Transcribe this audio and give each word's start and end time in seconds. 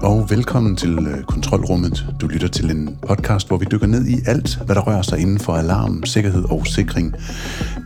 Hej 0.00 0.08
og 0.08 0.30
velkommen 0.30 0.76
til 0.76 0.98
øh, 0.98 1.24
Kontrolrummet. 1.24 2.06
Du 2.20 2.26
lytter 2.26 2.48
til 2.48 2.70
en 2.70 2.98
podcast, 3.08 3.48
hvor 3.48 3.56
vi 3.56 3.66
dykker 3.72 3.86
ned 3.86 4.06
i 4.06 4.16
alt, 4.26 4.58
hvad 4.66 4.74
der 4.74 4.80
rører 4.80 5.02
sig 5.02 5.18
inden 5.18 5.38
for 5.38 5.52
alarm, 5.52 6.04
sikkerhed 6.04 6.44
og 6.50 6.66
sikring. 6.66 7.14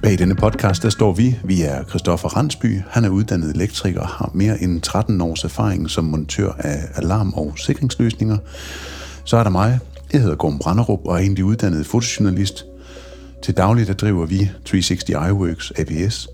Bag 0.03 0.19
denne 0.19 0.35
podcast, 0.35 0.83
der 0.83 0.91
står 0.91 1.13
vi. 1.13 1.39
Vi 1.45 1.63
er 1.63 1.85
Christoffer 1.85 2.29
Randsby. 2.29 2.81
Han 2.89 3.05
er 3.05 3.09
uddannet 3.09 3.55
elektriker 3.55 4.01
og 4.01 4.09
har 4.09 4.31
mere 4.35 4.63
end 4.63 4.81
13 4.81 5.21
års 5.21 5.45
erfaring 5.45 5.91
som 5.91 6.05
montør 6.05 6.53
af 6.59 6.79
alarm- 6.95 7.33
og 7.33 7.53
sikringsløsninger. 7.57 8.39
Så 9.25 9.37
er 9.37 9.43
der 9.43 9.51
mig. 9.51 9.79
Jeg 10.13 10.21
hedder 10.21 10.37
Gorm 10.37 10.59
Branderup 10.59 11.01
og 11.05 11.15
er 11.15 11.19
egentlig 11.19 11.45
uddannet 11.45 11.87
fotojournalist. 11.87 12.65
Til 13.43 13.57
daglig 13.57 13.87
der 13.87 13.95
driver 13.95 14.27
vi 14.27 14.51
360 14.65 15.09
iWorks 15.09 15.73
APS, 15.79 16.29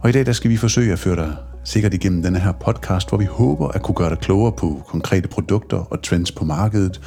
og 0.00 0.08
i 0.08 0.12
dag 0.12 0.26
der 0.26 0.32
skal 0.32 0.50
vi 0.50 0.56
forsøge 0.56 0.92
at 0.92 0.98
føre 0.98 1.16
dig 1.16 1.36
sikkert 1.64 1.94
igennem 1.94 2.22
denne 2.22 2.38
her 2.38 2.52
podcast, 2.52 3.08
hvor 3.08 3.18
vi 3.18 3.24
håber 3.24 3.68
at 3.68 3.82
kunne 3.82 3.94
gøre 3.94 4.10
dig 4.10 4.18
klogere 4.18 4.52
på 4.52 4.82
konkrete 4.88 5.28
produkter 5.28 5.76
og 5.76 6.02
trends 6.02 6.32
på 6.32 6.44
markedet 6.44 7.00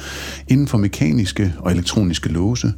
inden 0.48 0.68
for 0.68 0.78
mekaniske 0.78 1.54
og 1.58 1.72
elektroniske 1.72 2.28
låse, 2.28 2.72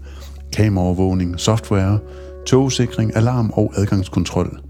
kameraovervågning, 0.53 1.41
software, 1.41 1.99
togsikring, 2.47 3.17
alarm 3.17 3.51
og 3.55 3.73
adgangskontrol. 3.77 4.61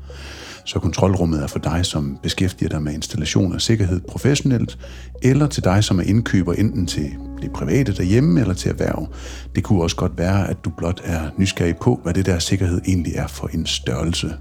Så 0.64 0.78
kontrolrummet 0.78 1.42
er 1.42 1.46
for 1.46 1.58
dig, 1.58 1.86
som 1.86 2.18
beskæftiger 2.22 2.68
dig 2.68 2.82
med 2.82 2.92
installation 2.92 3.52
og 3.52 3.60
sikkerhed 3.60 4.00
professionelt, 4.00 4.78
eller 5.22 5.46
til 5.46 5.64
dig, 5.64 5.84
som 5.84 5.98
er 5.98 6.02
indkøber 6.02 6.52
enten 6.52 6.86
til 6.86 7.10
det 7.42 7.52
private 7.52 7.92
derhjemme 7.92 8.40
eller 8.40 8.54
til 8.54 8.70
erhverv. 8.70 9.08
Det 9.54 9.64
kunne 9.64 9.82
også 9.82 9.96
godt 9.96 10.18
være, 10.18 10.50
at 10.50 10.56
du 10.64 10.70
blot 10.78 11.00
er 11.04 11.20
nysgerrig 11.38 11.76
på, 11.76 12.00
hvad 12.02 12.14
det 12.14 12.26
der 12.26 12.38
sikkerhed 12.38 12.80
egentlig 12.86 13.12
er 13.14 13.26
for 13.26 13.46
en 13.46 13.66
størrelse. 13.66 14.34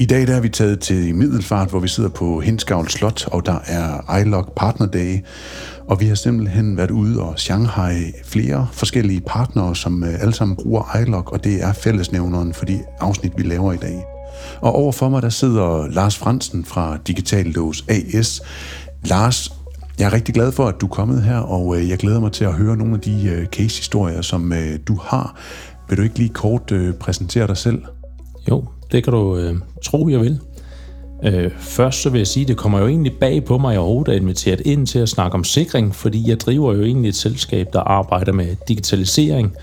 I 0.00 0.06
dag 0.06 0.26
der 0.26 0.36
er 0.36 0.40
vi 0.40 0.48
taget 0.48 0.80
til 0.80 1.14
Middelfart, 1.14 1.70
hvor 1.70 1.80
vi 1.80 1.88
sidder 1.88 2.08
på 2.08 2.40
Hinskavl 2.40 2.88
Slot, 2.88 3.26
og 3.26 3.46
der 3.46 3.58
er 3.66 4.16
iLog 4.16 4.52
Partner 4.56 4.86
Day. 4.86 5.18
Og 5.88 6.00
vi 6.00 6.06
har 6.06 6.14
simpelthen 6.14 6.76
været 6.76 6.90
ude 6.90 7.22
og 7.22 7.38
Shanghai 7.38 8.12
flere 8.24 8.68
forskellige 8.72 9.20
partnere, 9.20 9.76
som 9.76 10.04
øh, 10.04 10.22
alle 10.22 10.34
sammen 10.34 10.56
bruger 10.56 10.96
iLog, 11.00 11.32
og 11.32 11.44
det 11.44 11.62
er 11.62 11.72
fællesnævneren 11.72 12.54
for 12.54 12.64
de 12.64 12.80
afsnit, 13.00 13.32
vi 13.36 13.42
laver 13.42 13.72
i 13.72 13.76
dag. 13.76 14.04
Og 14.60 14.72
overfor 14.72 15.08
mig, 15.08 15.22
der 15.22 15.28
sidder 15.28 15.86
Lars 15.86 16.18
Fransen 16.18 16.64
fra 16.64 16.98
Digital 17.06 17.46
Lås 17.46 17.84
AS. 17.88 18.42
Lars, 19.04 19.52
jeg 19.98 20.06
er 20.06 20.12
rigtig 20.12 20.34
glad 20.34 20.52
for, 20.52 20.66
at 20.66 20.74
du 20.80 20.86
er 20.86 20.90
kommet 20.90 21.22
her, 21.22 21.38
og 21.38 21.76
øh, 21.76 21.88
jeg 21.88 21.98
glæder 21.98 22.20
mig 22.20 22.32
til 22.32 22.44
at 22.44 22.54
høre 22.54 22.76
nogle 22.76 22.94
af 22.94 23.00
de 23.00 23.28
øh, 23.28 23.46
case-historier, 23.46 24.22
som 24.22 24.52
du 24.88 24.98
har. 25.02 25.36
Vil 25.88 25.98
du 25.98 26.02
ikke 26.02 26.18
lige 26.18 26.30
kort 26.34 26.72
præsentere 27.00 27.46
dig 27.46 27.56
selv? 27.56 27.82
Jo, 28.50 28.64
det 28.92 29.04
kan 29.04 29.12
du 29.12 29.36
øh, 29.36 29.56
tro, 29.84 30.08
jeg 30.08 30.20
vil. 30.20 30.40
Øh, 31.24 31.50
først 31.58 32.02
så 32.02 32.10
vil 32.10 32.18
jeg 32.18 32.26
sige, 32.26 32.44
at 32.44 32.48
det 32.48 32.56
kommer 32.56 32.78
jo 32.78 32.86
egentlig 32.86 33.12
bag 33.20 33.44
på 33.44 33.58
mig, 33.58 33.68
at 33.68 33.72
jeg 33.72 33.80
overhovedet 33.80 34.14
er 34.14 34.20
inviteret 34.20 34.60
ind 34.60 34.86
til 34.86 34.98
at 34.98 35.08
snakke 35.08 35.34
om 35.34 35.44
sikring, 35.44 35.94
fordi 35.94 36.28
jeg 36.28 36.40
driver 36.40 36.74
jo 36.74 36.82
egentlig 36.82 37.08
et 37.08 37.14
selskab, 37.14 37.66
der 37.72 37.80
arbejder 37.80 38.32
med 38.32 38.56
digitalisering 38.68 39.54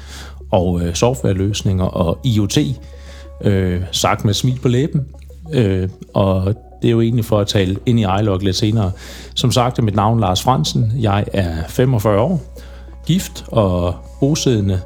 og 0.51 0.81
øh, 0.81 0.93
softwareløsninger 0.93 1.85
og 1.85 2.19
IoT, 2.23 2.57
øh, 3.41 3.81
sagt 3.91 4.25
med 4.25 4.33
smil 4.33 4.59
på 4.61 4.67
læben. 4.67 5.05
Øh, 5.53 5.89
og 6.13 6.55
det 6.81 6.87
er 6.87 6.91
jo 6.91 7.01
egentlig 7.01 7.25
for 7.25 7.39
at 7.39 7.47
tale 7.47 7.77
ind 7.85 7.99
i 7.99 8.05
iLog 8.19 8.39
lidt 8.39 8.55
senere. 8.55 8.91
Som 9.35 9.51
sagt 9.51 9.79
er 9.79 9.83
mit 9.83 9.95
navn 9.95 10.19
Lars 10.19 10.43
Fransen. 10.43 10.91
Jeg 10.99 11.25
er 11.33 11.67
45 11.67 12.19
år, 12.19 12.41
gift 13.05 13.45
og 13.47 13.95
bosiddende 14.19 14.79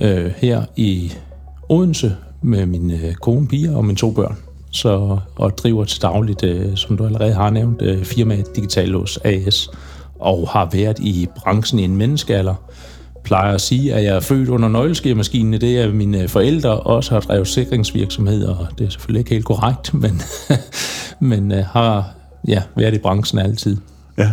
øh, 0.00 0.32
her 0.36 0.62
i 0.76 1.12
Odense, 1.68 2.16
med 2.44 2.66
min 2.66 2.90
øh, 2.90 3.14
kone, 3.14 3.48
Pia 3.48 3.76
og 3.76 3.84
mine 3.84 3.96
to 3.96 4.10
børn. 4.10 4.36
Så, 4.70 5.18
og 5.36 5.58
driver 5.58 5.84
til 5.84 6.02
dagligt, 6.02 6.44
øh, 6.44 6.76
som 6.76 6.96
du 6.96 7.06
allerede 7.06 7.32
har 7.32 7.50
nævnt, 7.50 7.82
øh, 7.82 8.04
firmaet 8.04 8.56
Digitalos 8.56 9.18
AS, 9.24 9.70
og 10.20 10.48
har 10.48 10.68
været 10.72 10.98
i 10.98 11.28
branchen 11.36 11.78
i 11.78 11.82
en 11.82 11.96
menneskealder. 11.96 12.54
Plejer 13.24 13.54
at 13.54 13.60
sige, 13.60 13.94
at 13.94 14.04
jeg 14.04 14.16
er 14.16 14.20
født 14.20 14.48
under 14.48 14.68
nøgleskemaskinen, 14.68 15.60
det 15.60 15.78
er 15.80 15.92
mine 15.92 16.22
øh, 16.22 16.28
forældre 16.28 16.80
også 16.80 17.14
har 17.14 17.20
drevet 17.20 17.48
sikringsvirksomhed, 17.48 18.44
og 18.44 18.66
det 18.78 18.86
er 18.86 18.90
selvfølgelig 18.90 19.20
ikke 19.20 19.30
helt 19.30 19.44
korrekt, 19.44 19.94
men, 20.02 20.22
men 21.20 21.52
øh, 21.52 21.64
har 21.64 22.10
ja, 22.48 22.62
været 22.76 22.94
i 22.94 22.98
branchen 22.98 23.38
altid. 23.38 23.76
Ja. 24.18 24.30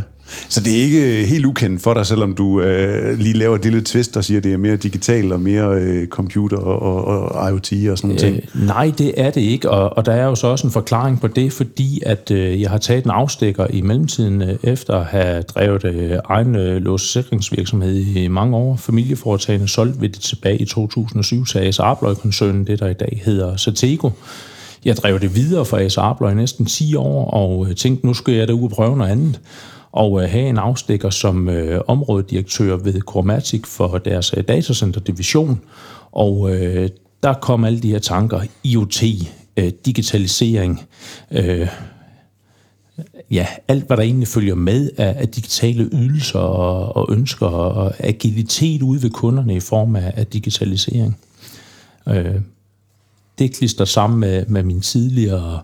Så 0.49 0.61
det 0.61 0.77
er 0.77 0.83
ikke 0.83 1.21
øh, 1.21 1.27
helt 1.27 1.45
ukendt 1.45 1.81
for 1.81 1.93
dig, 1.93 2.05
selvom 2.05 2.33
du 2.33 2.61
øh, 2.61 3.19
lige 3.19 3.33
laver 3.33 3.55
et 3.55 3.63
lille 3.63 3.81
twist 3.81 4.17
og 4.17 4.23
siger, 4.23 4.37
at 4.37 4.43
det 4.43 4.53
er 4.53 4.57
mere 4.57 4.75
digital 4.75 5.31
og 5.31 5.39
mere 5.39 5.75
øh, 5.75 6.07
computer 6.07 6.57
og, 6.57 7.05
og, 7.05 7.31
og 7.31 7.49
IoT 7.49 7.73
og 7.91 7.97
sådan 7.97 8.15
noget. 8.15 8.23
Øh, 8.23 8.65
nej, 8.65 8.91
det 8.97 9.13
er 9.17 9.29
det 9.29 9.41
ikke, 9.41 9.69
og, 9.69 9.97
og 9.97 10.05
der 10.05 10.11
er 10.11 10.25
jo 10.25 10.35
så 10.35 10.47
også 10.47 10.67
en 10.67 10.73
forklaring 10.73 11.21
på 11.21 11.27
det, 11.27 11.53
fordi 11.53 12.01
at 12.05 12.31
øh, 12.31 12.61
jeg 12.61 12.69
har 12.69 12.77
taget 12.77 13.05
en 13.05 13.11
afstikker 13.11 13.67
i 13.69 13.81
mellemtiden 13.81 14.41
øh, 14.41 14.55
efter 14.63 14.95
at 14.95 15.05
have 15.05 15.41
drevet 15.41 15.85
øh, 15.85 16.17
egen 16.25 16.55
øh, 16.55 16.81
låssikringsvirksomhed 16.81 17.95
i 17.95 18.27
mange 18.27 18.57
år. 18.57 18.75
Familieforetagende 18.75 19.67
solgte 19.67 19.99
vi 19.99 20.07
det 20.07 20.21
tilbage 20.21 20.57
i 20.57 20.65
2007 20.65 21.45
til 21.45 21.59
AS 21.59 21.79
Arbløj-koncernen, 21.79 22.67
det 22.67 22.79
der 22.79 22.87
i 22.87 22.93
dag 22.93 23.21
hedder 23.25 23.55
Satego. 23.55 24.09
Jeg 24.85 24.97
drev 24.97 25.19
det 25.19 25.35
videre 25.35 25.65
for 25.65 25.77
AS 25.77 25.97
Arbløj 25.97 26.33
næsten 26.33 26.65
10 26.65 26.95
år, 26.95 27.31
og 27.31 27.67
øh, 27.69 27.75
tænkte, 27.75 28.07
nu 28.07 28.13
skal 28.13 28.33
jeg 28.33 28.47
da 28.47 28.53
ud 28.53 28.63
og 28.63 28.69
prøve 28.69 28.97
noget 28.97 29.11
andet 29.11 29.39
og 29.91 30.23
øh, 30.23 30.29
have 30.29 30.49
en 30.49 30.57
afstikker 30.57 31.09
som 31.09 31.49
øh, 31.49 31.81
områdedirektør 31.87 32.75
ved 32.77 33.01
Chromatic 33.09 33.67
for 33.67 33.97
deres 33.97 34.33
øh, 34.37 34.43
datacenter-division. 34.47 35.61
Og 36.11 36.55
øh, 36.55 36.89
der 37.23 37.33
kom 37.33 37.63
alle 37.63 37.81
de 37.81 37.91
her 37.91 37.99
tanker, 37.99 38.41
IoT, 38.63 39.03
øh, 39.57 39.71
digitalisering, 39.85 40.81
øh, 41.31 41.67
ja, 43.31 43.47
alt 43.67 43.87
hvad 43.87 43.97
der 43.97 44.03
egentlig 44.03 44.27
følger 44.27 44.55
med 44.55 44.89
af, 44.97 45.15
af 45.17 45.27
digitale 45.27 45.89
ydelser 45.93 46.39
og, 46.39 46.95
og 46.95 47.13
ønsker 47.15 47.47
og 47.47 47.93
agilitet 47.99 48.81
ude 48.81 49.03
ved 49.03 49.09
kunderne 49.09 49.55
i 49.55 49.59
form 49.59 49.95
af, 49.95 50.13
af 50.15 50.27
digitalisering. 50.27 51.17
Øh, 52.07 52.41
det 53.39 53.55
klister 53.55 53.85
sammen 53.85 54.19
med, 54.19 54.45
med 54.45 54.63
min 54.63 54.81
tidligere 54.81 55.53
øh, 55.53 55.59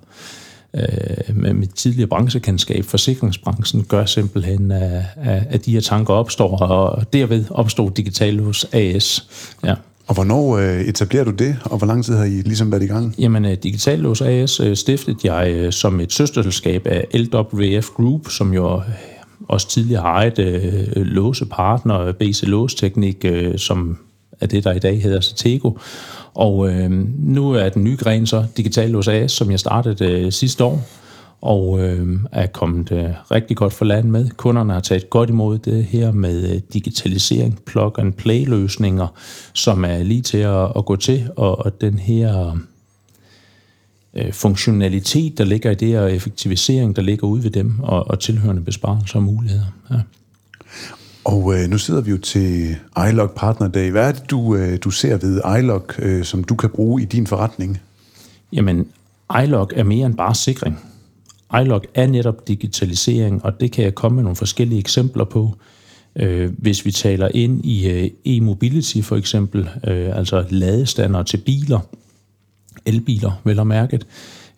øh, 0.74 1.36
med 1.36 1.54
mit 1.54 1.70
tidligere 1.70 2.08
branchekendskab, 2.08 2.86
forsikringsbranchen, 2.86 3.84
gør 3.84 4.06
simpelthen, 4.06 4.72
at, 4.72 5.04
at 5.24 5.66
de 5.66 5.72
her 5.72 5.82
tanker 5.82 6.14
opstår, 6.14 6.58
og 6.58 7.14
derved 7.14 7.46
opstår 7.50 7.90
Digital 7.90 8.40
hos 8.40 8.66
AS. 8.74 9.28
Ja. 9.66 9.76
Og 10.08 10.14
hvornår 10.14 10.58
øh, 10.58 10.82
etablerer 10.82 11.24
du 11.24 11.32
det, 11.32 11.58
og 11.64 11.78
hvor 11.78 11.88
lang 11.88 12.06
tid 12.06 12.16
har 12.16 12.24
I 12.24 12.30
ligesom 12.30 12.72
været 12.72 12.84
i 12.84 12.88
gang? 12.88 13.16
Jamen, 13.20 13.46
øh, 13.46 13.58
Digital 13.64 14.06
hos 14.06 14.22
AS 14.22 14.60
øh, 14.60 14.76
stiftede 14.76 15.18
jeg 15.24 15.52
øh, 15.52 15.74
som 15.74 16.00
et 16.00 16.14
søsterselskab 16.14 16.88
af 16.88 17.06
LWF 17.14 17.90
Group, 17.90 18.30
som 18.30 18.54
jo 18.54 18.82
også 19.48 19.70
tidligere 19.70 20.02
har 20.02 20.10
ejet 20.10 20.40
øh, 20.40 20.88
låsepartner, 20.96 22.12
BC 22.12 22.44
Låsteknik, 22.44 23.26
øh, 23.26 23.58
som 23.58 23.98
af 24.42 24.50
det, 24.50 24.64
der 24.64 24.72
i 24.72 24.80
dag 24.80 25.02
hedder 25.02 25.20
Satego. 25.20 25.72
Og 26.34 26.70
øh, 26.70 26.92
nu 27.20 27.52
er 27.52 27.70
den 27.70 27.84
nye 27.84 27.98
gren 27.98 28.28
så 28.28 28.46
Digital 28.58 28.96
OSAS, 28.96 29.32
som 29.32 29.52
jeg 29.52 29.60
startede 29.60 30.12
øh, 30.12 30.32
sidste 30.32 30.64
år, 30.64 30.88
og 31.42 31.80
øh, 31.80 32.20
er 32.32 32.48
kommet 32.48 32.92
øh, 32.92 33.10
rigtig 33.32 33.58
godt 33.58 33.74
for 33.74 33.86
land 33.86 34.10
med. 34.10 34.30
Kunderne 34.30 34.74
har 34.74 34.80
taget 34.80 35.10
godt 35.10 35.30
imod 35.30 35.58
det 35.58 35.84
her 35.84 36.12
med 36.12 36.54
øh, 36.54 36.62
digitalisering, 36.74 37.60
plug-and-play-løsninger, 37.66 39.08
som 39.54 39.86
er 39.86 40.04
lige 40.04 40.22
til 40.22 40.38
at, 40.38 40.72
at 40.76 40.86
gå 40.86 40.96
til, 40.96 41.30
og, 41.36 41.66
og 41.66 41.82
den 41.82 42.00
her 42.00 42.58
øh, 44.14 44.34
funktionalitet, 44.34 45.38
der 45.38 45.46
ligger 45.46 45.72
i 45.72 45.76
det, 45.76 46.00
og 46.00 46.16
effektivisering, 46.16 46.96
der 46.96 47.02
ligger 47.02 47.28
ude 47.28 47.44
ved 47.44 47.52
dem, 47.52 47.80
og, 47.80 48.08
og 48.08 48.20
tilhørende 48.20 48.62
besparelser 48.62 49.16
og 49.16 49.24
muligheder. 49.24 49.66
Ja. 49.92 50.00
Og 51.28 51.56
øh, 51.56 51.70
nu 51.70 51.78
sidder 51.78 52.02
vi 52.02 52.12
jo 52.12 52.18
til 52.18 52.76
iLog 53.10 53.32
Partner 53.32 53.68
Day. 53.68 53.92
Hvad 53.92 54.08
er 54.08 54.12
det, 54.12 54.30
du, 54.32 54.56
øh, 54.56 54.78
du 54.84 54.92
ser 54.92 55.18
ved 55.18 55.42
iLog, 55.60 55.86
øh, 56.00 56.24
som 56.24 56.44
du 56.44 56.56
kan 56.56 56.70
bruge 56.70 57.02
i 57.02 57.06
din 57.06 57.28
forretning? 57.28 57.82
Jamen, 58.54 58.88
iLog 59.44 59.70
er 59.76 59.84
mere 59.84 60.06
end 60.06 60.16
bare 60.16 60.36
sikring. 60.36 60.80
iLog 61.62 61.84
er 61.94 62.08
netop 62.08 62.48
digitalisering, 62.48 63.46
og 63.46 63.60
det 63.60 63.72
kan 63.72 63.84
jeg 63.84 63.96
komme 63.96 64.16
med 64.16 64.24
nogle 64.24 64.36
forskellige 64.36 64.80
eksempler 64.80 65.24
på. 65.24 65.56
Øh, 66.16 66.52
hvis 66.58 66.86
vi 66.86 66.92
taler 66.92 67.30
ind 67.34 67.66
i 67.66 67.90
øh, 67.90 68.10
e-mobility 68.28 69.02
for 69.02 69.16
eksempel, 69.16 69.70
øh, 69.88 70.18
altså 70.18 70.46
ladestander 70.50 71.24
til 71.24 71.38
biler, 71.38 71.80
elbiler 72.86 73.42
vel 73.44 73.60
og 73.60 73.68
mærket, 73.68 74.08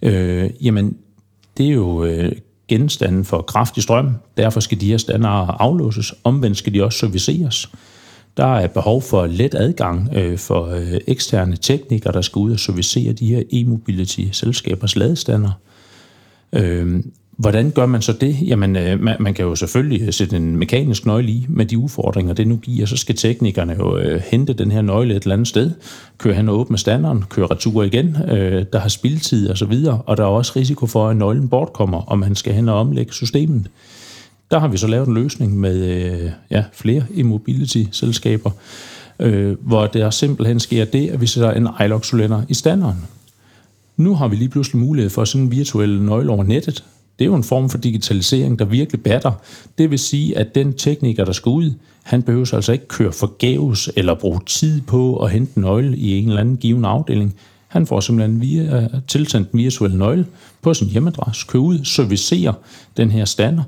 øh, 0.01 0.49
jamen 0.61 0.97
det 1.57 1.65
er 1.65 1.73
jo 1.73 2.03
øh, 2.03 2.31
genstande 2.69 3.25
for 3.25 3.41
kraftig 3.41 3.83
strøm. 3.83 4.09
Derfor 4.37 4.59
skal 4.59 4.81
de 4.81 4.85
her 4.85 4.97
standarder 4.97 5.53
aflåses. 5.53 6.13
Omvendt 6.23 6.57
skal 6.57 6.73
de 6.73 6.83
også 6.83 6.99
serviceres. 6.99 7.69
Der 8.37 8.55
er 8.55 8.67
behov 8.67 9.01
for 9.01 9.25
let 9.25 9.55
adgang 9.55 10.09
øh, 10.13 10.37
for 10.37 10.65
øh, 10.65 10.99
eksterne 11.07 11.57
teknikere, 11.57 12.13
der 12.13 12.21
skal 12.21 12.39
ud 12.39 12.51
og 12.51 12.59
servicere 12.59 13.13
de 13.13 13.27
her 13.27 13.43
e-mobility-selskabers 13.51 14.95
ladestander. 14.95 15.51
Øh, 16.53 17.03
Hvordan 17.39 17.71
gør 17.71 17.85
man 17.85 18.01
så 18.01 18.13
det? 18.13 18.37
Jamen, 18.41 18.75
øh, 18.75 18.99
man, 18.99 19.15
man 19.19 19.33
kan 19.33 19.45
jo 19.45 19.55
selvfølgelig 19.55 20.01
øh, 20.01 20.13
sætte 20.13 20.37
en 20.37 20.55
mekanisk 20.55 21.05
nøgle 21.05 21.31
i 21.31 21.45
med 21.49 21.65
de 21.65 21.77
udfordringer, 21.77 22.33
det 22.33 22.47
nu 22.47 22.55
giver. 22.55 22.85
Så 22.85 22.97
skal 22.97 23.15
teknikerne 23.15 23.75
jo 23.79 23.97
øh, 23.97 24.21
hente 24.31 24.53
den 24.53 24.71
her 24.71 24.81
nøgle 24.81 25.15
et 25.15 25.23
eller 25.23 25.33
andet 25.33 25.47
sted, 25.47 25.71
køre 26.17 26.33
hen 26.33 26.49
og 26.49 26.59
åbne 26.59 26.77
standeren, 26.77 27.23
køre 27.29 27.47
retur 27.47 27.83
igen. 27.83 28.17
Øh, 28.31 28.65
der 28.73 28.79
har 28.79 28.89
spildtid 28.89 29.49
og 29.49 29.57
så 29.57 29.65
videre, 29.65 30.01
og 30.05 30.17
der 30.17 30.23
er 30.23 30.27
også 30.27 30.53
risiko 30.55 30.85
for, 30.85 31.09
at 31.09 31.17
nøglen 31.17 31.49
bortkommer, 31.49 32.01
og 32.01 32.19
man 32.19 32.35
skal 32.35 32.53
hen 32.53 32.69
og 32.69 32.79
omlægge 32.79 33.13
systemet. 33.13 33.67
Der 34.51 34.59
har 34.59 34.67
vi 34.67 34.77
så 34.77 34.87
lavet 34.87 35.07
en 35.07 35.13
løsning 35.13 35.59
med 35.59 35.77
øh, 35.85 36.31
ja, 36.51 36.63
flere 36.73 37.03
immobility-selskaber, 37.13 38.51
øh, 39.19 39.57
hvor 39.61 39.85
der 39.85 40.09
simpelthen 40.09 40.59
sker 40.59 40.85
det, 40.85 41.09
at 41.09 41.21
vi 41.21 41.27
sætter 41.27 41.51
en 41.51 41.67
iLock-cylinder 41.85 42.41
i 42.49 42.53
standeren. 42.53 42.97
Nu 43.97 44.15
har 44.15 44.27
vi 44.27 44.35
lige 44.35 44.49
pludselig 44.49 44.81
mulighed 44.81 45.09
for 45.09 45.25
sådan 45.25 45.45
en 45.45 45.51
virtuel 45.51 46.01
nøgle 46.01 46.31
over 46.31 46.43
nettet. 46.43 46.83
Det 47.19 47.25
er 47.25 47.29
jo 47.29 47.35
en 47.35 47.43
form 47.43 47.69
for 47.69 47.77
digitalisering, 47.77 48.59
der 48.59 48.65
virkelig 48.65 49.03
batter. 49.03 49.31
Det 49.77 49.91
vil 49.91 49.99
sige, 49.99 50.37
at 50.37 50.55
den 50.55 50.73
tekniker, 50.73 51.25
der 51.25 51.31
skal 51.31 51.49
ud, 51.49 51.73
han 52.03 52.23
behøver 52.23 52.53
altså 52.53 52.71
ikke 52.71 52.87
køre 52.87 53.11
forgæves 53.11 53.89
eller 53.95 54.13
bruge 54.13 54.39
tid 54.45 54.81
på 54.81 55.15
at 55.15 55.31
hente 55.31 55.51
en 55.55 55.61
nøgle 55.61 55.97
i 55.97 56.17
en 56.17 56.27
eller 56.27 56.41
anden 56.41 56.57
given 56.57 56.85
afdeling. 56.85 57.35
Han 57.67 57.87
får 57.87 57.99
simpelthen 57.99 58.41
via, 58.41 58.87
tilsendt 59.07 59.51
en 59.51 59.57
virtuel 59.57 59.95
nøgle 59.95 60.25
på 60.61 60.73
sin 60.73 60.87
hjemmeadresse, 60.87 61.45
kører 61.47 61.63
ud, 61.63 61.83
servicerer 61.83 62.53
den 62.97 63.11
her 63.11 63.25
stander, 63.25 63.63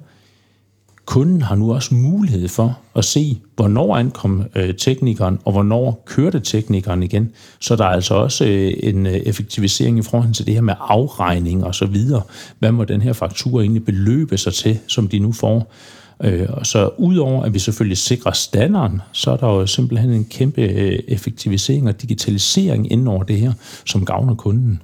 kunden 1.05 1.41
har 1.41 1.55
nu 1.55 1.73
også 1.73 1.93
mulighed 1.93 2.47
for 2.47 2.79
at 2.95 3.05
se, 3.05 3.41
hvornår 3.55 3.95
ankom 3.95 4.43
øh, 4.55 4.75
teknikeren, 4.75 5.39
og 5.45 5.51
hvornår 5.51 6.03
kørte 6.05 6.39
teknikeren 6.39 7.03
igen. 7.03 7.31
Så 7.59 7.75
der 7.75 7.85
er 7.85 7.89
altså 7.89 8.13
også 8.13 8.45
øh, 8.45 8.73
en 8.83 9.05
øh, 9.05 9.13
effektivisering 9.13 9.99
i 9.99 10.01
forhold 10.01 10.33
til 10.33 10.45
det 10.45 10.53
her 10.53 10.61
med 10.61 10.73
afregning 10.79 11.65
og 11.65 11.75
så 11.75 11.85
videre. 11.85 12.21
Hvad 12.59 12.71
må 12.71 12.83
den 12.83 13.01
her 13.01 13.13
faktura 13.13 13.61
egentlig 13.61 13.85
beløbe 13.85 14.37
sig 14.37 14.53
til, 14.53 14.79
som 14.87 15.07
de 15.07 15.19
nu 15.19 15.31
får? 15.31 15.73
Øh, 16.23 16.47
og 16.49 16.65
så 16.65 16.89
udover 16.97 17.43
at 17.43 17.53
vi 17.53 17.59
selvfølgelig 17.59 17.97
sikrer 17.97 18.31
standarden, 18.31 19.01
så 19.11 19.31
er 19.31 19.37
der 19.37 19.47
jo 19.47 19.65
simpelthen 19.65 20.11
en 20.11 20.25
kæmpe 20.25 20.61
øh, 20.61 20.99
effektivisering 21.07 21.87
og 21.87 22.01
digitalisering 22.01 22.91
inden 22.91 23.07
over 23.07 23.23
det 23.23 23.39
her, 23.39 23.53
som 23.85 24.05
gavner 24.05 24.35
kunden. 24.35 24.81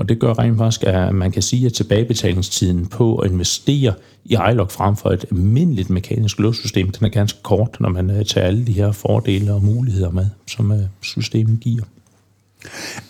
Og 0.00 0.08
det 0.08 0.18
gør 0.18 0.38
rent 0.38 0.58
faktisk, 0.58 0.84
at 0.84 1.14
man 1.14 1.32
kan 1.32 1.42
sige, 1.42 1.66
at 1.66 1.72
tilbagebetalingstiden 1.72 2.86
på 2.86 3.16
at 3.16 3.30
investere 3.30 3.94
i 4.24 4.36
iLock 4.50 4.70
frem 4.70 4.96
for 4.96 5.10
et 5.10 5.24
almindeligt 5.30 5.90
mekanisk 5.90 6.38
låssystem, 6.38 6.90
den 6.90 7.06
er 7.06 7.10
ganske 7.10 7.42
kort, 7.42 7.76
når 7.80 7.88
man 7.88 8.10
øh, 8.10 8.24
tager 8.24 8.46
alle 8.46 8.66
de 8.66 8.72
her 8.72 8.92
fordele 8.92 9.52
og 9.52 9.64
muligheder 9.64 10.10
med, 10.10 10.26
som 10.48 10.72
øh, 10.72 10.78
systemet 11.00 11.60
giver. 11.60 11.84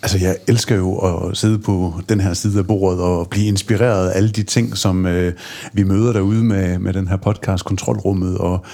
Altså, 0.03 0.19
jeg 0.19 0.37
elsker 0.49 0.77
jo 0.77 0.97
at 0.97 1.37
sidde 1.37 1.59
på 1.59 1.95
den 2.09 2.21
her 2.21 2.35
side 2.35 2.59
af 2.59 2.67
bordet 2.67 3.01
og 3.01 3.29
blive 3.31 3.47
inspireret 3.47 4.11
af 4.11 4.17
alle 4.17 4.31
de 4.31 4.43
ting, 4.43 4.77
som 4.77 5.07
øh, 5.07 5.33
vi 5.73 5.83
møder 5.83 6.13
derude 6.13 6.45
med, 6.45 6.79
med 6.79 6.93
den 6.93 7.09
her 7.09 7.17
podcast, 7.17 7.65
Kontrolrummet, 7.65 8.39
og 8.39 8.65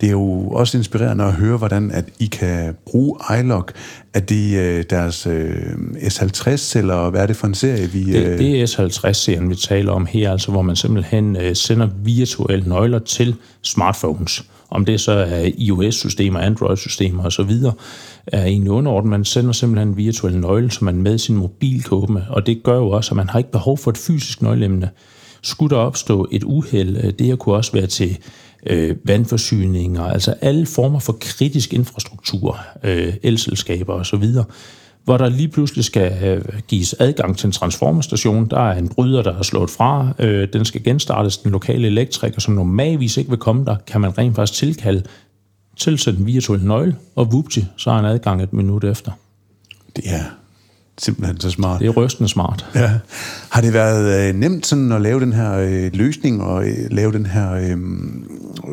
det 0.00 0.06
er 0.06 0.10
jo 0.10 0.48
også 0.48 0.78
inspirerende 0.78 1.24
at 1.24 1.32
høre, 1.32 1.56
hvordan 1.56 1.90
at 1.90 2.04
I 2.18 2.26
kan 2.26 2.76
bruge 2.86 3.18
iLock. 3.40 3.72
Er 4.14 4.20
det 4.20 4.58
øh, 4.58 4.84
deres 4.90 5.26
øh, 5.26 5.72
S50, 6.02 6.78
eller 6.78 7.10
hvad 7.10 7.22
er 7.22 7.26
det 7.26 7.36
for 7.36 7.46
en 7.46 7.54
serie? 7.54 7.90
Vi, 7.90 8.16
øh... 8.16 8.30
det, 8.30 8.38
det 8.38 8.62
er 8.62 8.66
S50-serien, 8.66 9.48
vi 9.48 9.54
taler 9.54 9.92
om 9.92 10.06
her, 10.06 10.32
altså 10.32 10.50
hvor 10.50 10.62
man 10.62 10.76
simpelthen 10.76 11.36
øh, 11.36 11.56
sender 11.56 11.88
virtuelle 12.04 12.68
nøgler 12.68 12.98
til 12.98 13.36
smartphones. 13.62 14.44
Om 14.74 14.84
det 14.84 15.00
så 15.00 15.12
er 15.12 15.50
iOS-systemer, 15.58 16.40
Android-systemer 16.40 17.24
osv., 17.24 17.50
er 18.26 18.44
egentlig 18.44 18.70
underordnet. 18.70 19.10
Man 19.10 19.24
sender 19.24 19.52
simpelthen 19.52 19.88
en 19.88 19.96
virtuel 19.96 20.38
nøgle, 20.38 20.70
som 20.70 20.84
man 20.84 21.02
med 21.02 21.18
sin 21.18 21.36
mobil 21.36 21.82
kan 21.82 21.92
åbne, 21.92 22.26
og 22.30 22.46
det 22.46 22.62
gør 22.62 22.76
jo 22.76 22.90
også, 22.90 23.10
at 23.10 23.16
man 23.16 23.28
har 23.28 23.38
ikke 23.38 23.52
behov 23.52 23.78
for 23.78 23.90
et 23.90 23.98
fysisk 23.98 24.42
nøgleemne. 24.42 24.90
Skulle 25.42 25.76
der 25.76 25.82
opstå 25.82 26.28
et 26.32 26.44
uheld, 26.44 26.96
øh, 26.96 27.12
det 27.18 27.26
her 27.26 27.36
kunne 27.36 27.54
også 27.54 27.72
være 27.72 27.86
til 27.86 28.18
øh, 28.66 28.96
vandforsyninger, 29.04 30.02
altså 30.02 30.34
alle 30.40 30.66
former 30.66 30.98
for 30.98 31.16
kritisk 31.20 31.72
infrastruktur, 31.74 32.60
øh, 32.84 33.14
elselskaber 33.22 33.94
osv., 33.94 34.24
hvor 35.04 35.16
der 35.16 35.28
lige 35.28 35.48
pludselig 35.48 35.84
skal 35.84 36.24
øh, 36.24 36.44
gives 36.68 36.94
adgang 36.98 37.38
til 37.38 37.46
en 37.46 37.52
transformerstation. 37.52 38.50
Der 38.50 38.60
er 38.60 38.78
en 38.78 38.88
bryder, 38.88 39.22
der 39.22 39.38
er 39.38 39.42
slået 39.42 39.70
fra. 39.70 40.12
Øh, 40.18 40.48
den 40.52 40.64
skal 40.64 40.84
genstartes. 40.84 41.38
Den 41.38 41.52
lokale 41.52 41.86
elektriker, 41.86 42.40
som 42.40 42.54
normalvis 42.54 43.16
ikke 43.16 43.30
vil 43.30 43.38
komme 43.38 43.64
der, 43.64 43.76
kan 43.86 44.00
man 44.00 44.18
rent 44.18 44.36
faktisk 44.36 44.58
tilkalde, 44.58 45.02
tilsætte 45.76 46.20
en 46.20 46.26
virtuel 46.26 46.64
nøgle, 46.64 46.96
og 47.16 47.32
vupti, 47.32 47.64
så 47.76 47.90
har 47.90 47.96
han 47.96 48.04
adgang 48.04 48.42
et 48.42 48.52
minut 48.52 48.84
efter. 48.84 49.12
Det 49.96 50.04
er 50.06 50.24
simpelthen 50.98 51.40
så 51.40 51.50
smart. 51.50 51.80
Det 51.80 51.86
er 51.86 51.92
rystende 51.92 52.28
smart. 52.28 52.66
Ja. 52.74 52.90
Har 53.50 53.60
det 53.60 53.72
været 53.72 54.28
øh, 54.28 54.34
nemt 54.34 54.66
sådan 54.66 54.92
at 54.92 55.00
lave 55.00 55.20
den 55.20 55.32
her 55.32 55.52
øh, 55.52 55.90
løsning 55.94 56.42
og 56.42 56.68
øh, 56.68 56.76
lave 56.90 57.12
den 57.12 57.26
her 57.26 57.52
øh, 57.52 57.70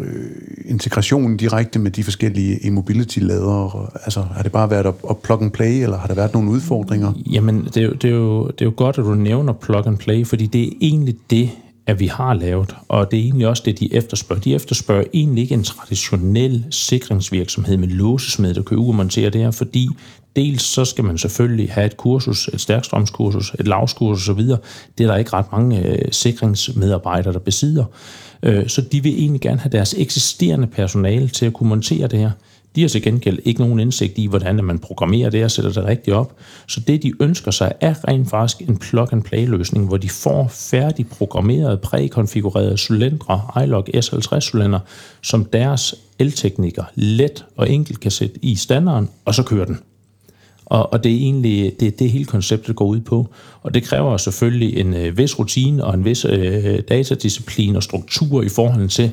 øh, 0.01 0.25
integration 0.65 1.37
direkte 1.37 1.79
med 1.79 1.91
de 1.91 2.03
forskellige 2.03 2.67
e-mobility-ladere? 2.67 3.87
Altså, 4.03 4.21
har 4.21 4.43
det 4.43 4.51
bare 4.51 4.69
været 4.69 4.85
at, 4.85 4.93
at 5.09 5.17
plug 5.17 5.41
and 5.41 5.51
play, 5.51 5.83
eller 5.83 5.97
har 5.97 6.07
der 6.07 6.15
været 6.15 6.33
nogle 6.33 6.49
udfordringer? 6.49 7.13
Jamen, 7.31 7.65
det 7.65 7.77
er, 7.77 7.81
jo, 7.81 7.91
det, 7.91 8.09
er 8.09 8.15
jo, 8.15 8.47
det 8.47 8.61
er 8.61 8.65
jo 8.65 8.73
godt, 8.75 8.97
at 8.97 9.05
du 9.05 9.13
nævner 9.13 9.53
plug 9.53 9.87
and 9.87 9.97
play, 9.97 10.25
fordi 10.25 10.45
det 10.45 10.63
er 10.63 10.71
egentlig 10.81 11.15
det, 11.29 11.49
at 11.87 11.99
vi 11.99 12.07
har 12.07 12.33
lavet, 12.33 12.75
og 12.87 13.11
det 13.11 13.19
er 13.19 13.23
egentlig 13.23 13.47
også 13.47 13.63
det, 13.65 13.79
de 13.79 13.93
efterspørger. 13.95 14.41
De 14.41 14.55
efterspørger 14.55 15.03
egentlig 15.13 15.41
ikke 15.41 15.53
en 15.53 15.63
traditionel 15.63 16.65
sikringsvirksomhed 16.69 17.77
med 17.77 17.87
låsesmed, 17.87 18.53
der 18.53 18.61
kan 18.61 18.77
montere 18.77 19.29
det 19.29 19.41
her, 19.41 19.51
fordi 19.51 19.89
dels 20.35 20.61
så 20.61 20.85
skal 20.85 21.03
man 21.03 21.17
selvfølgelig 21.17 21.71
have 21.71 21.85
et 21.85 21.97
kursus, 21.97 22.47
et 22.47 22.61
stærkstrømskursus, 22.61 23.55
et 23.59 23.67
lavskursus 23.67 24.29
osv. 24.29 24.41
Det 24.97 25.03
er 25.03 25.07
der 25.07 25.15
ikke 25.15 25.33
ret 25.33 25.51
mange 25.51 25.87
øh, 25.87 26.11
sikringsmedarbejdere, 26.11 27.33
der 27.33 27.39
besidder. 27.39 27.85
Øh, 28.43 28.67
så 28.67 28.81
de 28.81 29.03
vil 29.03 29.19
egentlig 29.19 29.41
gerne 29.41 29.59
have 29.59 29.71
deres 29.71 29.95
eksisterende 29.97 30.67
personale 30.67 31.27
til 31.27 31.45
at 31.45 31.53
kunne 31.53 31.69
montere 31.69 32.07
det 32.07 32.19
her. 32.19 32.31
De 32.75 32.81
har 32.81 32.89
til 32.89 33.01
gengæld 33.01 33.39
ikke 33.45 33.61
nogen 33.61 33.79
indsigt 33.79 34.17
i, 34.17 34.27
hvordan 34.27 34.63
man 34.63 34.79
programmerer 34.79 35.29
det 35.29 35.43
og 35.43 35.51
sætter 35.51 35.71
det 35.71 35.85
rigtigt 35.85 36.15
op. 36.15 36.35
Så 36.67 36.79
det, 36.79 37.03
de 37.03 37.13
ønsker 37.19 37.51
sig, 37.51 37.73
er 37.81 38.07
rent 38.07 38.29
faktisk 38.29 38.69
en 38.69 38.77
plug-and-play-løsning, 38.77 39.87
hvor 39.87 39.97
de 39.97 40.09
får 40.09 40.47
færdig 40.47 41.07
programmerede, 41.07 41.77
prækonfigurerede 41.77 42.77
cylindre, 42.77 43.63
iLog 43.63 43.87
S50-cylinder, 43.95 44.79
som 45.21 45.45
deres 45.45 45.95
eltekniker 46.19 46.83
let 46.95 47.45
og 47.57 47.69
enkelt 47.69 47.99
kan 47.99 48.11
sætte 48.11 48.45
i 48.45 48.55
standarden, 48.55 49.09
og 49.25 49.35
så 49.35 49.43
kører 49.43 49.65
den. 49.65 49.79
Og, 50.71 50.93
og 50.93 51.03
det 51.03 51.11
er 51.11 51.15
egentlig 51.15 51.73
det, 51.79 51.99
det 51.99 52.09
hele 52.09 52.25
konceptet 52.25 52.75
går 52.75 52.85
ud 52.85 52.99
på. 52.99 53.27
Og 53.61 53.73
det 53.73 53.83
kræver 53.83 54.17
selvfølgelig 54.17 54.77
en 54.77 54.93
øh, 54.93 55.17
vis 55.17 55.39
rutine 55.39 55.83
og 55.83 55.93
en 55.93 56.05
vis 56.05 56.25
øh, 56.25 56.79
datadisciplin 56.89 57.75
og 57.75 57.83
struktur 57.83 58.41
i 58.41 58.49
forhold 58.49 58.89
til, 58.89 59.11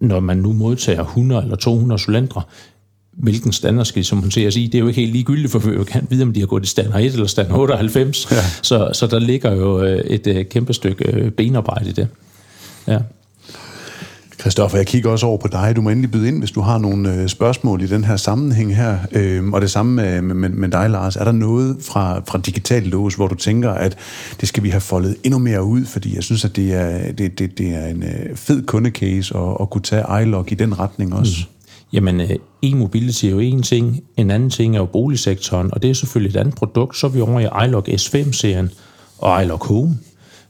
når 0.00 0.20
man 0.20 0.36
nu 0.36 0.52
modtager 0.52 1.04
100 1.04 1.42
eller 1.42 1.56
200 1.56 1.98
cylindre, 1.98 2.42
hvilken 3.12 3.52
standard 3.52 3.84
skal 3.84 4.02
de 4.02 4.06
så 4.06 4.14
monteres 4.14 4.56
i. 4.56 4.66
Det 4.66 4.74
er 4.74 4.78
jo 4.78 4.88
ikke 4.88 5.00
helt 5.00 5.12
ligegyldigt, 5.12 5.52
for 5.52 5.58
vi 5.58 5.84
kan 5.84 6.06
vide, 6.10 6.22
om 6.22 6.32
de 6.32 6.40
har 6.40 6.46
gået 6.46 6.64
i 6.64 6.68
standard 6.68 7.00
1 7.00 7.12
eller 7.12 7.26
standard 7.26 7.58
98. 7.58 8.30
Ja. 8.30 8.36
Så, 8.62 8.90
så 8.92 9.06
der 9.06 9.18
ligger 9.18 9.52
jo 9.52 9.82
øh, 9.82 9.98
et 9.98 10.26
øh, 10.26 10.44
kæmpe 10.44 10.72
stykke 10.72 11.16
øh, 11.16 11.30
benarbejde 11.30 11.90
i 11.90 11.92
det. 11.92 12.08
Ja. 12.86 12.98
Christoffer, 14.40 14.78
jeg 14.78 14.86
kigger 14.86 15.10
også 15.10 15.26
over 15.26 15.38
på 15.38 15.48
dig. 15.48 15.72
Du 15.76 15.80
må 15.80 15.90
endelig 15.90 16.10
byde 16.10 16.28
ind, 16.28 16.38
hvis 16.38 16.50
du 16.50 16.60
har 16.60 16.78
nogle 16.78 17.14
øh, 17.14 17.28
spørgsmål 17.28 17.82
i 17.82 17.86
den 17.86 18.04
her 18.04 18.16
sammenhæng 18.16 18.76
her. 18.76 18.98
Øhm, 19.12 19.52
og 19.52 19.60
det 19.60 19.70
samme 19.70 20.22
med, 20.22 20.34
med, 20.34 20.48
med 20.48 20.68
dig, 20.68 20.90
Lars. 20.90 21.16
Er 21.16 21.24
der 21.24 21.32
noget 21.32 21.76
fra, 21.80 22.20
fra 22.28 22.38
Digital 22.38 22.82
Lås, 22.82 23.14
hvor 23.14 23.28
du 23.28 23.34
tænker, 23.34 23.70
at 23.70 23.96
det 24.40 24.48
skal 24.48 24.62
vi 24.62 24.68
have 24.70 24.80
foldet 24.80 25.16
endnu 25.24 25.38
mere 25.38 25.64
ud? 25.64 25.84
Fordi 25.84 26.14
jeg 26.14 26.22
synes, 26.22 26.44
at 26.44 26.56
det 26.56 26.74
er, 26.74 27.12
det, 27.12 27.38
det, 27.38 27.58
det 27.58 27.74
er 27.74 27.86
en 27.86 28.02
øh, 28.02 28.36
fed 28.36 28.66
kundecase 28.66 29.36
at, 29.36 29.56
at 29.60 29.70
kunne 29.70 29.82
tage 29.82 30.22
iLog 30.22 30.52
i 30.52 30.54
den 30.54 30.78
retning 30.78 31.14
også. 31.14 31.32
Mm. 31.40 31.56
Jamen, 31.92 32.20
øh, 32.20 32.30
e-mobility 32.62 33.24
er 33.24 33.30
jo 33.30 33.38
en 33.38 33.62
ting, 33.62 34.00
en 34.16 34.30
anden 34.30 34.50
ting 34.50 34.74
er 34.76 34.80
jo 34.80 34.86
boligsektoren, 34.86 35.74
og 35.74 35.82
det 35.82 35.90
er 35.90 35.94
selvfølgelig 35.94 36.36
et 36.36 36.40
andet 36.40 36.54
produkt. 36.54 36.96
Så 36.96 37.06
er 37.06 37.10
vi 37.10 37.20
over 37.20 37.40
i 37.40 37.66
iLog 37.66 37.88
S5-serien 37.88 38.70
og 39.18 39.42
iLog 39.42 39.66
Home, 39.66 39.98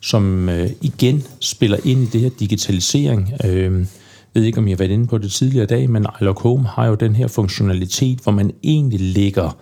som 0.01 0.49
øh, 0.49 0.71
igen 0.81 1.23
spiller 1.41 1.79
ind 1.85 2.03
i 2.03 2.07
det 2.07 2.21
her 2.21 2.31
digitalisering. 2.41 3.33
Øh, 3.45 3.87
jeg 4.35 4.41
ved 4.41 4.43
ikke, 4.43 4.59
om 4.59 4.69
jeg 4.69 4.73
har 4.73 4.79
været 4.79 4.91
inde 4.91 5.07
på 5.07 5.19
det 5.19 5.33
tidligere 5.33 5.67
dag, 5.67 5.91
men 5.91 6.07
iLock 6.21 6.43
Home 6.43 6.67
har 6.67 6.87
jo 6.87 6.95
den 6.95 7.17
her 7.17 7.27
funktionalitet, 7.27 8.19
hvor 8.19 8.33
man 8.33 8.53
egentlig 8.63 9.01
lægger 9.01 9.57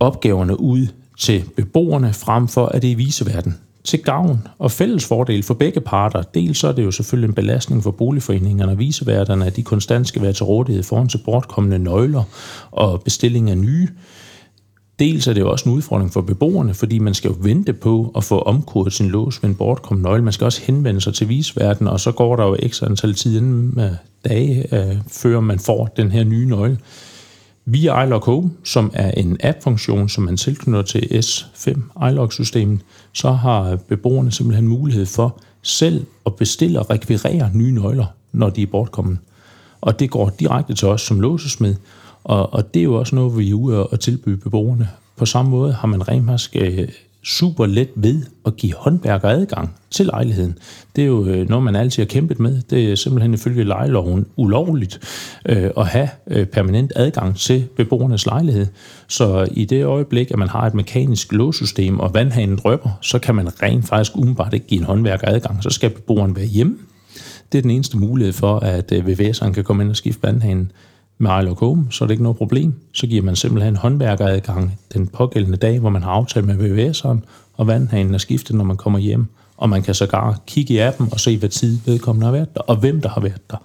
opgaverne 0.00 0.60
ud 0.60 0.86
til 1.18 1.44
beboerne, 1.56 2.12
frem 2.12 2.48
for 2.48 2.66
at 2.66 2.82
det 2.82 2.92
er 2.92 2.96
viseverden 2.96 3.58
til 3.84 4.02
gavn 4.02 4.46
og 4.58 4.70
fælles 4.70 5.06
fordel 5.06 5.42
for 5.42 5.54
begge 5.54 5.80
parter. 5.80 6.22
Dels 6.22 6.58
så 6.58 6.68
er 6.68 6.72
det 6.72 6.84
jo 6.84 6.90
selvfølgelig 6.90 7.28
en 7.28 7.34
belastning 7.34 7.82
for 7.82 7.90
boligforeningerne 7.90 8.72
og 8.72 8.78
viseværterne, 8.78 9.46
at 9.46 9.56
de 9.56 9.62
konstant 9.62 10.08
skal 10.08 10.22
være 10.22 10.32
til 10.32 10.44
rådighed 10.44 10.82
foran 10.82 11.08
til 11.08 11.20
bortkommende 11.24 11.78
nøgler 11.78 12.22
og 12.70 13.02
bestilling 13.02 13.50
af 13.50 13.58
nye. 13.58 13.88
Dels 14.98 15.26
er 15.26 15.32
det 15.32 15.40
jo 15.40 15.50
også 15.50 15.68
en 15.68 15.76
udfordring 15.76 16.12
for 16.12 16.20
beboerne, 16.20 16.74
fordi 16.74 16.98
man 16.98 17.14
skal 17.14 17.28
jo 17.28 17.36
vente 17.40 17.72
på 17.72 18.12
at 18.16 18.24
få 18.24 18.38
omkodet 18.38 18.92
sin 18.92 19.08
lås 19.08 19.42
ved 19.42 19.50
en 19.50 19.56
bortkommet 19.56 20.02
nøgle. 20.02 20.22
Man 20.22 20.32
skal 20.32 20.44
også 20.44 20.62
henvende 20.64 21.00
sig 21.00 21.14
til 21.14 21.28
visverden, 21.28 21.88
og 21.88 22.00
så 22.00 22.12
går 22.12 22.36
der 22.36 22.44
jo 22.44 22.56
ekstra 22.58 22.86
antal 22.86 23.14
tid 23.14 23.40
med 23.40 23.90
øh, 23.90 23.96
dage, 24.24 24.74
øh, 24.74 24.96
før 25.08 25.40
man 25.40 25.58
får 25.58 25.86
den 25.86 26.10
her 26.10 26.24
nye 26.24 26.46
nøgle. 26.46 26.78
Via 27.66 28.02
iLock 28.02 28.24
Home, 28.24 28.50
som 28.64 28.90
er 28.94 29.10
en 29.10 29.36
app-funktion, 29.40 30.08
som 30.08 30.24
man 30.24 30.36
tilknytter 30.36 30.82
til 30.82 31.00
S5 31.00 32.06
iLock-systemet, 32.08 32.80
så 33.12 33.32
har 33.32 33.76
beboerne 33.76 34.32
simpelthen 34.32 34.68
mulighed 34.68 35.06
for 35.06 35.40
selv 35.62 36.06
at 36.26 36.34
bestille 36.34 36.80
og 36.80 36.90
rekvirere 36.90 37.50
nye 37.54 37.72
nøgler, 37.72 38.06
når 38.32 38.50
de 38.50 38.62
er 38.62 38.66
bortkommet. 38.66 39.18
Og 39.80 40.00
det 40.00 40.10
går 40.10 40.30
direkte 40.38 40.74
til 40.74 40.88
os 40.88 41.02
som 41.02 41.20
låsesmed, 41.20 41.74
og, 42.24 42.54
og 42.54 42.74
det 42.74 42.80
er 42.80 42.84
jo 42.84 42.94
også 42.94 43.14
noget, 43.14 43.38
vi 43.38 43.50
er 43.50 43.54
ude 43.54 43.86
og 43.86 44.00
tilbyde 44.00 44.36
beboerne. 44.36 44.88
På 45.16 45.26
samme 45.26 45.50
måde 45.50 45.72
har 45.72 45.88
man 45.88 46.08
rent 46.08 46.26
faktisk 46.26 46.56
øh, 46.56 46.88
super 47.24 47.66
let 47.66 47.88
ved 47.94 48.22
at 48.46 48.56
give 48.56 48.74
håndværker 48.74 49.28
adgang 49.28 49.74
til 49.90 50.06
lejligheden. 50.06 50.58
Det 50.96 51.02
er 51.02 51.06
jo 51.06 51.26
øh, 51.26 51.48
noget, 51.48 51.64
man 51.64 51.76
altid 51.76 52.02
har 52.02 52.08
kæmpet 52.08 52.40
med. 52.40 52.62
Det 52.70 52.92
er 52.92 52.94
simpelthen 52.94 53.34
ifølge 53.34 53.64
lejeloven 53.64 54.26
ulovligt 54.36 55.00
øh, 55.46 55.70
at 55.76 55.86
have 55.86 56.08
øh, 56.26 56.46
permanent 56.46 56.92
adgang 56.96 57.36
til 57.36 57.68
beboernes 57.76 58.26
lejlighed. 58.26 58.66
Så 59.08 59.48
i 59.50 59.64
det 59.64 59.84
øjeblik, 59.84 60.30
at 60.30 60.38
man 60.38 60.48
har 60.48 60.66
et 60.66 60.74
mekanisk 60.74 61.32
låssystem, 61.32 62.00
og 62.00 62.14
vandhanen 62.14 62.56
drøber, 62.56 62.90
så 63.02 63.18
kan 63.18 63.34
man 63.34 63.62
rent 63.62 63.88
faktisk 63.88 64.16
umiddelbart 64.16 64.54
ikke 64.54 64.66
give 64.66 64.80
en 64.80 64.86
håndværker 64.86 65.28
adgang. 65.28 65.62
Så 65.62 65.70
skal 65.70 65.90
beboeren 65.90 66.36
være 66.36 66.46
hjemme. 66.46 66.78
Det 67.52 67.58
er 67.58 67.62
den 67.62 67.70
eneste 67.70 67.98
mulighed 67.98 68.32
for, 68.32 68.58
at 68.58 68.92
øh, 68.92 69.04
VVS'eren 69.04 69.52
kan 69.52 69.64
komme 69.64 69.82
ind 69.82 69.90
og 69.90 69.96
skifte 69.96 70.22
vandhanen 70.22 70.72
med 71.18 71.30
Ejlok 71.30 71.60
Home, 71.60 71.86
så 71.90 72.04
er 72.04 72.06
det 72.06 72.12
ikke 72.12 72.22
noget 72.22 72.38
problem. 72.38 72.74
Så 72.92 73.06
giver 73.06 73.22
man 73.22 73.36
simpelthen 73.36 73.76
håndværkeradgang 73.76 74.78
den 74.94 75.06
pågældende 75.06 75.56
dag, 75.56 75.78
hvor 75.78 75.90
man 75.90 76.02
har 76.02 76.10
aftalt 76.10 76.46
med 76.46 76.54
VVS'eren, 76.54 77.18
og 77.56 77.66
vandhanen 77.66 78.14
er 78.14 78.18
skiftet, 78.18 78.56
når 78.56 78.64
man 78.64 78.76
kommer 78.76 78.98
hjem. 78.98 79.26
Og 79.56 79.68
man 79.68 79.82
kan 79.82 79.94
sågar 79.94 80.40
kigge 80.46 80.74
i 80.74 80.78
appen 80.78 81.08
og 81.12 81.20
se, 81.20 81.38
hvad 81.38 81.48
tid 81.48 81.78
vedkommende 81.86 82.24
har 82.24 82.32
været 82.32 82.54
der, 82.54 82.60
og 82.60 82.76
hvem 82.76 83.00
der 83.00 83.08
har 83.08 83.20
været 83.20 83.50
der. 83.50 83.56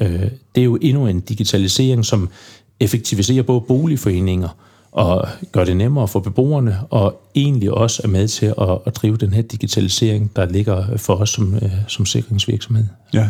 Øh, 0.00 0.30
det 0.54 0.60
er 0.60 0.64
jo 0.64 0.78
endnu 0.82 1.06
en 1.06 1.20
digitalisering, 1.20 2.04
som 2.04 2.28
effektiviserer 2.80 3.42
både 3.42 3.60
boligforeninger 3.60 4.48
og 4.92 5.28
gør 5.52 5.64
det 5.64 5.76
nemmere 5.76 6.08
for 6.08 6.20
beboerne, 6.20 6.78
og 6.90 7.22
egentlig 7.34 7.72
også 7.72 8.00
er 8.04 8.08
med 8.08 8.28
til 8.28 8.46
at, 8.46 8.78
at 8.86 8.96
drive 8.96 9.16
den 9.16 9.32
her 9.32 9.42
digitalisering, 9.42 10.30
der 10.36 10.46
ligger 10.46 10.96
for 10.96 11.14
os 11.14 11.30
som, 11.30 11.54
øh, 11.54 11.72
som 11.88 12.06
sikringsvirksomhed. 12.06 12.84
Ja, 13.14 13.28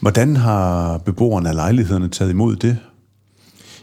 Hvordan 0.00 0.36
har 0.36 0.98
beboerne 0.98 1.48
af 1.48 1.54
lejlighederne 1.54 2.08
taget 2.08 2.30
imod 2.30 2.56
det? 2.56 2.78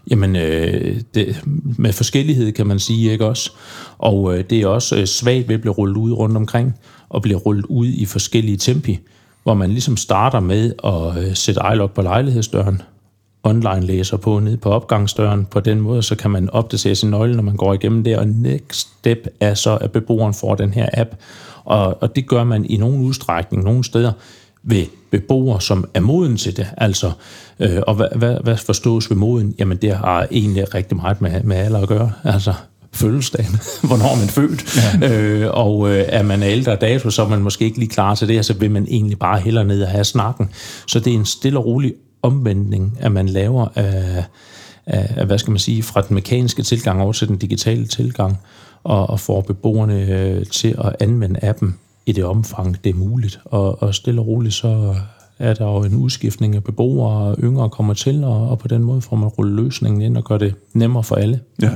Jamen, 0.09 0.35
øh, 0.35 1.01
det, 1.13 1.41
med 1.77 1.93
forskellighed 1.93 2.51
kan 2.51 2.67
man 2.67 2.79
sige, 2.79 3.11
ikke 3.11 3.25
også? 3.25 3.51
Og 3.97 4.37
øh, 4.37 4.43
det 4.49 4.61
er 4.61 4.67
også 4.67 4.95
øh, 4.95 5.05
svagt 5.05 5.47
ved 5.47 5.55
at 5.55 5.61
blive 5.61 5.73
rullet 5.73 5.97
ud 5.97 6.11
rundt 6.11 6.37
omkring, 6.37 6.73
og 7.09 7.21
blive 7.21 7.37
rullet 7.37 7.65
ud 7.65 7.87
i 7.87 8.05
forskellige 8.05 8.57
tempi, 8.57 8.99
hvor 9.43 9.53
man 9.53 9.69
ligesom 9.69 9.97
starter 9.97 10.39
med 10.39 10.73
at 10.83 11.23
øh, 11.23 11.35
sætte 11.35 11.61
iLog 11.73 11.91
på 11.91 12.01
lejlighedsdøren, 12.01 12.81
online 13.43 13.81
læser 13.81 14.17
på 14.17 14.39
ned 14.39 14.57
på 14.57 14.69
opgangsdøren. 14.69 15.45
På 15.45 15.59
den 15.59 15.81
måde, 15.81 16.03
så 16.03 16.15
kan 16.15 16.31
man 16.31 16.49
opdatere 16.49 16.95
sin 16.95 17.09
nøgle, 17.09 17.35
når 17.35 17.43
man 17.43 17.55
går 17.55 17.73
igennem 17.73 18.03
det, 18.03 18.17
og 18.17 18.27
next 18.27 18.73
step 18.73 19.27
er 19.39 19.53
så, 19.53 19.77
at 19.77 19.91
beboeren 19.91 20.33
får 20.33 20.55
den 20.55 20.73
her 20.73 20.89
app, 20.93 21.09
og, 21.65 21.97
og 22.01 22.15
det 22.15 22.27
gør 22.27 22.43
man 22.43 22.65
i 22.65 22.77
nogen 22.77 23.05
udstrækning, 23.05 23.63
nogle 23.63 23.83
steder, 23.83 24.11
ved 24.63 24.85
beboere, 25.11 25.61
som 25.61 25.85
er 25.93 25.99
moden 25.99 26.37
til 26.37 26.57
det. 26.57 26.67
Altså, 26.77 27.11
øh, 27.59 27.79
og 27.87 27.95
hvad, 27.95 28.07
hvad, 28.15 28.37
hvad 28.43 28.57
forstås 28.57 29.09
ved 29.09 29.17
moden? 29.17 29.55
Jamen, 29.59 29.77
det 29.77 29.95
har 29.95 30.27
egentlig 30.31 30.73
rigtig 30.73 30.97
meget 30.97 31.21
med, 31.21 31.43
med 31.43 31.57
alder 31.57 31.81
at 31.81 31.87
gøre. 31.87 32.11
Altså, 32.23 32.53
fødselsdagen, 32.93 33.59
hvornår 33.87 34.13
er 34.13 34.19
man 34.19 34.27
født, 34.27 34.77
ja. 35.01 35.09
øh, 35.09 35.49
og 35.53 35.89
øh, 35.89 36.05
er 36.07 36.23
man 36.23 36.43
ældre 36.43 36.75
dato, 36.75 37.09
så 37.09 37.23
er 37.23 37.27
man 37.27 37.41
måske 37.41 37.65
ikke 37.65 37.79
lige 37.79 37.89
klar 37.89 38.15
til 38.15 38.27
det, 38.27 38.45
så 38.45 38.53
vil 38.53 38.71
man 38.71 38.87
egentlig 38.89 39.19
bare 39.19 39.39
hellere 39.39 39.65
ned 39.65 39.83
og 39.83 39.89
have 39.89 40.03
snakken. 40.03 40.49
Så 40.87 40.99
det 40.99 41.13
er 41.13 41.17
en 41.17 41.25
stille 41.25 41.59
og 41.59 41.65
rolig 41.65 41.93
omvendning, 42.21 42.97
at 42.99 43.11
man 43.11 43.29
laver 43.29 43.67
af, 43.75 44.23
af, 44.85 45.25
hvad 45.25 45.37
skal 45.37 45.51
man 45.51 45.59
sige, 45.59 45.83
fra 45.83 46.01
den 46.01 46.13
mekaniske 46.13 46.63
tilgang 46.63 47.01
over 47.01 47.13
til 47.13 47.27
den 47.27 47.37
digitale 47.37 47.85
tilgang, 47.85 48.37
og, 48.83 49.09
og 49.09 49.19
får 49.19 49.41
beboerne 49.41 50.01
øh, 50.01 50.45
til 50.45 50.75
at 50.83 50.95
anvende 50.99 51.39
appen 51.43 51.75
i 52.07 52.11
det 52.11 52.23
omfang, 52.23 52.83
det 52.83 52.89
er 52.89 52.93
muligt. 52.93 53.39
Og, 53.45 53.81
og 53.83 53.95
stille 53.95 54.21
og 54.21 54.27
roligt, 54.27 54.53
så 54.53 54.95
er 55.39 55.53
der 55.53 55.65
jo 55.65 55.83
en 55.83 55.95
udskiftning 55.95 56.55
af 56.55 56.63
beboere, 56.63 57.11
og 57.11 57.37
yngre 57.43 57.69
kommer 57.69 57.93
til, 57.93 58.23
og, 58.23 58.49
og 58.49 58.59
på 58.59 58.67
den 58.67 58.83
måde 58.83 59.01
får 59.01 59.15
man 59.15 59.27
rullet 59.27 59.55
løsningen 59.55 60.01
ind 60.01 60.17
og 60.17 60.23
gør 60.23 60.37
det 60.37 60.55
nemmere 60.73 61.03
for 61.03 61.15
alle. 61.15 61.39
Ja. 61.61 61.71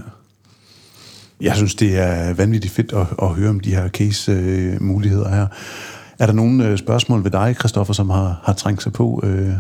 Jeg 1.42 1.56
synes, 1.56 1.76
det 1.76 1.98
er 1.98 2.34
vanvittigt 2.34 2.74
fedt 2.74 2.94
at, 2.94 3.08
at 3.22 3.30
høre 3.30 3.50
om 3.50 3.60
de 3.60 3.70
her 3.70 3.90
case-muligheder 3.90 5.30
her. 5.30 5.48
Er 6.20 6.26
der 6.26 6.34
nogle 6.34 6.68
øh, 6.68 6.78
spørgsmål 6.78 7.24
ved 7.24 7.32
dig, 7.32 7.56
Christoffer, 7.60 7.94
som 7.94 8.10
har, 8.10 8.42
har 8.44 8.54
trængt 8.54 8.84
sig 8.84 8.94
på? 8.94 9.22
Øh? 9.24 9.54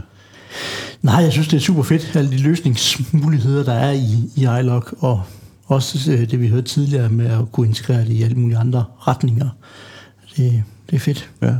Nej, 1.01 1.15
jeg 1.15 1.31
synes, 1.31 1.47
det 1.47 1.57
er 1.57 1.61
super 1.61 1.83
fedt, 1.83 2.15
alle 2.15 2.31
de 2.31 2.37
løsningsmuligheder, 2.37 3.63
der 3.63 3.73
er 3.73 3.91
i, 3.91 4.29
i 4.35 4.59
iLog, 4.59 4.83
og 4.99 5.21
også 5.65 6.11
øh, 6.11 6.19
det, 6.31 6.41
vi 6.41 6.47
hørte 6.47 6.67
tidligere 6.67 7.09
med 7.09 7.25
at 7.25 7.51
kunne 7.51 7.67
integrere 7.67 7.99
det 7.99 8.09
i 8.09 8.23
alle 8.23 8.35
mulige 8.35 8.57
andre 8.57 8.83
retninger 8.99 9.49
det, 10.37 10.63
det 10.89 10.95
er 10.95 10.99
fedt. 10.99 11.29
Ja. 11.41 11.53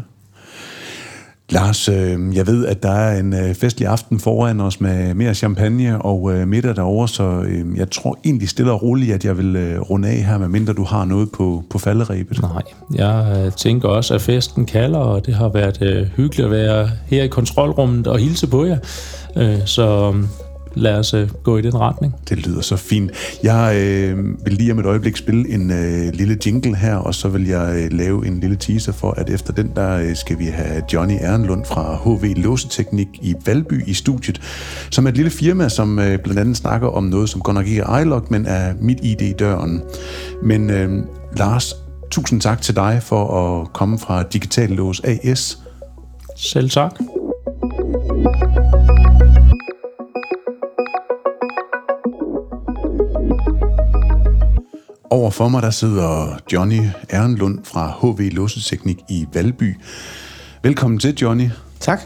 Lars, 1.52 1.90
øh, 1.90 2.36
jeg 2.36 2.48
ved, 2.48 2.66
at 2.66 2.84
der 2.84 2.92
er 2.92 3.20
en 3.20 3.34
øh, 3.34 3.56
festlig 3.56 3.88
aften 3.88 4.20
foran 4.20 4.60
os 4.60 4.82
med 4.82 5.14
mere 5.14 5.34
champagne 5.34 6.02
og 6.02 6.34
øh, 6.34 6.48
middag 6.48 6.76
derovre, 6.76 7.08
så 7.08 7.24
øh, 7.24 7.78
jeg 7.78 7.92
tror 7.92 8.20
egentlig 8.26 8.50
stille 8.50 8.72
og 8.72 8.84
roligt, 8.84 9.14
at 9.14 9.26
jeg 9.26 9.38
vil 9.38 9.56
øh, 9.56 9.80
runde 9.82 10.08
af 10.08 10.16
her, 10.16 10.38
medmindre 10.38 10.74
du 10.74 10.84
har 10.84 11.06
noget 11.06 11.32
på, 11.32 11.64
på 11.70 11.80
falderæbet. 11.80 12.42
Nej, 12.42 12.62
jeg 12.96 13.44
øh, 13.46 13.52
tænker 13.52 13.90
også, 13.90 14.14
at 14.14 14.22
festen 14.22 14.66
kalder, 14.66 15.00
og 15.00 15.26
det 15.26 15.34
har 15.34 15.50
været 15.50 15.82
øh, 15.82 16.08
hyggeligt 16.08 16.46
at 16.46 16.52
være 16.52 16.90
her 17.06 17.24
i 17.24 17.28
kontrolrummet 17.28 18.08
og 18.08 18.20
hilse 18.20 18.48
på 18.48 18.66
jer. 18.66 18.78
Øh, 19.38 19.60
så 19.66 20.14
lad 20.74 21.00
os 21.00 21.14
øh, 21.14 21.30
gå 21.44 21.58
i 21.58 21.62
den 21.62 21.80
retning. 21.80 22.16
Det 22.30 22.48
lyder 22.48 22.62
så 22.62 22.76
fint. 22.76 23.12
Jeg 23.44 23.76
øh, 23.76 24.46
vil 24.46 24.54
lige 24.54 24.72
om 24.72 24.80
et 24.80 24.86
øjeblik 24.86 25.18
spille 25.18 25.50
en 25.50 25.72
øh, 25.72 26.14
lille 26.14 26.38
jingle 26.46 26.76
her, 26.76 26.96
og 26.96 27.16
så 27.16 27.28
vil 27.28 27.48
jeg 27.48 27.76
øh, 27.76 27.98
lave 27.98 28.28
en 28.28 28.40
lille 28.40 28.56
teaser 28.56 28.92
for, 28.92 29.12
at 29.12 29.30
efter 29.30 29.54
den, 29.54 29.72
der 29.76 29.98
øh, 29.98 30.16
skal 30.16 30.40
vi 30.40 30.46
have 30.46 30.84
Johnny 30.94 31.14
Ehrenlund 31.14 31.66
fra 31.66 31.96
HV 31.96 32.34
Låseteknik 32.36 33.08
i 33.22 33.36
Valby 33.46 33.88
i 33.88 33.94
studiet, 33.94 34.42
som 34.92 35.06
er 35.06 35.10
et 35.10 35.16
lille 35.16 35.32
firma, 35.32 35.70
som 35.70 36.00
øh, 36.00 36.20
blandt 36.20 36.40
andet 36.40 36.58
snakker 36.58 36.88
om 36.88 37.04
noget, 37.04 37.30
som 37.30 37.42
godt 37.42 37.56
nok 37.56 37.68
ikke 37.68 37.82
er 37.82 38.00
iLog, 38.00 38.26
men 38.30 38.46
er 38.46 38.74
mit 38.82 39.00
ID 39.04 39.22
i 39.22 39.34
døren. 39.34 39.82
Men 40.44 40.70
øh, 40.70 41.04
Lars, 41.38 41.74
tusind 42.12 42.42
tak 42.42 42.62
til 42.62 42.76
dig 42.76 43.00
for 43.04 43.62
at 43.62 43.74
komme 43.74 44.00
fra 44.00 44.24
Digital 44.24 44.70
Lås 44.70 45.02
AS. 45.04 45.58
Selv 46.38 46.70
tak. 46.70 46.92
Overfor 55.14 55.48
mig 55.48 55.62
der 55.62 55.70
sidder 55.70 56.38
Johnny 56.54 56.80
Ehrenlund 57.10 57.60
fra 57.64 57.94
HV 58.02 58.20
Låseteknik 58.32 58.98
i 59.10 59.28
Valby. 59.34 59.76
Velkommen 60.64 61.00
til, 61.00 61.16
Johnny. 61.16 61.50
Tak. 61.80 62.00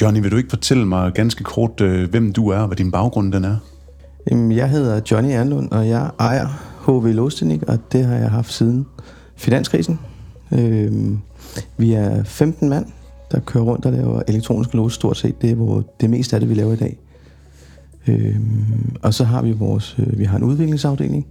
Johnny, 0.00 0.20
vil 0.20 0.30
du 0.30 0.36
ikke 0.36 0.50
fortælle 0.50 0.86
mig 0.86 1.12
ganske 1.12 1.44
kort, 1.44 1.80
øh, 1.80 2.10
hvem 2.10 2.32
du 2.32 2.48
er 2.48 2.58
og 2.58 2.66
hvad 2.66 2.76
din 2.76 2.90
baggrund 2.90 3.32
den 3.32 3.44
er? 3.44 3.56
Jeg 4.30 4.70
hedder 4.70 5.00
Johnny 5.10 5.30
Ehrenlund, 5.30 5.70
og 5.70 5.88
jeg 5.88 6.10
ejer 6.18 6.46
HV 6.86 7.06
Låseteknik, 7.06 7.62
og 7.62 7.78
det 7.92 8.04
har 8.04 8.14
jeg 8.14 8.30
haft 8.30 8.52
siden 8.52 8.86
finanskrisen. 9.36 9.98
Øhm, 10.52 11.18
vi 11.76 11.92
er 11.92 12.24
15 12.24 12.68
mand, 12.68 12.86
der 13.30 13.40
kører 13.40 13.64
rundt 13.64 13.86
og 13.86 13.92
laver 13.92 14.22
elektroniske 14.28 14.76
låse 14.76 14.94
stort 14.94 15.16
set. 15.16 15.42
Det 15.42 15.50
er 15.50 15.54
hvor 15.54 15.84
det 16.00 16.10
meste 16.10 16.36
af 16.36 16.40
det, 16.40 16.48
vi 16.48 16.54
laver 16.54 16.72
i 16.72 16.76
dag. 16.76 16.98
Øhm, 18.06 18.96
og 19.02 19.14
så 19.14 19.24
har 19.24 19.42
vi 19.42 19.52
vores, 19.52 19.96
øh, 19.98 20.18
vi 20.18 20.24
har 20.24 20.36
en 20.36 20.44
udviklingsafdeling, 20.44 21.26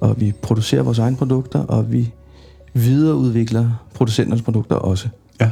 og 0.00 0.20
vi 0.20 0.32
producerer 0.42 0.82
vores 0.82 0.98
egne 0.98 1.16
produkter, 1.16 1.58
og 1.58 1.92
vi 1.92 2.12
videreudvikler 2.74 3.84
producenternes 3.94 4.42
produkter 4.42 4.76
også. 4.76 5.08
Ja. 5.40 5.50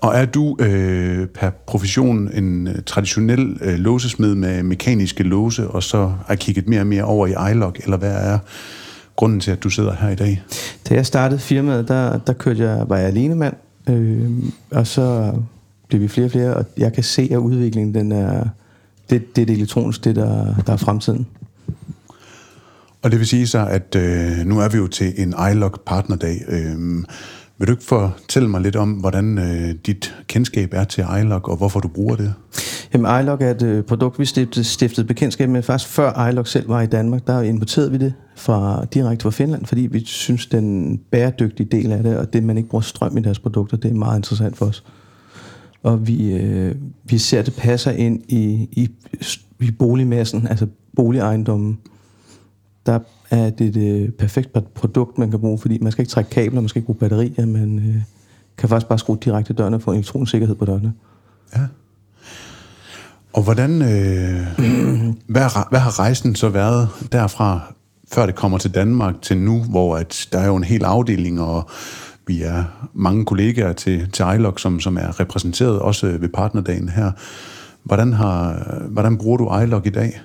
Og 0.00 0.14
er 0.14 0.24
du 0.24 0.56
øh, 0.60 1.26
per 1.26 1.50
profession 1.66 2.30
en 2.34 2.66
øh, 2.66 2.74
traditionel 2.86 3.58
øh, 3.60 3.78
låsesmed 3.78 4.34
med 4.34 4.62
mekaniske 4.62 5.22
låse, 5.22 5.68
og 5.68 5.82
så 5.82 6.12
er 6.28 6.34
kigget 6.34 6.68
mere 6.68 6.80
og 6.80 6.86
mere 6.86 7.04
over 7.04 7.26
i 7.26 7.52
iLog, 7.52 7.74
eller 7.84 7.96
hvad 7.96 8.14
er 8.14 8.38
grunden 9.16 9.40
til, 9.40 9.50
at 9.50 9.62
du 9.62 9.70
sidder 9.70 9.94
her 9.94 10.08
i 10.08 10.14
dag? 10.14 10.42
Da 10.88 10.94
jeg 10.94 11.06
startede 11.06 11.40
firmaet, 11.40 11.88
der, 11.88 12.18
der 12.18 12.32
kørte 12.32 12.62
jeg, 12.62 12.88
var 12.88 12.96
jeg 12.96 13.06
alene 13.06 13.34
mand, 13.34 13.54
øh, 13.88 14.30
og 14.70 14.86
så 14.86 15.32
blev 15.88 16.00
vi 16.00 16.08
flere 16.08 16.26
og 16.26 16.30
flere, 16.30 16.54
og 16.54 16.64
jeg 16.76 16.92
kan 16.92 17.04
se, 17.04 17.28
at 17.30 17.36
udviklingen 17.36 17.94
den 17.94 18.12
er, 18.12 18.44
det, 19.10 19.36
det 19.36 19.42
er 19.42 19.46
det 19.46 19.56
elektroniske, 19.56 20.04
det 20.04 20.16
der, 20.16 20.54
der 20.66 20.72
er 20.72 20.76
fremtiden. 20.76 21.26
Og 23.06 23.12
det 23.12 23.18
vil 23.18 23.26
sige 23.26 23.46
så, 23.46 23.66
at 23.66 23.96
øh, 23.96 24.46
nu 24.46 24.60
er 24.60 24.68
vi 24.68 24.76
jo 24.76 24.86
til 24.86 25.12
en 25.16 25.34
iLog 25.52 25.72
partnerdag. 25.86 26.44
Øh, 26.48 27.04
vil 27.58 27.68
du 27.68 27.72
ikke 27.72 27.84
fortælle 27.84 28.48
mig 28.48 28.60
lidt 28.60 28.76
om, 28.76 28.92
hvordan 28.92 29.38
øh, 29.38 29.74
dit 29.86 30.14
kendskab 30.26 30.74
er 30.74 30.84
til 30.84 31.04
iLog, 31.20 31.48
og 31.48 31.56
hvorfor 31.56 31.80
du 31.80 31.88
bruger 31.88 32.16
det? 32.16 32.34
Jamen, 32.94 33.20
iLog 33.20 33.42
er 33.42 33.50
et 33.50 33.62
øh, 33.62 33.84
produkt, 33.84 34.18
vi 34.18 34.24
stiftede, 34.24 34.64
stiftede 34.64 35.06
bekendtskab 35.06 35.48
med 35.48 35.62
faktisk 35.62 35.90
før 35.90 36.28
iLog 36.28 36.46
selv 36.46 36.68
var 36.68 36.82
i 36.82 36.86
Danmark. 36.86 37.26
Der 37.26 37.40
importerede 37.40 37.90
vi 37.90 37.98
det 37.98 38.14
fra, 38.36 38.84
direkte 38.94 39.22
fra 39.22 39.30
Finland, 39.30 39.66
fordi 39.66 39.80
vi 39.80 40.04
synes, 40.04 40.46
den 40.46 40.98
bæredygtige 41.10 41.68
del 41.72 41.92
af 41.92 42.02
det, 42.02 42.16
og 42.16 42.32
det, 42.32 42.42
man 42.42 42.56
ikke 42.56 42.68
bruger 42.68 42.82
strøm 42.82 43.18
i 43.18 43.20
deres 43.20 43.38
produkter, 43.38 43.76
det 43.76 43.90
er 43.90 43.94
meget 43.94 44.18
interessant 44.18 44.56
for 44.56 44.66
os. 44.66 44.84
Og 45.82 46.06
vi, 46.06 46.32
øh, 46.32 46.74
vi 47.04 47.18
ser, 47.18 47.38
at 47.38 47.46
det 47.46 47.54
passer 47.54 47.90
ind 47.90 48.22
i, 48.28 48.68
i, 48.72 48.90
i 49.60 49.70
boligmassen, 49.70 50.46
altså 50.46 50.66
boligejendommen 50.96 51.78
der 52.86 52.98
er 53.30 53.50
det 53.50 53.74
det 53.74 54.14
perfekte 54.14 54.62
produkt, 54.74 55.18
man 55.18 55.30
kan 55.30 55.40
bruge, 55.40 55.58
fordi 55.58 55.78
man 55.78 55.92
skal 55.92 56.02
ikke 56.02 56.10
trække 56.10 56.30
kabler, 56.30 56.60
man 56.60 56.68
skal 56.68 56.80
ikke 56.80 56.86
bruge 56.86 56.98
batterier, 56.98 57.46
man 57.46 57.78
øh, 57.78 58.02
kan 58.58 58.68
faktisk 58.68 58.88
bare 58.88 58.98
skrue 58.98 59.18
direkte 59.24 59.52
dørene 59.52 59.76
og 59.76 59.82
få 59.82 59.92
elektronisk 59.92 60.30
sikkerhed 60.30 60.54
på 60.54 60.64
dørene. 60.64 60.92
Ja. 61.56 61.62
Og 63.32 63.42
hvordan, 63.42 63.82
øh, 63.82 64.46
hvad, 65.34 65.68
hvad 65.70 65.80
har 65.80 65.98
rejsen 65.98 66.34
så 66.34 66.48
været 66.48 66.88
derfra 67.12 67.74
før 68.12 68.26
det 68.26 68.34
kommer 68.34 68.58
til 68.58 68.74
Danmark 68.74 69.22
til 69.22 69.38
nu, 69.38 69.62
hvor 69.62 69.96
at 69.96 70.28
der 70.32 70.38
er 70.38 70.46
jo 70.46 70.56
en 70.56 70.64
hel 70.64 70.84
afdeling, 70.84 71.40
og 71.40 71.70
vi 72.26 72.42
er 72.42 72.88
mange 72.94 73.24
kollegaer 73.24 73.72
til, 73.72 74.10
til 74.10 74.24
iLog, 74.34 74.60
som, 74.60 74.80
som 74.80 74.96
er 74.96 75.20
repræsenteret 75.20 75.78
også 75.78 76.06
ved 76.06 76.28
partnerdagen 76.28 76.88
her. 76.88 77.12
Hvordan, 77.84 78.12
har, 78.12 78.62
hvordan 78.90 79.18
bruger 79.18 79.36
du 79.36 79.58
iLog 79.58 79.86
i 79.86 79.90
dag? 79.90 80.20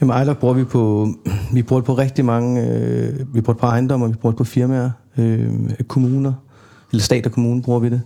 Jamen 0.00 0.22
iLog 0.22 0.38
bruger 0.38 0.54
vi 0.54 0.64
på, 0.64 1.08
vi 1.52 1.62
bruger 1.62 1.80
det 1.80 1.86
på 1.86 1.94
rigtig 1.94 2.24
mange, 2.24 2.62
øh, 2.62 3.34
vi 3.34 3.40
bruger 3.40 3.54
det 3.54 3.60
på 3.60 3.66
ejendomme, 3.66 4.08
vi 4.08 4.14
bruger 4.14 4.32
det 4.32 4.38
på 4.38 4.44
firmaer, 4.44 4.90
øh, 5.18 5.50
kommuner, 5.88 6.32
eller 6.92 7.02
stat 7.02 7.26
og 7.26 7.32
kommune 7.32 7.62
bruger 7.62 7.78
vi 7.78 7.88
det. 7.88 8.02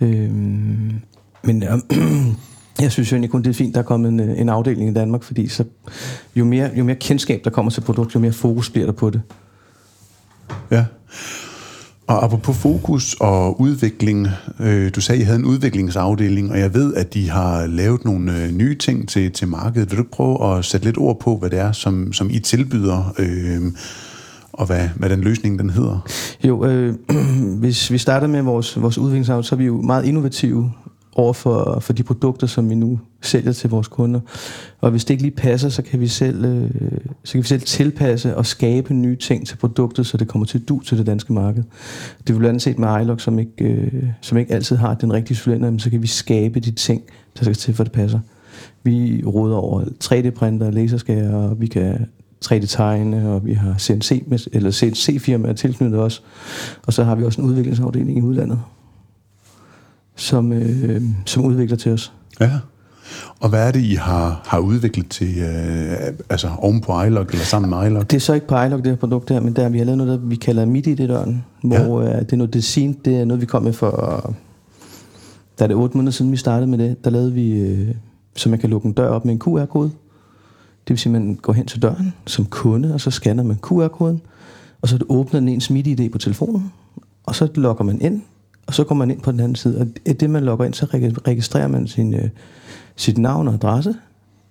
Øh, 0.00 0.32
men 1.42 1.62
øh, 1.62 1.78
jeg 2.82 2.92
synes 2.92 3.12
jo 3.12 3.14
egentlig 3.14 3.30
kun, 3.30 3.42
det 3.42 3.50
er 3.50 3.54
fint, 3.54 3.74
der 3.74 3.80
er 3.80 3.84
kommet 3.84 4.08
en, 4.08 4.20
øh, 4.20 4.40
en 4.40 4.48
afdeling 4.48 4.90
i 4.90 4.94
Danmark, 4.94 5.22
fordi 5.22 5.48
så, 5.48 5.64
jo, 6.36 6.44
mere, 6.44 6.70
jo 6.74 6.84
mere 6.84 6.96
kendskab, 6.96 7.40
der 7.44 7.50
kommer 7.50 7.70
til 7.70 7.80
produkt, 7.80 8.14
jo 8.14 8.20
mere 8.20 8.32
fokus 8.32 8.70
bliver 8.70 8.86
der 8.86 8.92
på 8.92 9.10
det. 9.10 9.22
Ja. 10.70 10.84
Og 12.12 12.24
apropos 12.24 12.56
fokus 12.56 13.16
og 13.20 13.60
udvikling, 13.60 14.28
øh, 14.60 14.90
du 14.94 15.00
sagde, 15.00 15.18
at 15.18 15.22
I 15.22 15.24
havde 15.24 15.38
en 15.38 15.44
udviklingsafdeling, 15.44 16.50
og 16.50 16.58
jeg 16.58 16.74
ved, 16.74 16.94
at 16.94 17.14
de 17.14 17.30
har 17.30 17.66
lavet 17.66 18.04
nogle 18.04 18.42
øh, 18.42 18.50
nye 18.50 18.74
ting 18.78 19.08
til, 19.08 19.32
til 19.32 19.48
markedet. 19.48 19.90
Vil 19.90 19.98
du 19.98 20.04
prøve 20.12 20.56
at 20.56 20.64
sætte 20.64 20.86
lidt 20.86 20.98
ord 20.98 21.20
på, 21.20 21.36
hvad 21.36 21.50
det 21.50 21.58
er, 21.58 21.72
som, 21.72 22.12
som 22.12 22.30
I 22.30 22.38
tilbyder, 22.38 23.14
øh, 23.18 23.72
og 24.52 24.66
hvad, 24.66 24.88
hvad 24.96 25.08
den 25.08 25.20
løsning 25.20 25.58
den 25.58 25.70
hedder? 25.70 26.06
Jo, 26.44 26.64
øh, 26.64 26.94
hvis 27.62 27.90
vi 27.90 27.98
starter 27.98 28.26
med 28.26 28.42
vores, 28.42 28.80
vores 28.80 28.98
udviklingsafdeling, 28.98 29.44
så 29.44 29.54
er 29.54 29.58
vi 29.58 29.64
jo 29.64 29.80
meget 29.80 30.04
innovative 30.04 30.72
over 31.16 31.32
for, 31.32 31.80
for 31.80 31.92
de 31.92 32.02
produkter, 32.02 32.46
som 32.46 32.70
vi 32.70 32.74
nu 32.74 33.00
sælger 33.22 33.52
til 33.52 33.70
vores 33.70 33.88
kunder. 33.88 34.20
Og 34.80 34.90
hvis 34.90 35.04
det 35.04 35.14
ikke 35.14 35.22
lige 35.22 35.36
passer, 35.36 35.68
så 35.68 35.82
kan 35.82 36.00
vi 36.00 36.08
selv, 36.08 36.44
øh, 36.44 36.70
så 37.24 37.32
kan 37.32 37.42
vi 37.42 37.46
selv 37.46 37.60
tilpasse 37.60 38.36
og 38.36 38.46
skabe 38.46 38.94
nye 38.94 39.16
ting 39.16 39.46
til 39.46 39.56
produktet, 39.56 40.06
så 40.06 40.16
det 40.16 40.28
kommer 40.28 40.46
til 40.46 40.60
du 40.60 40.80
til 40.80 40.98
det 40.98 41.06
danske 41.06 41.32
marked. 41.32 41.62
Det 42.26 42.34
vil 42.34 42.38
blandt 42.38 42.48
andet 42.48 42.62
set 42.62 42.78
med 42.78 43.00
iLog, 43.00 43.20
som 43.20 43.38
ikke, 43.38 43.64
øh, 43.64 44.04
som 44.20 44.38
ikke 44.38 44.52
altid 44.52 44.76
har 44.76 44.94
den 44.94 45.12
rigtige 45.12 45.36
cylinder, 45.36 45.70
men 45.70 45.78
så 45.78 45.90
kan 45.90 46.02
vi 46.02 46.06
skabe 46.06 46.60
de 46.60 46.70
ting, 46.70 47.02
der 47.38 47.44
skal 47.44 47.54
til, 47.54 47.74
for 47.74 47.84
det 47.84 47.92
passer. 47.92 48.20
Vi 48.82 49.22
råder 49.26 49.56
over 49.56 49.84
3D-printer, 50.04 50.70
laserskærer, 50.70 51.34
og 51.34 51.60
vi 51.60 51.66
kan 51.66 52.06
3D-tegne, 52.44 53.28
og 53.28 53.46
vi 53.46 53.52
har 53.52 53.78
CNC, 53.78 54.22
eller 54.52 54.70
CNC-firmaer 54.70 55.52
tilknyttet 55.52 56.00
os. 56.00 56.22
Og 56.86 56.92
så 56.92 57.04
har 57.04 57.14
vi 57.14 57.24
også 57.24 57.40
en 57.40 57.48
udviklingsafdeling 57.48 58.18
i 58.18 58.22
udlandet 58.22 58.58
som, 60.22 60.52
øh, 60.52 61.02
som 61.26 61.44
udvikler 61.44 61.76
til 61.76 61.92
os. 61.92 62.12
Ja. 62.40 62.50
Og 63.40 63.48
hvad 63.48 63.68
er 63.68 63.70
det, 63.70 63.80
I 63.80 63.94
har, 63.94 64.40
har 64.44 64.58
udviklet 64.58 65.08
til, 65.08 65.38
øh, 65.38 66.14
altså 66.30 66.50
oven 66.58 66.80
på 66.80 67.02
iLog, 67.02 67.26
eller 67.30 67.44
sammen 67.44 67.70
med 67.70 67.86
iLog? 67.86 68.10
Det 68.10 68.16
er 68.16 68.20
så 68.20 68.32
ikke 68.32 68.46
på 68.46 68.62
iLog, 68.62 68.78
det 68.78 68.86
her 68.86 68.96
produkt 68.96 69.30
her, 69.30 69.40
men 69.40 69.56
der 69.56 69.68
vi 69.68 69.78
har 69.78 69.84
lavet 69.84 69.98
noget, 69.98 70.20
der 70.20 70.26
vi 70.26 70.36
kalder 70.36 70.64
MIDI-døren, 70.64 71.44
hvor 71.62 72.02
ja. 72.02 72.16
øh, 72.16 72.20
det 72.20 72.32
er 72.32 72.36
noget 72.36 72.54
design, 72.54 72.92
det 73.04 73.20
er 73.20 73.24
noget, 73.24 73.40
vi 73.40 73.46
kom 73.46 73.62
med 73.62 73.72
for, 73.72 74.34
da 75.58 75.66
det 75.66 75.72
er 75.72 75.78
otte 75.78 75.96
måneder 75.96 76.12
siden, 76.12 76.32
vi 76.32 76.36
startede 76.36 76.66
med 76.66 76.78
det, 76.78 77.04
der 77.04 77.10
lavede 77.10 77.32
vi, 77.32 77.52
øh, 77.52 77.94
så 78.36 78.48
man 78.48 78.58
kan 78.58 78.70
lukke 78.70 78.86
en 78.86 78.92
dør 78.92 79.08
op 79.08 79.24
med 79.24 79.32
en 79.32 79.40
QR-kode. 79.40 79.90
Det 80.88 80.90
vil 80.90 80.98
sige, 80.98 81.16
at 81.16 81.22
man 81.22 81.34
går 81.34 81.52
hen 81.52 81.66
til 81.66 81.82
døren 81.82 82.12
som 82.26 82.44
kunde, 82.44 82.94
og 82.94 83.00
så 83.00 83.10
scanner 83.10 83.42
man 83.42 83.56
QR-koden, 83.56 84.20
og 84.82 84.88
så 84.88 84.98
åbner 85.08 85.40
den 85.40 85.48
ens 85.48 85.70
MIDI-ID 85.70 86.10
på 86.12 86.18
telefonen, 86.18 86.72
og 87.24 87.34
så 87.34 87.48
logger 87.54 87.84
man 87.84 88.00
ind, 88.00 88.22
og 88.66 88.74
så 88.74 88.84
går 88.84 88.94
man 88.94 89.10
ind 89.10 89.20
på 89.20 89.32
den 89.32 89.40
anden 89.40 89.56
side, 89.56 89.78
og 89.78 89.86
i 90.06 90.12
det 90.12 90.30
man 90.30 90.44
logger 90.44 90.66
ind, 90.66 90.74
så 90.74 90.86
registrerer 91.26 91.68
man 91.68 91.86
sin, 91.86 92.14
øh, 92.14 92.28
sit 92.96 93.18
navn 93.18 93.48
og 93.48 93.54
adresse, 93.54 93.94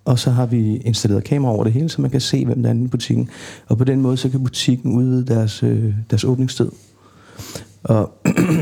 og 0.04 0.18
så 0.18 0.30
har 0.30 0.46
vi 0.46 0.76
installeret 0.76 1.24
kamera 1.24 1.52
over 1.52 1.64
det 1.64 1.72
hele, 1.72 1.88
så 1.88 2.02
man 2.02 2.10
kan 2.10 2.20
se, 2.20 2.44
hvem 2.44 2.62
der 2.62 2.70
er 2.70 2.74
i 2.74 2.86
butikken. 2.86 3.28
Og 3.68 3.78
på 3.78 3.84
den 3.84 4.00
måde, 4.00 4.16
så 4.16 4.28
kan 4.28 4.42
butikken 4.42 4.92
udvide 4.92 5.26
deres, 5.26 5.62
øh, 5.62 5.94
deres 6.10 6.24
åbningstid. 6.24 6.70
Og, 7.82 8.12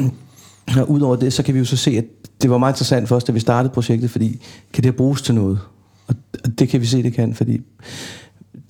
og 0.78 0.90
udover 0.90 1.16
det, 1.16 1.32
så 1.32 1.42
kan 1.42 1.54
vi 1.54 1.58
jo 1.58 1.64
så 1.64 1.76
se, 1.76 1.90
at 1.90 2.04
det 2.42 2.50
var 2.50 2.58
meget 2.58 2.72
interessant 2.72 3.08
for 3.08 3.16
os, 3.16 3.24
da 3.24 3.32
vi 3.32 3.40
startede 3.40 3.74
projektet, 3.74 4.10
fordi 4.10 4.42
kan 4.72 4.84
det 4.84 4.96
bruges 4.96 5.22
til 5.22 5.34
noget? 5.34 5.58
Og, 6.06 6.14
og 6.44 6.58
det 6.58 6.68
kan 6.68 6.80
vi 6.80 6.86
se, 6.86 7.02
det 7.02 7.12
kan, 7.12 7.34
fordi 7.34 7.60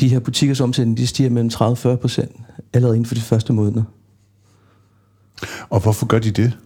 de 0.00 0.08
her 0.08 0.18
butikkers 0.18 0.60
omsætning, 0.60 0.98
de 0.98 1.06
stiger 1.06 1.30
mellem 1.30 1.50
30-40 1.54 1.96
procent 1.96 2.30
allerede 2.72 2.96
inden 2.96 3.06
for 3.06 3.14
de 3.14 3.20
første 3.20 3.52
måneder. 3.52 3.82
Og 5.70 5.80
hvorfor 5.80 6.06
gør 6.06 6.18
de 6.18 6.30
det? 6.30 6.58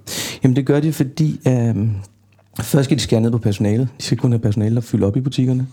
Jamen 0.42 0.56
det 0.56 0.66
gør 0.66 0.80
de, 0.80 0.92
fordi 0.92 1.40
øh, 1.48 1.76
først 2.60 2.84
skal 2.84 2.96
de 2.96 3.02
skære 3.02 3.20
ned 3.20 3.30
på 3.30 3.38
personalet. 3.38 3.88
De 3.98 4.02
skal 4.02 4.18
kun 4.18 4.32
have 4.32 4.38
personale, 4.38 4.74
der 4.74 4.80
fylder 4.80 5.06
op 5.06 5.16
i 5.16 5.20
butikkerne. 5.20 5.66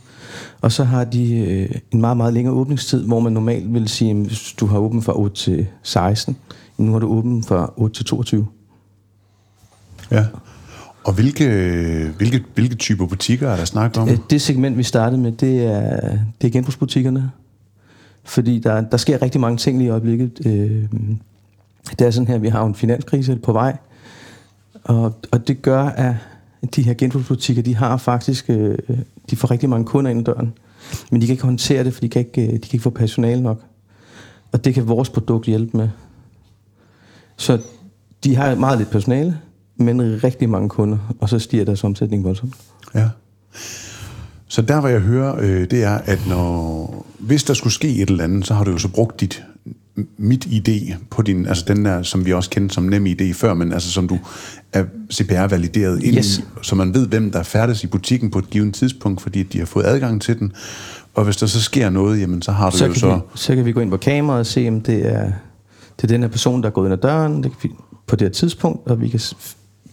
Og 0.62 0.72
så 0.72 0.84
har 0.84 1.04
de 1.04 1.38
øh, 1.38 1.70
en 1.92 2.02
meget, 2.02 2.18
meget 2.18 2.34
længere 2.34 2.56
åbningstid, 2.56 3.04
hvor 3.04 3.20
man 3.20 3.34
normalt 3.34 3.74
vil 3.74 3.88
sige, 3.88 4.12
at 4.12 4.18
hvis 4.18 4.56
du 4.60 4.66
har 4.66 4.78
åbent 4.78 5.06
fra 5.06 5.20
8 5.20 5.36
til 5.36 5.68
16, 5.84 6.38
nu 6.78 6.92
har 6.92 7.00
du 7.00 7.08
åbent 7.08 7.46
fra 7.46 7.74
8 7.78 7.96
til 7.96 8.06
22. 8.06 8.48
Ja. 10.12 10.26
Og 11.04 11.14
hvilke, 11.14 11.46
hvilke, 12.18 12.44
hvilke 12.54 12.76
typer 12.76 13.06
butikker 13.06 13.50
er 13.50 13.56
der 13.56 13.66
snak 13.66 13.98
om? 13.98 14.10
Det 14.30 14.42
segment, 14.42 14.78
vi 14.78 14.84
startede 14.84 15.22
med, 15.22 15.32
det 15.32 15.66
er, 15.66 16.18
det 16.42 16.48
er 16.48 16.52
genbrugsbutikkerne. 16.52 17.32
Fordi 18.24 18.60
der, 18.60 18.82
der 18.82 18.98
sker 18.98 19.22
rigtig 19.22 19.42
mange 19.42 19.58
ting 19.58 19.78
lige 19.78 19.88
i 19.88 19.90
øjeblikket. 19.90 20.42
Øh, 20.46 20.86
det 21.90 22.08
er 22.08 22.12
sådan 22.12 22.28
her, 22.28 22.38
vi 22.38 22.48
har 22.48 22.66
en 22.66 22.76
finanskrise 22.76 23.36
på 23.36 23.54
vej, 23.54 23.78
og, 24.84 25.14
og 25.32 25.48
det 25.48 25.62
gør, 25.62 25.84
at 25.84 26.16
de 26.76 26.84
her 26.84 26.94
genbrugsbutikker, 26.94 27.64
de 27.64 27.76
har 27.76 27.98
faktisk, 27.98 28.50
øh, 28.50 28.78
de 29.30 29.36
får 29.36 29.52
rigtig 29.52 29.70
mange 29.70 29.86
kunder 29.86 30.12
ind 30.12 30.20
ad 30.20 30.24
døren, 30.26 30.54
men 31.12 31.22
de 31.22 31.26
kan 31.26 31.34
ikke 31.34 31.44
håndtere 31.44 31.84
det, 31.84 31.94
for 31.94 32.02
de 32.02 32.10
kan 32.10 32.20
ikke, 32.20 32.42
øh, 32.42 32.54
de 32.54 32.60
kan 32.60 32.70
ikke 32.74 32.84
få 32.84 32.90
personale 32.90 33.44
nok. 33.44 33.62
Og 34.52 34.66
det 34.66 34.74
kan 34.74 34.88
vores 34.88 35.10
produkt 35.10 35.46
hjælpe 35.46 35.78
med. 35.78 35.90
Så 37.38 37.60
de 38.24 38.36
har 38.36 38.56
meget 38.56 38.78
lidt 38.78 38.90
personale, 38.90 39.38
men 39.76 40.24
rigtig 40.24 40.50
mange 40.50 40.70
kunder, 40.70 40.98
og 41.20 41.30
så 41.30 41.40
stiger 41.40 41.66
deres 41.66 41.84
omsætning 41.84 42.24
voldsomt. 42.24 42.56
Ja. 42.96 43.10
Så 44.48 44.62
der, 44.62 44.80
hvor 44.80 44.90
jeg 44.90 45.00
hører, 45.00 45.36
øh, 45.40 45.72
det 45.72 45.84
er, 45.84 45.98
at 45.98 46.20
når, 46.28 47.06
hvis 47.20 47.44
der 47.44 47.54
skulle 47.54 47.74
ske 47.74 48.02
et 48.02 48.10
eller 48.10 48.24
andet, 48.24 48.48
så 48.48 48.54
har 48.54 48.64
du 48.64 48.72
jo 48.72 48.78
så 48.78 48.88
brugt 48.88 49.20
dit 49.22 49.44
mit 50.18 50.46
ID 50.46 50.94
på 51.10 51.22
din, 51.22 51.46
altså 51.46 51.64
den 51.68 51.86
der, 51.86 52.04
som 52.04 52.26
vi 52.26 52.34
også 52.34 52.50
kendte 52.50 52.76
som 52.76 52.84
nem 52.84 53.06
ID 53.06 53.34
før, 53.34 53.54
men 53.54 53.74
altså 53.74 53.92
som 53.92 54.08
du 54.08 54.20
er 54.74 54.86
CPR-valideret 55.14 56.04
ind 56.04 56.18
yes. 56.18 56.44
så 56.62 56.76
man 56.76 56.94
ved, 56.94 57.08
hvem 57.08 57.32
der 57.32 57.44
færdes 57.44 57.84
i 57.84 57.88
butikken 57.88 58.32
på 58.32 58.40
et 58.40 58.50
givet 58.50 58.74
tidspunkt, 58.74 59.22
fordi 59.22 59.44
de 59.44 59.60
har 59.60 59.66
fået 59.66 59.86
adgang 59.86 60.22
til 60.22 60.40
den. 60.40 60.52
Og 61.14 61.24
hvis 61.24 61.38
der 61.38 61.48
så 61.48 61.62
sker 61.62 61.90
noget, 61.90 62.22
jamen 62.22 62.42
så 62.42 62.52
har 62.52 62.70
du 62.70 62.78
så 62.78 62.86
jo 62.86 62.94
så... 62.94 63.16
Vi, 63.16 63.22
så 63.36 63.56
kan 63.56 63.66
vi 63.66 63.72
gå 63.72 63.80
ind 63.80 63.90
på 63.90 63.98
kameraet 63.98 64.40
og 64.40 64.46
se, 64.46 64.68
om 64.68 64.82
det 64.82 65.14
er, 65.14 65.32
det 65.98 66.04
er 66.04 66.08
den 66.08 66.22
her 66.22 66.28
person, 66.30 66.62
der 66.62 66.68
er 66.68 66.74
gået 66.74 66.86
ind 66.86 66.94
ad 66.94 66.98
døren 66.98 67.44
det 67.44 67.60
kan 67.62 67.72
på 68.08 68.16
det 68.16 68.26
her 68.28 68.32
tidspunkt, 68.32 68.88
og 68.88 69.02
vi 69.02 69.08
kan, 69.08 69.20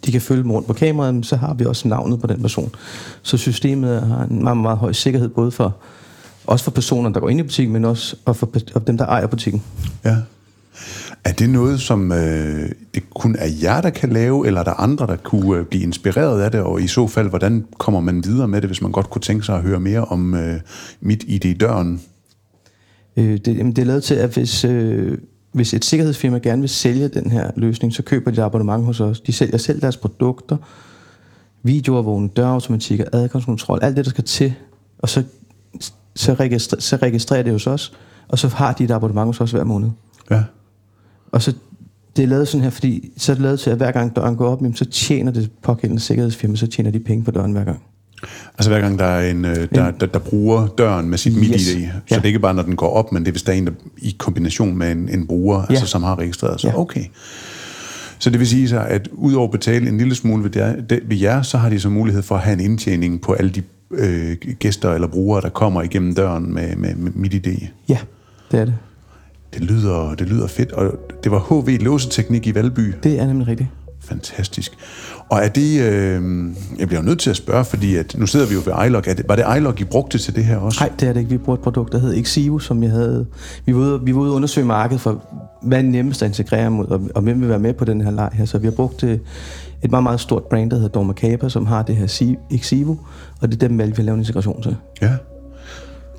de 0.06 0.12
kan 0.12 0.20
følge 0.20 0.42
dem 0.42 0.50
rundt 0.50 0.66
på 0.66 0.72
kameraet, 0.72 1.26
så 1.26 1.36
har 1.36 1.54
vi 1.54 1.64
også 1.64 1.88
navnet 1.88 2.20
på 2.20 2.26
den 2.26 2.42
person. 2.42 2.74
Så 3.22 3.36
systemet 3.36 4.02
har 4.02 4.24
en 4.24 4.42
meget, 4.42 4.56
meget 4.56 4.78
høj 4.78 4.92
sikkerhed, 4.92 5.28
både 5.28 5.50
for 5.50 5.76
også 6.48 6.64
for 6.64 6.70
personer, 6.70 7.10
der 7.10 7.20
går 7.20 7.28
ind 7.28 7.40
i 7.40 7.42
butikken, 7.42 7.72
men 7.72 7.84
også 7.84 8.16
og 8.24 8.36
for, 8.36 8.50
for 8.72 8.80
dem, 8.80 8.98
der 8.98 9.06
ejer 9.06 9.26
butikken. 9.26 9.62
Ja. 10.04 10.16
Er 11.24 11.32
det 11.32 11.50
noget, 11.50 11.80
som 11.80 12.12
øh, 12.12 12.70
det 12.94 13.10
kun 13.10 13.36
er 13.38 13.48
jer, 13.62 13.80
der 13.80 13.90
kan 13.90 14.08
lave, 14.08 14.46
eller 14.46 14.60
er 14.60 14.64
der 14.64 14.72
andre, 14.72 15.06
der 15.06 15.16
kunne 15.16 15.58
øh, 15.58 15.64
blive 15.64 15.82
inspireret 15.82 16.40
af 16.40 16.50
det? 16.50 16.60
Og 16.60 16.82
i 16.82 16.86
så 16.86 17.06
fald, 17.06 17.28
hvordan 17.28 17.64
kommer 17.78 18.00
man 18.00 18.24
videre 18.24 18.48
med 18.48 18.60
det, 18.60 18.68
hvis 18.68 18.82
man 18.82 18.92
godt 18.92 19.10
kunne 19.10 19.22
tænke 19.22 19.46
sig 19.46 19.56
at 19.56 19.62
høre 19.62 19.80
mere 19.80 20.04
om 20.04 20.34
øh, 20.34 20.60
mit 21.00 21.24
ID-døren? 21.26 22.00
Øh, 23.16 23.38
det, 23.38 23.58
jamen, 23.58 23.72
det 23.72 23.82
er 23.82 23.86
lavet 23.86 24.02
til, 24.02 24.14
at 24.14 24.34
hvis, 24.34 24.64
øh, 24.64 25.18
hvis 25.52 25.74
et 25.74 25.84
sikkerhedsfirma 25.84 26.38
gerne 26.38 26.62
vil 26.62 26.68
sælge 26.68 27.08
den 27.08 27.30
her 27.30 27.50
løsning, 27.56 27.94
så 27.94 28.02
køber 28.02 28.30
de 28.30 28.40
et 28.40 28.44
abonnement 28.44 28.84
hos 28.84 29.00
os. 29.00 29.20
De 29.20 29.32
sælger 29.32 29.58
selv 29.58 29.80
deres 29.80 29.96
produkter, 29.96 30.56
videoovervågning, 31.62 32.36
dørautomatikker, 32.36 33.04
adgangskontrol, 33.12 33.78
alt 33.82 33.96
det, 33.96 34.04
der 34.04 34.10
skal 34.10 34.24
til. 34.24 34.54
Og 34.98 35.08
så 35.08 35.22
så, 36.18 36.34
registrer, 36.34 36.80
så 36.80 36.96
registrerer 36.96 37.42
det 37.42 37.52
hos 37.52 37.66
os, 37.66 37.92
og 38.28 38.38
så 38.38 38.48
har 38.48 38.72
de 38.72 38.84
et 38.84 38.90
abonnement 38.90 39.26
hos 39.26 39.40
os 39.40 39.50
hver 39.50 39.64
måned. 39.64 39.90
Ja. 40.30 40.42
Og 41.32 41.42
så 41.42 41.52
det 42.16 42.22
er 42.22 42.28
lavet 42.28 42.48
sådan 42.48 42.62
her, 42.62 42.70
fordi 42.70 43.12
så 43.16 43.32
er 43.32 43.34
det 43.34 43.42
lavet 43.42 43.60
til, 43.60 43.70
at 43.70 43.76
hver 43.76 43.90
gang 43.90 44.16
døren 44.16 44.36
går 44.36 44.48
op, 44.48 44.62
så 44.74 44.84
tjener 44.84 45.32
det 45.32 45.50
pågældende 45.62 46.02
sikkerhedsfirma, 46.02 46.56
så 46.56 46.66
tjener 46.66 46.90
de 46.90 47.00
penge 47.00 47.24
på 47.24 47.30
døren 47.30 47.52
hver 47.52 47.64
gang. 47.64 47.82
Altså 48.58 48.70
hver 48.70 48.80
gang 48.80 48.98
der 48.98 49.04
er 49.04 49.30
en, 49.30 49.44
øh, 49.44 49.56
der, 49.74 49.90
der, 49.90 50.06
der 50.06 50.18
bruger 50.18 50.66
døren 50.66 51.08
med 51.08 51.18
sit 51.18 51.32
yes. 51.36 51.62
så 51.62 51.78
ja. 52.10 52.16
det 52.16 52.22
er 52.22 52.24
ikke 52.24 52.38
bare, 52.38 52.54
når 52.54 52.62
den 52.62 52.76
går 52.76 52.88
op, 52.88 53.12
men 53.12 53.22
det 53.22 53.28
er 53.28 53.32
hvis 53.32 53.42
der 53.42 53.52
er 53.52 53.56
en, 53.56 53.66
der 53.66 53.72
i 53.98 54.16
kombination 54.18 54.76
med 54.76 54.92
en, 54.92 55.08
en 55.08 55.26
bruger, 55.26 55.56
ja. 55.58 55.66
altså, 55.68 55.86
som 55.86 56.02
har 56.02 56.18
registreret 56.18 56.60
sig. 56.60 56.68
Ja. 56.68 56.78
Okay. 56.78 57.04
Så 58.18 58.30
det 58.30 58.38
vil 58.38 58.48
sige 58.48 58.68
så, 58.68 58.80
at 58.80 59.08
udover 59.12 59.46
at 59.46 59.50
betale 59.50 59.88
en 59.88 59.98
lille 59.98 60.14
smule 60.14 60.44
ved, 60.44 60.50
der, 60.50 60.74
ved 61.04 61.16
jer, 61.16 61.42
så 61.42 61.58
har 61.58 61.68
de 61.68 61.80
så 61.80 61.88
mulighed 61.88 62.22
for 62.22 62.34
at 62.34 62.40
have 62.40 62.54
en 62.54 62.60
indtjening 62.60 63.20
på 63.20 63.32
alle 63.32 63.50
de 63.50 63.62
øh, 63.90 64.36
gæster 64.58 64.92
eller 64.92 65.08
brugere, 65.08 65.40
der 65.40 65.48
kommer 65.48 65.82
igennem 65.82 66.14
døren 66.14 66.54
med, 66.54 66.76
med, 66.76 66.94
med 66.94 67.12
MitID. 67.14 67.56
Ja, 67.88 67.98
det 68.50 68.60
er 68.60 68.64
det. 68.64 68.74
Det 69.54 69.62
lyder, 69.62 70.14
det 70.14 70.28
lyder 70.28 70.46
fedt, 70.46 70.72
og 70.72 70.92
det 71.24 71.32
var 71.32 71.38
HV 71.38 71.78
Låseteknik 71.80 72.46
i 72.46 72.54
Valby. 72.54 72.94
Det 73.02 73.20
er 73.20 73.26
nemlig 73.26 73.48
rigtigt. 73.48 73.68
Fantastisk. 74.00 74.72
Og 75.28 75.38
er 75.38 75.48
det, 75.48 75.80
øh, 75.80 76.46
jeg 76.78 76.88
bliver 76.88 77.02
nødt 77.02 77.18
til 77.18 77.30
at 77.30 77.36
spørge, 77.36 77.64
fordi 77.64 77.96
at, 77.96 78.14
nu 78.18 78.26
sidder 78.26 78.46
vi 78.46 78.54
jo 78.54 78.60
ved 78.64 78.86
iLog, 78.86 79.02
er 79.06 79.14
det, 79.14 79.24
var 79.28 79.36
det 79.36 79.44
iLog, 79.56 79.80
I 79.80 79.84
brugte 79.84 80.18
til 80.18 80.36
det 80.36 80.44
her 80.44 80.56
også? 80.56 80.80
Nej, 80.80 80.92
det 81.00 81.08
er 81.08 81.12
det 81.12 81.20
ikke. 81.20 81.30
Vi 81.30 81.38
brugte 81.38 81.60
et 81.60 81.64
produkt, 81.64 81.92
der 81.92 81.98
hedder 81.98 82.20
Exivo, 82.20 82.58
som 82.58 82.82
jeg 82.82 82.90
havde... 82.90 83.26
Vi 83.66 83.74
var 83.74 83.80
ude, 83.80 84.00
vi 84.04 84.14
var 84.14 84.20
ude 84.20 84.30
at 84.30 84.34
undersøge 84.34 84.66
markedet 84.66 85.00
for, 85.00 85.24
hvad 85.62 85.78
er 85.78 85.82
nemmest 85.82 86.22
at 86.22 86.28
integrere 86.28 86.70
mod, 86.70 86.86
og, 86.86 87.00
og 87.14 87.22
hvem 87.22 87.40
vil 87.40 87.48
være 87.48 87.58
med 87.58 87.74
på 87.74 87.84
den 87.84 88.00
her 88.00 88.10
leg 88.10 88.30
her. 88.32 88.44
Så 88.44 88.58
vi 88.58 88.66
har 88.66 88.72
brugt 88.72 89.04
øh, 89.04 89.18
et 89.82 89.90
meget, 89.90 90.02
meget 90.02 90.20
stort 90.20 90.42
brand, 90.42 90.70
der 90.70 90.76
hedder 90.76 90.88
Dorma 90.88 91.12
Kaba, 91.12 91.48
som 91.48 91.66
har 91.66 91.82
det 91.82 91.96
her 91.96 92.34
Exivo, 92.50 92.96
og 93.40 93.48
det 93.48 93.62
er 93.62 93.68
dem, 93.68 93.78
vi 93.78 93.82
har 93.82 94.02
lavet 94.02 94.16
en 94.16 94.20
integration 94.20 94.62
til. 94.62 94.76
Ja. 95.02 95.16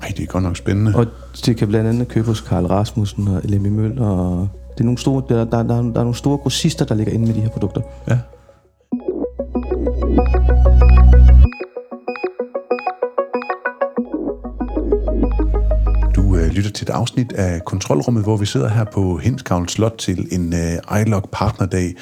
Ej, 0.02 0.08
det 0.16 0.22
er 0.22 0.26
godt 0.26 0.44
nok 0.44 0.56
spændende. 0.56 0.96
Og 0.96 1.06
det 1.46 1.56
kan 1.56 1.68
blandt 1.68 1.88
andet 1.88 2.08
købe 2.08 2.26
hos 2.26 2.40
Karl 2.40 2.66
Rasmussen 2.66 3.28
og 3.28 3.40
Lemmy 3.44 3.68
Møller, 3.68 4.06
og 4.06 4.48
det 4.72 4.80
er 4.80 4.84
nogle 4.84 4.98
store, 4.98 5.22
der, 5.28 5.44
der, 5.44 5.62
der, 5.62 5.62
der 5.62 5.74
er 5.74 5.82
nogle 5.82 6.14
store 6.14 6.38
grossister, 6.38 6.84
der 6.84 6.94
ligger 6.94 7.12
inde 7.12 7.26
med 7.26 7.34
de 7.34 7.40
her 7.40 7.48
produkter. 7.48 7.80
Ja. 8.08 8.18
Øh, 16.50 16.56
lytter 16.56 16.70
til 16.70 16.84
et 16.84 16.90
afsnit 16.90 17.32
af 17.32 17.64
Kontrolrummet, 17.64 18.22
hvor 18.22 18.36
vi 18.36 18.46
sidder 18.46 18.68
her 18.68 18.84
på 18.84 19.16
Hinskavl 19.16 19.68
Slot 19.68 19.94
til 19.98 20.28
en 20.32 20.54
øh, 20.54 21.00
iLog 21.00 21.28
Partnerdag. 21.32 21.94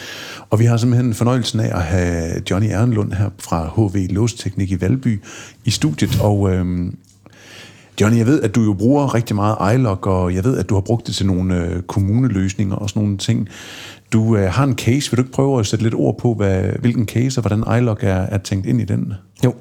Og 0.51 0.59
vi 0.59 0.65
har 0.65 0.77
simpelthen 0.77 1.15
fornøjelsen 1.15 1.61
af 1.61 1.77
at 1.77 1.83
have 1.83 2.43
Johnny 2.51 2.69
Ernlund 2.71 3.13
her 3.13 3.31
fra 3.39 3.67
HV 3.77 4.07
Låsteknik 4.11 4.71
i 4.71 4.81
Valby 4.81 5.23
i 5.65 5.71
studiet. 5.71 6.21
Og 6.21 6.51
øh, 6.55 6.93
Johnny, 8.01 8.19
jeg 8.19 8.27
ved, 8.27 8.43
at 8.43 8.55
du 8.55 8.63
jo 8.63 8.73
bruger 8.73 9.15
rigtig 9.15 9.37
meget 9.37 9.75
iLog, 9.75 10.07
og 10.07 10.35
jeg 10.35 10.45
ved, 10.45 10.59
at 10.59 10.69
du 10.69 10.75
har 10.75 10.81
brugt 10.81 11.07
det 11.07 11.15
til 11.15 11.27
nogle 11.27 11.65
øh, 11.65 11.83
kommuneløsninger 11.83 12.77
og 12.77 12.89
sådan 12.89 13.03
nogle 13.03 13.19
ting. 13.19 13.49
Du 14.13 14.37
øh, 14.37 14.51
har 14.53 14.65
en 14.65 14.75
case. 14.75 15.11
Vil 15.11 15.17
du 15.17 15.23
ikke 15.23 15.33
prøve 15.33 15.61
at 15.61 15.67
sætte 15.67 15.83
lidt 15.83 15.95
ord 15.95 16.19
på, 16.19 16.35
hvad, 16.35 16.63
hvilken 16.81 17.09
case 17.09 17.41
og 17.41 17.49
hvordan 17.49 17.79
iLog 17.79 17.99
er, 18.01 18.21
er 18.21 18.39
tænkt 18.39 18.67
ind 18.67 18.81
i 18.81 18.85
den? 18.85 19.13
Jo. 19.45 19.55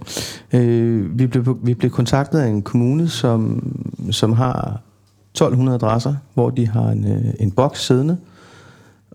Øh, 0.54 1.20
vi, 1.20 1.28
blev, 1.28 1.58
vi 1.64 1.74
blev 1.74 1.92
kontaktet 1.92 2.40
af 2.40 2.48
en 2.48 2.62
kommune, 2.62 3.10
som, 3.10 3.62
som 4.12 4.34
har 4.34 4.82
1200 5.32 5.76
adresser, 5.76 6.16
hvor 6.34 6.50
de 6.50 6.68
har 6.68 6.90
en, 6.90 7.12
øh, 7.12 7.34
en 7.40 7.52
boks 7.52 7.86
siddende. 7.86 8.18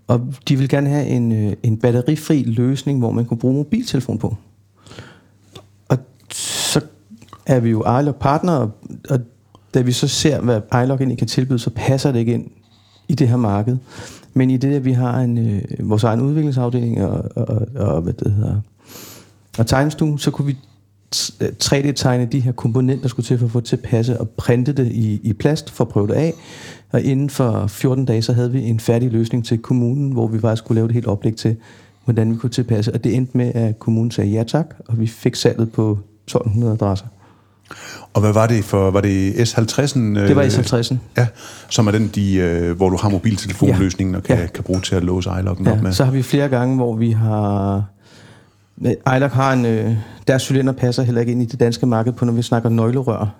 Og 0.06 0.35
de 0.48 0.56
vil 0.56 0.68
gerne 0.68 0.88
have 0.88 1.06
en, 1.06 1.32
øh, 1.32 1.52
en 1.62 1.76
batterifri 1.76 2.42
løsning, 2.42 2.98
hvor 2.98 3.11
man 3.11 3.24
kan 3.24 3.37
bruge 3.37 3.54
mobiltelefon 3.54 4.18
på. 4.18 4.37
Er 7.46 7.61
vi 7.61 7.70
jo 7.70 7.98
iLog 7.98 8.16
partner, 8.16 8.68
og, 9.11 9.20
da 9.74 9.81
vi 9.81 9.92
så 9.92 10.09
ser, 10.09 10.40
hvad 10.40 10.61
iLog 10.85 10.96
egentlig 10.96 11.18
kan 11.18 11.26
tilbyde, 11.26 11.59
så 11.59 11.70
passer 11.70 12.12
det 12.12 12.18
ikke 12.18 12.33
ind 12.33 12.50
i 13.09 13.14
det 13.14 13.28
her 13.28 13.37
marked. 13.37 13.76
Men 14.35 14.50
i 14.50 14.57
det, 14.57 14.74
at 14.74 14.85
vi 14.85 14.92
har 14.92 15.20
en, 15.20 15.38
øh, 15.38 15.62
vores 15.81 16.05
egen 16.05 16.20
udviklingsafdeling 16.20 17.05
og, 17.05 17.24
og, 17.37 17.66
og, 17.76 18.00
hvad 18.00 18.12
det 18.12 18.33
hedder, 18.33 18.61
og 19.59 19.66
tegnestue, 19.66 20.20
så 20.20 20.31
kunne 20.31 20.46
vi 20.46 20.57
3D-tegne 21.64 22.24
øh, 22.24 22.33
de 22.33 22.40
her 22.40 22.52
komponenter, 22.52 23.02
der 23.02 23.09
skulle 23.09 23.26
til 23.26 23.38
for 23.38 23.46
at 23.46 23.52
få 23.52 23.61
det 23.61 23.66
til 23.66 23.76
at 23.76 23.83
passe, 23.83 24.20
og 24.20 24.28
printe 24.28 24.72
det 24.72 24.87
i, 24.87 25.20
i 25.22 25.33
plast 25.33 25.70
for 25.70 25.85
at 25.85 25.88
prøve 25.88 26.07
det 26.07 26.14
af. 26.14 26.35
Og 26.90 27.02
inden 27.02 27.31
for 27.31 27.66
14 27.66 28.05
dage, 28.05 28.22
så 28.22 28.33
havde 28.33 28.52
vi 28.52 28.62
en 28.62 28.81
færdig 28.81 29.11
løsning 29.11 29.44
til 29.44 29.59
kommunen, 29.59 30.12
hvor 30.12 30.26
vi 30.26 30.40
faktisk 30.40 30.64
skulle 30.64 30.76
lave 30.76 30.88
det 30.88 30.94
helt 30.94 31.07
oplæg 31.07 31.37
til, 31.37 31.57
hvordan 32.05 32.33
vi 32.33 32.37
kunne 32.37 32.50
tilpasse. 32.50 32.92
Og 32.94 33.05
det 33.05 33.16
endte 33.16 33.37
med, 33.37 33.55
at 33.55 33.78
kommunen 33.78 34.11
sagde 34.11 34.31
ja 34.31 34.42
tak, 34.42 34.74
og 34.88 35.00
vi 35.00 35.07
fik 35.07 35.35
salget 35.35 35.72
på 35.72 35.98
1200 36.24 36.72
adresser. 36.72 37.07
Og 38.14 38.20
hvad 38.20 38.32
var 38.32 38.46
det 38.46 38.64
for, 38.64 38.90
var 38.90 39.00
det 39.00 39.32
S50'en? 39.32 39.98
Det 39.98 40.37
var 40.37 40.44
S50'en. 40.44 40.96
Ja, 41.16 41.26
som 41.70 41.87
er 41.87 41.90
den, 41.90 42.08
de, 42.14 42.35
øh, 42.35 42.76
hvor 42.76 42.90
du 42.90 42.96
har 42.96 43.08
mobiltelefonløsningen 43.08 44.14
og 44.14 44.22
kan, 44.22 44.38
ja. 44.38 44.46
kan 44.46 44.64
bruge 44.64 44.80
til 44.80 44.94
at 44.94 45.04
låse 45.04 45.30
iLoggen 45.40 45.66
ja, 45.66 45.72
op 45.72 45.82
med. 45.82 45.92
så 45.92 46.04
har 46.04 46.12
vi 46.12 46.22
flere 46.22 46.48
gange, 46.48 46.76
hvor 46.76 46.96
vi 46.96 47.11
har... 47.11 47.85
iLog 49.16 49.30
har 49.30 49.52
en... 49.52 49.66
Øh, 49.66 49.96
deres 50.26 50.42
cylinder 50.42 50.72
passer 50.72 51.02
heller 51.02 51.20
ikke 51.20 51.32
ind 51.32 51.42
i 51.42 51.46
det 51.46 51.61
danske 51.61 51.87
marked 51.87 52.12
på, 52.12 52.24
når 52.24 52.32
vi 52.32 52.42
snakker 52.42 52.68
nøglerør. 52.68 53.35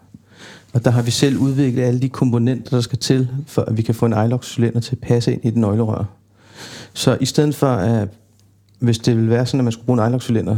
Og 0.73 0.85
der 0.85 0.91
har 0.91 1.03
vi 1.03 1.11
selv 1.11 1.39
udviklet 1.39 1.83
alle 1.83 2.01
de 2.01 2.09
komponenter, 2.09 2.71
der 2.71 2.81
skal 2.81 2.99
til, 2.99 3.29
for 3.47 3.63
at 3.63 3.77
vi 3.77 3.83
kan 3.83 3.95
få 3.95 4.07
en 4.07 4.13
iLog-cylinder 4.13 4.81
til 4.81 4.93
at 4.93 4.99
passe 4.99 5.33
ind 5.33 5.45
i 5.45 5.49
et 5.49 5.57
nøglerør. 5.57 6.05
Så 6.93 7.17
i 7.21 7.27
stedet 7.27 7.55
for, 7.55 7.67
at 7.67 8.09
hvis 8.79 8.99
det 8.99 9.17
ville 9.17 9.31
være 9.31 9.47
sådan, 9.47 9.61
at 9.61 9.65
man 9.65 9.73
skulle 9.73 9.87
bruge 9.87 10.03
en 10.03 10.09
iLog-cylinder, 10.09 10.57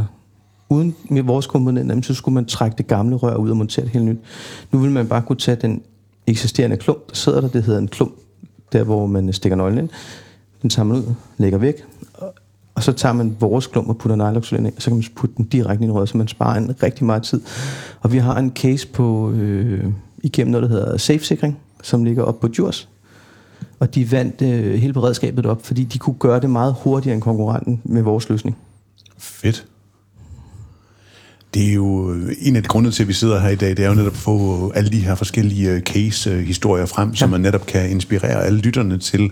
uden 0.69 0.95
med 1.09 1.21
vores 1.21 1.47
komponenter, 1.47 2.01
så 2.01 2.13
skulle 2.13 2.35
man 2.35 2.45
trække 2.45 2.77
det 2.77 2.87
gamle 2.87 3.15
rør 3.15 3.35
ud 3.35 3.49
og 3.49 3.57
montere 3.57 3.85
det 3.85 3.93
helt 3.93 4.05
nyt. 4.05 4.17
Nu 4.71 4.79
vil 4.79 4.91
man 4.91 5.07
bare 5.07 5.21
kunne 5.21 5.35
tage 5.35 5.57
den 5.61 5.81
eksisterende 6.27 6.77
klump, 6.77 7.09
der 7.09 7.15
sidder 7.15 7.41
der, 7.41 7.47
det 7.47 7.63
hedder 7.63 7.79
en 7.79 7.87
klump, 7.87 8.13
der 8.71 8.83
hvor 8.83 9.05
man 9.05 9.33
stikker 9.33 9.55
nøglen 9.55 9.79
ind. 9.79 9.89
Den 10.61 10.69
tager 10.69 10.85
man 10.85 10.97
ud, 10.97 11.13
lægger 11.37 11.57
væk, 11.57 11.85
og 12.75 12.83
så 12.83 12.91
tager 12.91 13.13
man 13.13 13.37
vores 13.39 13.67
klump 13.67 13.89
og 13.89 13.97
putter 13.97 14.15
nylon 14.15 14.65
ind, 14.65 14.75
og 14.75 14.81
så 14.81 14.89
kan 14.89 14.97
man 14.97 15.03
putte 15.15 15.35
den 15.37 15.45
direkte 15.45 15.83
ind 15.83 15.91
i 15.91 15.95
røret, 15.95 16.09
så 16.09 16.17
man 16.17 16.27
sparer 16.27 16.57
en 16.57 16.83
rigtig 16.83 17.05
meget 17.05 17.23
tid. 17.23 17.41
Og 18.01 18.11
vi 18.11 18.17
har 18.17 18.37
en 18.37 18.51
case 18.55 18.87
på, 18.87 19.31
øh, 19.31 19.85
igennem 20.23 20.51
noget, 20.51 20.69
der 20.69 20.77
hedder 20.77 20.97
Safe-sikring, 20.97 21.59
som 21.83 22.03
ligger 22.03 22.23
op 22.23 22.39
på 22.39 22.47
Djurs. 22.47 22.89
Og 23.79 23.95
de 23.95 24.11
vandt 24.11 24.41
øh, 24.41 24.73
hele 24.73 24.93
beredskabet 24.93 25.45
op, 25.45 25.65
fordi 25.65 25.83
de 25.83 25.99
kunne 25.99 26.15
gøre 26.19 26.39
det 26.39 26.49
meget 26.49 26.75
hurtigere 26.83 27.13
end 27.13 27.21
konkurrenten 27.21 27.81
med 27.83 28.01
vores 28.01 28.29
løsning. 28.29 28.57
Fedt. 29.17 29.65
Det 31.55 31.69
er 31.69 31.73
jo 31.73 32.13
en 32.39 32.55
af 32.55 32.63
de 32.63 32.67
grunde 32.67 32.91
til, 32.91 33.03
at 33.03 33.07
vi 33.07 33.13
sidder 33.13 33.39
her 33.39 33.49
i 33.49 33.55
dag, 33.55 33.69
det 33.69 33.79
er 33.79 33.87
jo 33.87 33.93
netop 33.93 34.13
at 34.13 34.17
få 34.17 34.71
alle 34.75 34.89
de 34.89 34.99
her 34.99 35.15
forskellige 35.15 35.79
case-historier 35.79 36.85
frem, 36.85 37.09
ja. 37.09 37.15
så 37.15 37.27
man 37.27 37.41
netop 37.41 37.65
kan 37.65 37.89
inspirere 37.89 38.43
alle 38.45 38.59
lytterne 38.59 38.97
til 38.97 39.31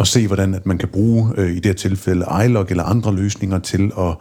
at 0.00 0.06
se, 0.06 0.26
hvordan 0.26 0.54
at 0.54 0.66
man 0.66 0.78
kan 0.78 0.88
bruge 0.88 1.32
i 1.36 1.54
det 1.54 1.66
her 1.66 1.72
tilfælde 1.72 2.26
iLog 2.44 2.66
eller 2.70 2.84
andre 2.84 3.14
løsninger 3.14 3.58
til 3.58 3.92
at 3.98 4.16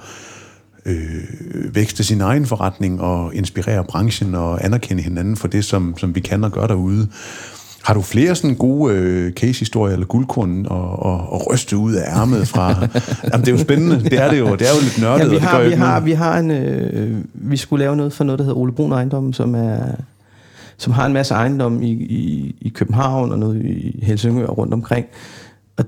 øh, 0.85 1.75
vækste 1.75 2.03
sin 2.03 2.21
egen 2.21 2.45
forretning 2.45 3.01
og 3.01 3.35
inspirere 3.35 3.83
branchen 3.83 4.35
og 4.35 4.65
anerkende 4.65 5.03
hinanden 5.03 5.37
for 5.37 5.47
det, 5.47 5.65
som, 5.65 5.97
som 5.97 6.15
vi 6.15 6.19
kan 6.19 6.43
og 6.43 6.51
gør 6.51 6.67
derude. 6.67 7.07
Har 7.83 7.93
du 7.93 8.01
flere 8.01 8.35
sådan 8.35 8.55
gode 8.55 8.93
øh, 8.93 9.33
case-historier 9.33 9.93
eller 9.93 10.07
guldkorn 10.07 10.65
og, 10.65 10.99
og, 10.99 11.33
og 11.33 11.53
ryste 11.53 11.77
ud 11.77 11.93
af 11.93 12.19
ærmet 12.19 12.47
fra... 12.47 12.69
Jamen, 13.31 13.45
det 13.45 13.47
er 13.47 13.51
jo 13.51 13.57
spændende. 13.57 14.03
Det 14.03 14.13
er 14.13 14.31
det 14.31 14.39
jo. 14.39 14.55
Det 14.55 14.67
er 14.67 14.73
jo 14.75 14.81
lidt 14.81 15.01
nørdet. 15.01 15.25
Ja, 15.25 15.29
vi 15.29 15.37
har, 15.37 15.57
og 15.57 15.63
det 15.63 15.71
vi, 15.71 15.75
har, 15.75 15.99
vi 15.99 16.11
har 16.11 16.39
en... 16.39 16.51
Øh, 16.51 17.17
vi 17.33 17.57
skulle 17.57 17.83
lave 17.83 17.95
noget 17.95 18.13
for 18.13 18.23
noget, 18.23 18.39
der 18.39 18.45
hedder 18.45 18.57
Ole 18.57 18.71
Brun 18.71 18.91
Ejendom, 18.91 19.33
som 19.33 19.55
er 19.55 19.79
som 20.79 20.93
har 20.93 21.05
en 21.05 21.13
masse 21.13 21.33
ejendom 21.33 21.81
i, 21.81 21.91
i, 21.91 22.55
i 22.61 22.69
København 22.69 23.31
og 23.31 23.39
noget 23.39 23.65
i 23.65 23.99
Helsingør 24.03 24.47
og 24.47 24.57
rundt 24.57 24.73
omkring. 24.73 25.05
Og 25.77 25.85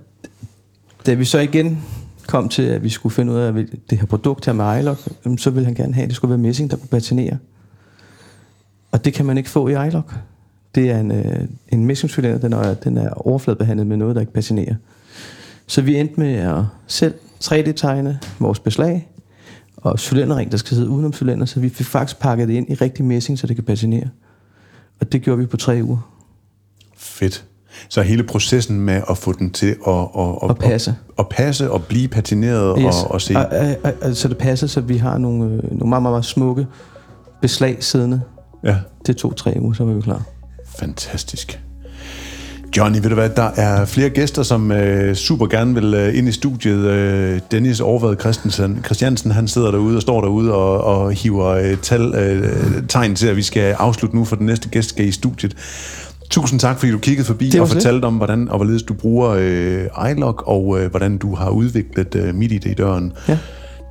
da 1.05 1.13
vi 1.13 1.25
så 1.25 1.39
igen 1.39 1.83
kom 2.27 2.49
til, 2.49 2.63
at 2.63 2.83
vi 2.83 2.89
skulle 2.89 3.13
finde 3.13 3.33
ud 3.33 3.37
af 3.37 3.53
det 3.89 3.97
her 3.97 4.05
produkt 4.05 4.45
her 4.45 4.53
med 4.53 4.79
iLog, 4.79 4.97
så 5.37 5.49
ville 5.49 5.65
han 5.65 5.75
gerne 5.75 5.93
have, 5.93 6.03
at 6.03 6.09
det 6.09 6.15
skulle 6.15 6.29
være 6.29 6.37
messing, 6.37 6.71
der 6.71 6.77
kunne 6.77 6.87
patinere. 6.87 7.37
Og 8.91 9.05
det 9.05 9.13
kan 9.13 9.25
man 9.25 9.37
ikke 9.37 9.49
få 9.49 9.67
i 9.67 9.87
iLog. 9.87 10.03
Det 10.75 10.89
er 10.89 10.99
en, 10.99 11.11
øh, 11.11 11.47
en 11.69 11.85
messingcylinder, 11.85 12.37
den 12.37 12.53
er, 12.53 12.73
den 12.73 12.97
er 12.97 13.09
overfladebehandlet 13.09 13.87
med 13.87 13.97
noget, 13.97 14.15
der 14.15 14.21
ikke 14.21 14.33
patinerer. 14.33 14.75
Så 15.67 15.81
vi 15.81 15.97
endte 15.97 16.19
med 16.19 16.33
at 16.35 16.63
selv 16.87 17.13
3D-tegne 17.43 18.19
vores 18.39 18.59
beslag, 18.59 19.07
og 19.77 19.99
cylinderring, 19.99 20.51
der 20.51 20.57
skal 20.57 20.75
sidde 20.75 20.89
udenom 20.89 21.13
cylinder, 21.13 21.45
så 21.45 21.59
vi 21.59 21.69
fik 21.69 21.85
faktisk 21.85 22.19
pakket 22.19 22.47
det 22.47 22.53
ind 22.53 22.69
i 22.69 22.73
rigtig 22.73 23.05
messing, 23.05 23.39
så 23.39 23.47
det 23.47 23.55
kan 23.55 23.65
patinere. 23.65 24.09
Og 24.99 25.11
det 25.11 25.21
gjorde 25.21 25.39
vi 25.39 25.45
på 25.45 25.57
tre 25.57 25.79
uger. 25.83 26.11
Fedt. 26.97 27.45
Så 27.89 28.01
hele 28.01 28.23
processen 28.23 28.81
med 28.81 29.01
at 29.09 29.17
få 29.17 29.31
den 29.31 29.51
til 29.51 29.75
at, 29.87 29.93
at, 29.93 30.35
at, 30.43 30.49
at 30.49 30.57
passe. 30.57 30.91
At, 30.91 31.19
at 31.19 31.29
passe 31.29 31.71
og 31.71 31.83
blive 31.83 32.07
patineret 32.07 32.77
yes. 32.79 33.03
og, 33.03 33.11
og 33.11 33.21
se... 33.21 33.35
Og, 33.35 33.45
og, 33.45 33.75
og, 33.83 33.93
og, 34.01 34.15
så 34.15 34.27
det 34.27 34.37
passer, 34.37 34.67
så 34.67 34.81
vi 34.81 34.97
har 34.97 35.17
nogle, 35.17 35.45
øh, 35.45 35.63
nogle 35.63 35.89
meget, 35.89 36.01
meget, 36.01 36.13
meget 36.13 36.25
smukke 36.25 36.67
beslag 37.41 37.83
siddende. 37.83 38.21
Ja. 38.63 38.77
Det 39.07 39.17
tog 39.17 39.35
tre 39.35 39.57
uger, 39.59 39.73
så 39.73 39.83
var 39.83 39.93
vi 39.93 40.01
klar. 40.01 40.23
Fantastisk. 40.79 41.59
Johnny, 42.77 42.97
ved 43.01 43.09
du 43.09 43.15
hvad, 43.15 43.29
der 43.29 43.51
er 43.55 43.85
flere 43.85 44.09
gæster, 44.09 44.43
som 44.43 44.71
øh, 44.71 45.15
super 45.15 45.45
gerne 45.45 45.73
vil 45.73 45.93
øh, 45.93 46.17
ind 46.17 46.27
i 46.27 46.31
studiet. 46.31 46.85
Øh, 46.85 47.39
Dennis 47.51 47.79
Overvad 47.79 48.15
Christensen, 48.19 48.81
Christiansen, 48.85 49.31
han 49.31 49.47
sidder 49.47 49.71
derude 49.71 49.95
og 49.95 50.01
står 50.01 50.21
derude 50.21 50.53
og, 50.53 50.83
og 50.83 51.11
hiver 51.11 51.47
øh, 51.47 51.77
tal, 51.77 52.15
øh, 52.15 52.83
tegn 52.87 53.15
til, 53.15 53.27
at 53.27 53.35
vi 53.35 53.41
skal 53.41 53.75
afslutte 53.79 54.15
nu, 54.15 54.25
for 54.25 54.35
den 54.35 54.45
næste 54.45 54.69
gæst 54.69 54.89
skal 54.89 55.07
i 55.07 55.11
studiet. 55.11 55.55
Tusind 56.29 56.59
tak, 56.59 56.79
fordi 56.79 56.91
du 56.91 56.97
kiggede 56.97 57.27
forbi 57.27 57.57
og 57.59 57.69
fortalte 57.69 58.05
om, 58.05 58.15
hvordan 58.17 58.49
og 58.49 58.57
hvorledes 58.57 58.83
du 58.83 58.93
bruger 58.93 59.29
øh, 59.39 60.11
iLog, 60.11 60.47
og 60.47 60.79
øh, 60.79 60.89
hvordan 60.89 61.17
du 61.17 61.35
har 61.35 61.49
udviklet 61.49 62.15
øh, 62.15 62.35
MIDI 62.35 62.71
i 62.71 62.73
døren. 62.73 63.13
Ja. 63.27 63.37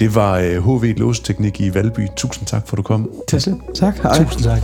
Det 0.01 0.15
var 0.15 0.39
øh, 0.39 0.57
HV 0.57 0.85
Låsteknik 0.97 1.61
i 1.61 1.75
Valby. 1.75 2.07
Tusind 2.17 2.47
tak, 2.47 2.69
for 2.69 2.77
du 2.77 2.83
kom. 2.83 3.11
Til 3.29 3.55
Tak. 3.75 3.97
Hej. 4.03 4.25
Tusind 4.25 4.43
tak. 4.43 4.63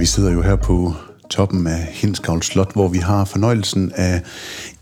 Vi 0.00 0.06
sidder 0.06 0.32
jo 0.32 0.42
her 0.42 0.56
på 0.56 0.94
toppen 1.30 1.66
af 1.66 1.88
Hinskavl 1.92 2.42
Slot, 2.42 2.72
hvor 2.72 2.88
vi 2.88 2.98
har 2.98 3.24
fornøjelsen 3.24 3.92
af 3.94 4.22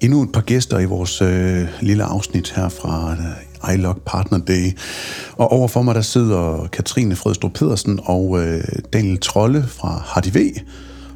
endnu 0.01 0.23
et 0.23 0.33
par 0.33 0.41
gæster 0.41 0.79
i 0.79 0.85
vores 0.85 1.23
øh, 1.23 1.69
lille 1.81 2.05
afsnit 2.05 2.53
her 2.57 2.69
fra 2.69 3.13
øh, 3.69 3.75
iLog 3.75 3.97
Partner 4.07 4.39
Day. 4.39 4.79
Og 5.37 5.53
overfor 5.53 5.83
mig, 5.83 5.95
der 5.95 6.01
sidder 6.01 6.67
Katrine 6.73 7.17
Fredstrup 7.17 7.53
Pedersen 7.53 8.01
og 8.05 8.39
øh, 8.45 8.65
Daniel 8.93 9.19
Trolle 9.21 9.65
fra 9.69 10.03
HDV. 10.15 10.51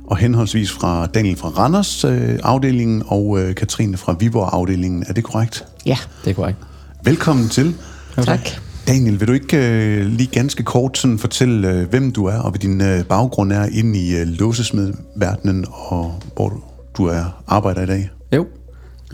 og 0.06 0.16
henholdsvis 0.16 0.70
fra 0.72 1.06
Daniel 1.06 1.36
fra 1.36 1.48
Randers 1.48 2.04
øh, 2.04 2.38
afdelingen 2.42 3.02
og 3.06 3.40
øh, 3.40 3.54
Katrine 3.54 3.96
fra 3.96 4.16
Viborg 4.20 4.48
afdelingen. 4.52 5.04
Er 5.08 5.12
det 5.12 5.24
korrekt? 5.24 5.64
Ja, 5.86 5.98
Det 6.24 6.30
er 6.30 6.34
korrekt. 6.34 6.58
Velkommen 7.04 7.48
til. 7.48 7.74
tak. 8.22 8.48
Daniel, 8.86 9.20
vil 9.20 9.28
du 9.28 9.32
ikke 9.32 9.56
øh, 9.56 10.06
lige 10.06 10.28
ganske 10.32 10.62
kort 10.62 10.98
sådan 10.98 11.18
fortælle, 11.18 11.68
øh, 11.68 11.88
hvem 11.88 12.12
du 12.12 12.24
er, 12.24 12.38
og 12.38 12.50
hvad 12.50 12.60
din 12.60 12.80
øh, 12.80 13.04
baggrund 13.04 13.52
er 13.52 13.66
inde 13.72 13.98
i 13.98 14.16
øh, 14.16 14.26
låsesmedverdenen, 14.26 15.64
og 15.72 16.14
hvor 16.34 16.48
du, 16.48 16.60
du 16.96 17.06
er 17.06 17.42
arbejder 17.46 17.82
i 17.82 17.86
dag? 17.86 18.10
Jo. 18.34 18.46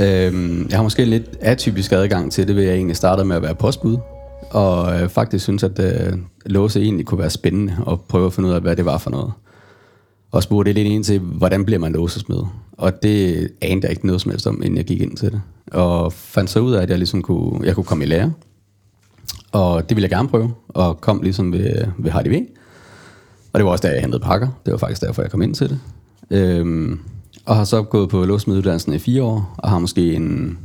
Øhm, 0.01 0.67
jeg 0.71 0.79
har 0.79 0.83
måske 0.83 1.03
en 1.03 1.09
lidt 1.09 1.37
atypisk 1.41 1.93
adgang 1.93 2.33
til 2.33 2.49
det, 2.49 2.57
ved 2.57 2.63
jeg 2.63 2.75
egentlig 2.75 2.97
startede 2.97 3.27
med 3.27 3.37
at 3.37 3.43
være 3.43 3.55
postbud. 3.55 3.97
Og 4.51 5.01
øh, 5.01 5.09
faktisk 5.09 5.45
synes, 5.45 5.63
at 5.63 5.79
øh, 5.79 6.13
låse 6.47 6.81
egentlig 6.81 7.07
kunne 7.07 7.21
være 7.21 7.31
spændende 7.31 7.77
og 7.87 8.01
prøve 8.01 8.27
at 8.27 8.33
finde 8.33 8.49
ud 8.49 8.55
af, 8.55 8.61
hvad 8.61 8.77
det 8.77 8.85
var 8.85 8.99
for 8.99 9.11
noget. 9.11 9.33
Og 10.31 10.43
spurgte 10.43 10.73
lidt 10.73 10.89
ind 10.89 11.05
til, 11.05 11.19
hvordan 11.19 11.65
bliver 11.65 11.79
man 11.79 11.93
låsesmed? 11.93 12.43
Og 12.73 13.03
det 13.03 13.49
anede 13.63 13.81
jeg 13.83 13.91
ikke 13.91 14.07
noget 14.07 14.21
som 14.21 14.31
helst 14.31 14.47
om, 14.47 14.63
inden 14.63 14.77
jeg 14.77 14.85
gik 14.85 15.01
ind 15.01 15.17
til 15.17 15.33
det. 15.33 15.41
Og 15.73 16.13
fandt 16.13 16.51
så 16.51 16.61
ud 16.61 16.73
af, 16.73 16.83
at 16.83 16.91
jeg 16.91 16.99
ligesom 16.99 17.23
kunne, 17.23 17.67
jeg 17.67 17.75
kunne 17.75 17.85
komme 17.85 18.05
i 18.05 18.09
lære. 18.09 18.33
Og 19.53 19.89
det 19.89 19.97
ville 19.97 20.05
jeg 20.05 20.11
gerne 20.11 20.29
prøve, 20.29 20.55
og 20.69 21.01
kom 21.01 21.23
ligesom 21.23 21.53
ved, 21.53 21.87
ved 21.99 22.11
HDV. 22.11 22.45
Og 23.53 23.59
det 23.59 23.65
var 23.65 23.71
også 23.71 23.87
der, 23.87 23.93
jeg 23.93 24.03
hentede 24.03 24.23
pakker. 24.23 24.49
Det 24.67 24.73
var 24.73 24.79
faktisk 24.79 25.01
derfor, 25.01 25.23
jeg 25.23 25.31
kom 25.31 25.43
ind 25.43 25.55
til 25.55 25.69
det. 25.69 25.81
Øhm, 26.31 27.01
og 27.47 27.57
har 27.57 27.65
så 27.65 27.83
gået 27.83 28.09
på 28.09 28.25
låsmiddeluddannelsen 28.25 28.93
i 28.93 28.99
fire 28.99 29.23
år, 29.23 29.55
og 29.59 29.71
har 29.71 29.79
måske 29.79 30.15
en 30.15 30.59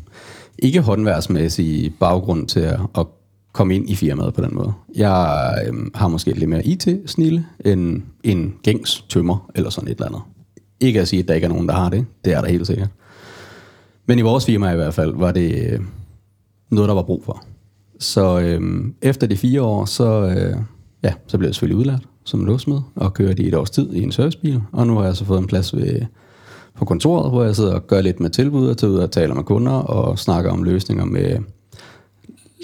ikke 0.60 0.82
håndværsmæssig 0.82 1.94
baggrund 2.00 2.48
til 2.48 2.60
at, 2.60 2.80
at 2.98 3.06
komme 3.54 3.76
ind 3.76 3.90
i 3.90 3.96
firmaet 3.96 4.34
på 4.34 4.42
den 4.42 4.56
måde. 4.56 4.74
Jeg 4.96 5.54
øhm, 5.68 5.92
har 5.96 6.08
måske 6.08 6.32
lidt 6.32 6.50
mere 6.50 6.66
IT-snille 6.66 7.46
end 7.66 8.02
en 8.24 8.54
gængs 8.64 9.06
tømmer 9.10 9.52
eller 9.56 9.70
sådan 9.70 9.88
et 9.90 9.96
eller 9.96 10.08
andet. 10.08 10.22
Ikke 10.80 11.02
at 11.02 11.08
sige, 11.08 11.22
at 11.22 11.28
der 11.28 11.34
ikke 11.34 11.46
er 11.46 11.50
nogen, 11.50 11.68
der 11.68 11.74
har 11.74 11.90
det. 11.90 12.06
Det 12.26 12.34
er 12.34 12.42
der 12.42 12.48
helt 12.48 12.68
sikkert. 12.68 12.90
Men 14.06 14.20
i 14.20 14.22
vores 14.22 14.46
firma 14.46 14.72
i 14.72 14.76
hvert 14.76 14.94
fald, 14.94 15.14
var 15.16 15.32
det 15.32 15.72
øh, 15.72 15.80
noget, 16.70 16.88
der 16.88 16.96
var 16.96 17.02
brug 17.02 17.24
for. 17.26 17.44
Så 18.04 18.40
øhm, 18.40 18.94
efter 19.02 19.28
de 19.28 19.38
fire 19.38 19.62
år, 19.62 19.86
så, 19.86 20.06
øh, 20.06 20.58
ja, 21.04 21.14
så 21.28 21.38
blev 21.38 21.48
jeg 21.48 21.56
selvfølgelig 21.56 21.80
udlært 21.80 22.08
som 22.26 22.46
låsmed 22.46 22.80
og 22.96 23.14
kørte 23.14 23.44
i 23.44 23.48
et 23.48 23.56
års 23.56 23.70
tid 23.70 23.94
i 23.94 24.02
en 24.02 24.12
servicebil. 24.12 24.62
Og 24.72 24.88
nu 24.88 24.96
har 24.98 25.06
jeg 25.06 25.16
så 25.16 25.26
fået 25.26 25.40
en 25.40 25.48
plads 25.48 25.76
ved, 25.76 26.02
på 26.76 26.86
kontoret, 26.86 27.32
hvor 27.32 27.44
jeg 27.44 27.56
sidder 27.56 27.74
og 27.74 27.88
gør 27.88 28.02
lidt 28.02 28.20
med 28.20 28.30
tilbud 28.30 28.68
og 28.68 28.78
tager 28.78 28.92
ud 28.92 28.98
og 28.98 29.12
taler 29.12 29.36
med 29.36 29.44
kunder 29.44 29.72
og 29.72 30.20
snakker 30.20 30.52
om 30.52 30.64
løsninger 30.64 31.06
med 31.06 31.40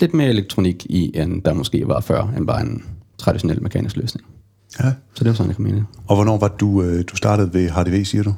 lidt 0.02 0.14
mere 0.14 0.30
elektronik 0.30 0.86
i, 0.86 1.12
end 1.16 1.42
der 1.42 1.54
måske 1.54 1.88
var 1.88 2.00
før, 2.00 2.34
end 2.38 2.48
bare 2.48 2.62
en 2.62 2.84
traditionel 3.18 3.64
mekanisk 3.64 3.98
løsning. 3.98 4.28
Ja. 4.80 4.94
Så 5.14 5.24
det 5.24 5.28
var 5.28 5.34
sådan, 5.34 5.50
jeg 5.50 5.56
kom 5.56 5.66
ind 5.66 5.78
i. 5.78 5.82
Og 6.08 6.16
hvornår 6.16 6.38
var 6.38 6.48
du, 6.48 6.82
øh, 6.82 7.04
du 7.12 7.16
startede 7.16 7.54
ved 7.54 7.70
HDV, 7.70 8.06
siger 8.06 8.24
du? 8.24 8.34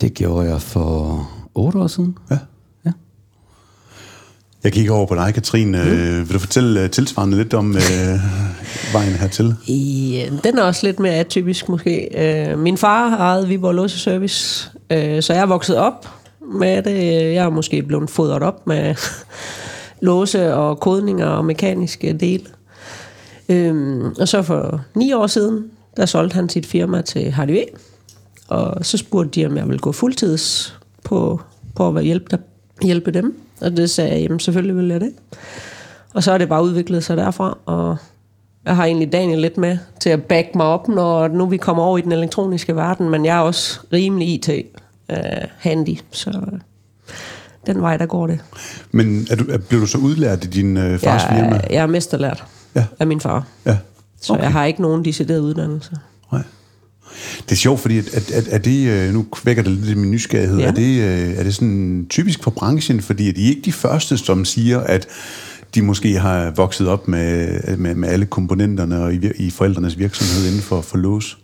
Det 0.00 0.14
gjorde 0.14 0.50
jeg 0.50 0.60
for 0.60 1.28
otte 1.54 1.78
år 1.78 1.86
siden. 1.86 2.18
Ja. 2.30 2.38
Jeg 4.64 4.72
kigger 4.72 4.92
over 4.94 5.06
på 5.06 5.14
dig, 5.14 5.34
Katrine. 5.34 5.78
Mm. 5.84 5.90
Øh, 5.90 6.28
vil 6.28 6.34
du 6.34 6.38
fortælle 6.38 6.82
øh, 6.82 6.90
tilsvarende 6.90 7.36
lidt 7.36 7.54
om 7.54 7.76
øh, 7.76 7.82
vejen 8.92 9.12
hertil? 9.12 9.54
I, 9.66 10.22
øh, 10.26 10.44
den 10.44 10.58
er 10.58 10.62
også 10.62 10.86
lidt 10.86 10.98
mere 10.98 11.14
atypisk 11.14 11.68
måske. 11.68 12.08
Øh, 12.16 12.58
min 12.58 12.76
far 12.76 13.16
ejet 13.16 13.48
Viborg 13.48 13.74
Låseservice, 13.74 14.70
øh, 14.90 15.22
så 15.22 15.32
jeg 15.32 15.42
er 15.42 15.46
vokset 15.46 15.76
op 15.76 16.08
med 16.52 16.82
det. 16.82 17.04
Jeg 17.34 17.44
er 17.44 17.50
måske 17.50 17.82
blevet 17.82 18.10
fodret 18.10 18.42
op 18.42 18.66
med 18.66 18.94
låse 20.06 20.54
og 20.54 20.80
kodninger 20.80 21.26
og 21.26 21.44
mekaniske 21.44 22.12
dele. 22.12 22.44
Øhm, 23.48 24.14
og 24.20 24.28
så 24.28 24.42
for 24.42 24.80
ni 24.94 25.12
år 25.12 25.26
siden, 25.26 25.64
der 25.96 26.06
solgte 26.06 26.34
han 26.34 26.48
sit 26.48 26.66
firma 26.66 27.02
til 27.02 27.32
HDV. 27.34 27.64
Og 28.48 28.84
så 28.86 28.96
spurgte 28.96 29.40
de, 29.40 29.46
om 29.46 29.56
jeg 29.56 29.66
ville 29.66 29.78
gå 29.78 29.92
fuldtids 29.92 30.76
på, 31.04 31.40
på 31.76 31.88
at 31.96 32.04
hjælpe, 32.04 32.26
der, 32.30 32.36
hjælpe 32.82 33.10
dem. 33.10 33.38
Og 33.60 33.76
det 33.76 33.90
sagde 33.90 34.12
jeg, 34.12 34.20
jamen 34.22 34.40
selvfølgelig 34.40 34.76
vil 34.76 34.88
jeg 34.88 35.00
det. 35.00 35.12
Og 36.14 36.22
så 36.22 36.32
er 36.32 36.38
det 36.38 36.48
bare 36.48 36.62
udviklet 36.64 37.04
sig 37.04 37.16
derfra, 37.16 37.58
og 37.66 37.96
jeg 38.64 38.76
har 38.76 38.84
egentlig 38.84 39.12
Daniel 39.12 39.38
lidt 39.40 39.56
med 39.58 39.78
til 40.00 40.10
at 40.10 40.22
back 40.22 40.54
mig 40.54 40.66
op, 40.66 40.88
når 40.88 41.28
nu 41.28 41.46
vi 41.46 41.56
kommer 41.56 41.82
over 41.82 41.98
i 41.98 42.00
den 42.00 42.12
elektroniske 42.12 42.76
verden, 42.76 43.10
men 43.10 43.24
jeg 43.24 43.36
er 43.36 43.40
også 43.40 43.80
rimelig 43.92 44.28
IT-handy, 44.28 45.98
så 46.10 46.30
øh, 46.30 46.58
den 47.66 47.80
vej, 47.82 47.96
der 47.96 48.06
går 48.06 48.26
det. 48.26 48.40
Men 48.90 49.26
er 49.30 49.36
du, 49.36 49.44
er, 49.50 49.58
blev 49.58 49.80
du 49.80 49.86
så 49.86 49.98
udlært 49.98 50.44
i 50.44 50.48
din 50.48 50.76
øh, 50.76 50.98
fars 50.98 51.22
jeg, 51.22 51.36
firma? 51.36 51.60
jeg 51.70 51.82
er 51.82 51.86
mesterlært 51.86 52.44
Ja. 52.76 52.84
af 52.98 53.06
min 53.06 53.20
far, 53.20 53.46
Ja. 53.66 53.78
så 54.20 54.32
okay. 54.32 54.42
jeg 54.42 54.52
har 54.52 54.64
ikke 54.64 54.82
nogen 54.82 55.04
decideret 55.04 55.40
uddannelse. 55.40 55.96
Nej. 56.32 56.42
Det 57.44 57.52
er 57.52 57.56
sjovt, 57.56 57.80
fordi 57.80 57.98
at, 57.98 58.14
at, 58.14 58.30
at, 58.30 58.48
er 58.50 58.58
det, 58.58 58.88
øh, 58.88 59.12
nu 59.14 59.26
vækker 59.44 59.62
det 59.62 59.72
lidt 59.72 59.98
min 59.98 60.10
nysgerrighed, 60.10 60.58
Ja. 60.58 60.66
er, 60.66 60.72
det, 60.72 61.00
øh, 61.00 61.34
er 61.38 61.42
det 61.42 61.54
sådan 61.54 62.06
typisk 62.10 62.42
for 62.42 62.50
branchen, 62.50 63.00
fordi 63.02 63.28
at 63.28 63.38
er 63.38 63.48
ikke 63.48 63.62
de 63.64 63.72
første, 63.72 64.18
som 64.18 64.44
siger, 64.44 64.80
at 64.80 65.06
de 65.74 65.82
måske 65.82 66.18
har 66.18 66.50
vokset 66.56 66.88
op 66.88 67.08
med, 67.08 67.76
med, 67.76 67.94
med 67.94 68.08
alle 68.08 68.26
komponenterne 68.26 69.02
og 69.02 69.14
i, 69.14 69.20
i 69.36 69.50
forældrenes 69.50 69.98
virksomhed 69.98 70.46
inden 70.48 70.62
for, 70.62 70.80
for 70.80 70.98
lås? 70.98 71.38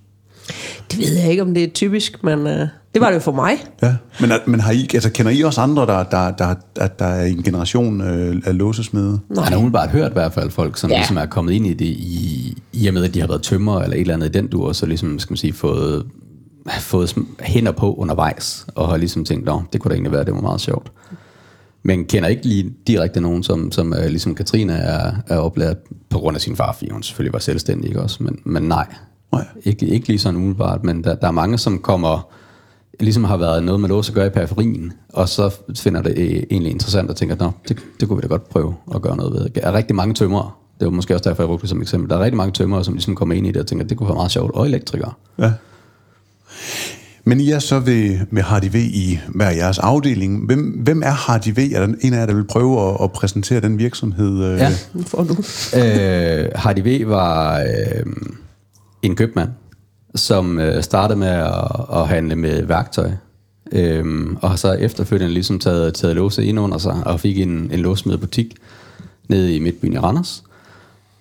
Det 0.91 0.99
ved 0.99 1.17
jeg 1.17 1.31
ikke, 1.31 1.43
om 1.43 1.55
det 1.55 1.65
er 1.65 1.69
typisk, 1.69 2.25
men 2.25 2.47
øh, 2.47 2.67
det 2.95 3.01
var 3.03 3.07
det 3.09 3.15
jo 3.15 3.21
for 3.21 3.33
mig. 3.33 3.53
Ja, 3.83 3.95
men, 4.21 4.31
er- 4.31 4.39
men 4.47 4.61
har 4.61 4.73
I, 4.73 4.89
altså, 4.95 5.11
kender 5.11 5.33
I 5.33 5.43
også 5.43 5.61
andre, 5.61 5.87
der, 5.87 6.03
der, 6.03 6.31
der, 6.31 6.55
der, 6.77 6.87
der 6.87 7.05
er 7.05 7.25
en 7.27 7.43
generation 7.43 8.01
øh, 8.01 8.43
af 8.47 8.59
låsesmede? 8.59 9.21
Nej. 9.29 9.45
Han 9.45 9.53
har 9.53 9.59
umiddelbart 9.59 9.91
hørt 9.91 10.11
i 10.11 10.13
hvert 10.13 10.33
fald 10.33 10.51
folk, 10.51 10.77
som 10.77 10.91
Ja. 10.91 10.97
ligesom 10.97 11.17
er 11.17 11.27
kommet 11.27 11.53
ind 11.53 11.67
i 11.67 11.73
det, 11.75 11.85
i, 11.87 12.59
i 12.73 12.87
og 12.87 12.95
med, 12.95 13.05
at 13.05 13.15
de 13.15 13.21
har 13.21 13.27
været 13.29 13.43
tømmer 13.43 13.81
eller 13.81 13.95
et 13.97 14.01
eller 14.01 14.15
andet 14.15 14.29
i 14.29 14.33
den 14.33 14.47
dur, 14.49 14.67
og 14.69 14.77
så 14.77 14.87
ligesom, 14.87 15.19
skal 15.19 15.33
man 15.33 15.37
sige, 15.37 15.53
fået, 15.53 16.07
fået 16.81 17.17
hænder 17.41 17.73
på 17.73 17.95
undervejs, 17.95 18.67
og 18.75 18.89
har 18.89 18.97
ligesom 18.97 19.25
tænkt, 19.25 19.45
nå, 19.45 19.63
det 19.73 19.81
kunne 19.81 19.91
da 19.91 19.95
egentlig 19.95 20.13
være, 20.13 20.25
det 20.25 20.35
var 20.35 20.41
meget 20.41 20.61
sjovt. 20.61 20.93
Men 21.83 22.05
kender 22.05 22.29
ikke 22.29 22.47
lige 22.47 22.73
direkte 22.87 23.21
nogen, 23.21 23.43
som, 23.43 23.73
som 23.73 23.93
er, 23.93 24.09
ligesom 24.09 24.35
Katrine 24.35 24.73
er, 24.73 25.13
er 25.29 25.37
oplært 25.37 25.77
på 26.11 26.19
grund 26.19 26.35
af 26.37 26.41
sin 26.41 26.57
far, 26.57 26.73
fordi 26.73 26.91
hun 26.91 27.03
selvfølgelig 27.03 27.33
var 27.33 27.39
selvstændig, 27.39 27.89
ikke 27.89 28.03
også? 28.03 28.23
Men, 28.23 28.39
men 28.45 28.63
nej, 28.63 28.87
Nej. 29.33 29.45
ikke, 29.65 29.87
ikke 29.87 30.07
lige 30.09 30.19
sådan 30.19 30.37
umiddelbart, 30.37 30.85
men 30.85 31.05
der, 31.05 31.15
der 31.15 31.27
er 31.29 31.33
mange, 31.33 31.59
som 31.59 31.79
kommer, 31.79 32.29
ligesom 33.03 33.25
har 33.25 33.37
været 33.37 33.65
noget 33.65 33.81
med 33.81 33.89
lås 33.89 34.09
at 34.09 34.15
gøre 34.15 34.27
i 34.27 34.31
periferien, 34.31 34.93
og 35.09 35.29
så 35.29 35.55
finder 35.77 36.03
det 36.03 36.15
øh, 36.19 36.43
egentlig 36.51 36.73
interessant 36.73 37.11
og 37.11 37.17
tænker, 37.17 37.37
nå, 37.37 37.51
det, 37.69 37.79
det 38.01 38.09
kunne 38.09 38.17
vi 38.17 38.23
da 38.23 38.27
godt 38.29 38.49
prøve 38.49 38.75
at 38.95 39.03
gøre 39.03 39.17
noget 39.17 39.33
ved. 39.33 39.49
Der 39.49 39.61
er 39.61 39.73
rigtig 39.73 39.97
mange 39.97 40.15
tømrere, 40.15 40.51
det 40.81 40.87
var 40.87 40.93
måske 40.93 41.15
også 41.15 41.29
derfor, 41.29 41.43
jeg 41.43 41.49
brugte 41.49 41.63
det 41.63 41.71
som 41.71 41.83
eksempel. 41.83 42.11
Der 42.11 42.17
er 42.17 42.21
rigtig 42.21 42.37
mange 42.37 42.53
tømrere, 42.53 42.85
som 42.85 42.95
ligesom 42.95 43.15
kommer 43.15 43.35
ind 43.35 43.47
i 43.47 43.53
det 43.53 43.61
og 43.61 43.67
tænker, 43.67 43.87
det 43.87 43.97
kunne 43.97 44.09
være 44.09 44.17
meget 44.17 44.31
sjovt, 44.31 44.55
og 44.55 44.67
elektrikere. 44.67 45.13
Ja. 45.39 45.53
Men 47.25 47.41
I 47.41 47.51
er 47.51 47.59
så 47.59 47.79
ved, 47.79 48.19
med 48.31 48.43
HDV 48.43 48.75
i 48.75 49.19
hver 49.29 49.51
jeres 49.51 49.79
afdeling. 49.79 50.47
Hvem, 50.47 50.61
hvem 50.61 51.03
er 51.03 51.33
HDV? 51.33 51.73
Er 51.75 51.87
der 51.87 51.95
en 52.01 52.15
af 52.15 52.19
jer, 52.19 52.27
der 52.27 52.35
vil 52.35 52.45
prøve 52.45 52.89
at, 52.89 52.97
at 53.03 53.13
præsentere 53.13 53.61
den 53.61 53.79
virksomhed? 53.79 54.45
øh? 54.45 54.59
Ja. 54.59 54.71
Nu 54.95 55.03
får 55.03 55.23
du. 55.25 55.37
øh, 55.79 56.49
HDV 56.55 57.09
var 57.09 57.59
øh, 57.59 58.13
en 59.03 59.17
købmand, 59.17 59.49
som 60.15 60.59
øh, 60.59 60.83
startede 60.83 61.19
med 61.19 61.29
at, 61.29 61.87
at 61.93 62.09
handle 62.09 62.37
med 62.37 62.63
værktøj, 62.63 63.11
øhm, 63.73 64.37
og 64.43 64.51
har 64.51 64.57
så 64.57 64.73
efterfølgende 64.73 65.35
ligesom 65.35 65.59
taget, 65.59 65.95
taget 65.95 66.17
låse 66.17 66.45
ind 66.45 66.61
under 66.61 66.79
sig, 66.79 67.03
og 67.07 67.21
fik 67.21 67.39
en, 67.39 67.49
en 67.49 67.81
låsmed 67.81 68.19
butik 68.19 68.55
nede 69.29 69.57
i 69.57 69.59
Midtbyen 69.59 69.93
i 69.93 69.99
Randers. 69.99 70.45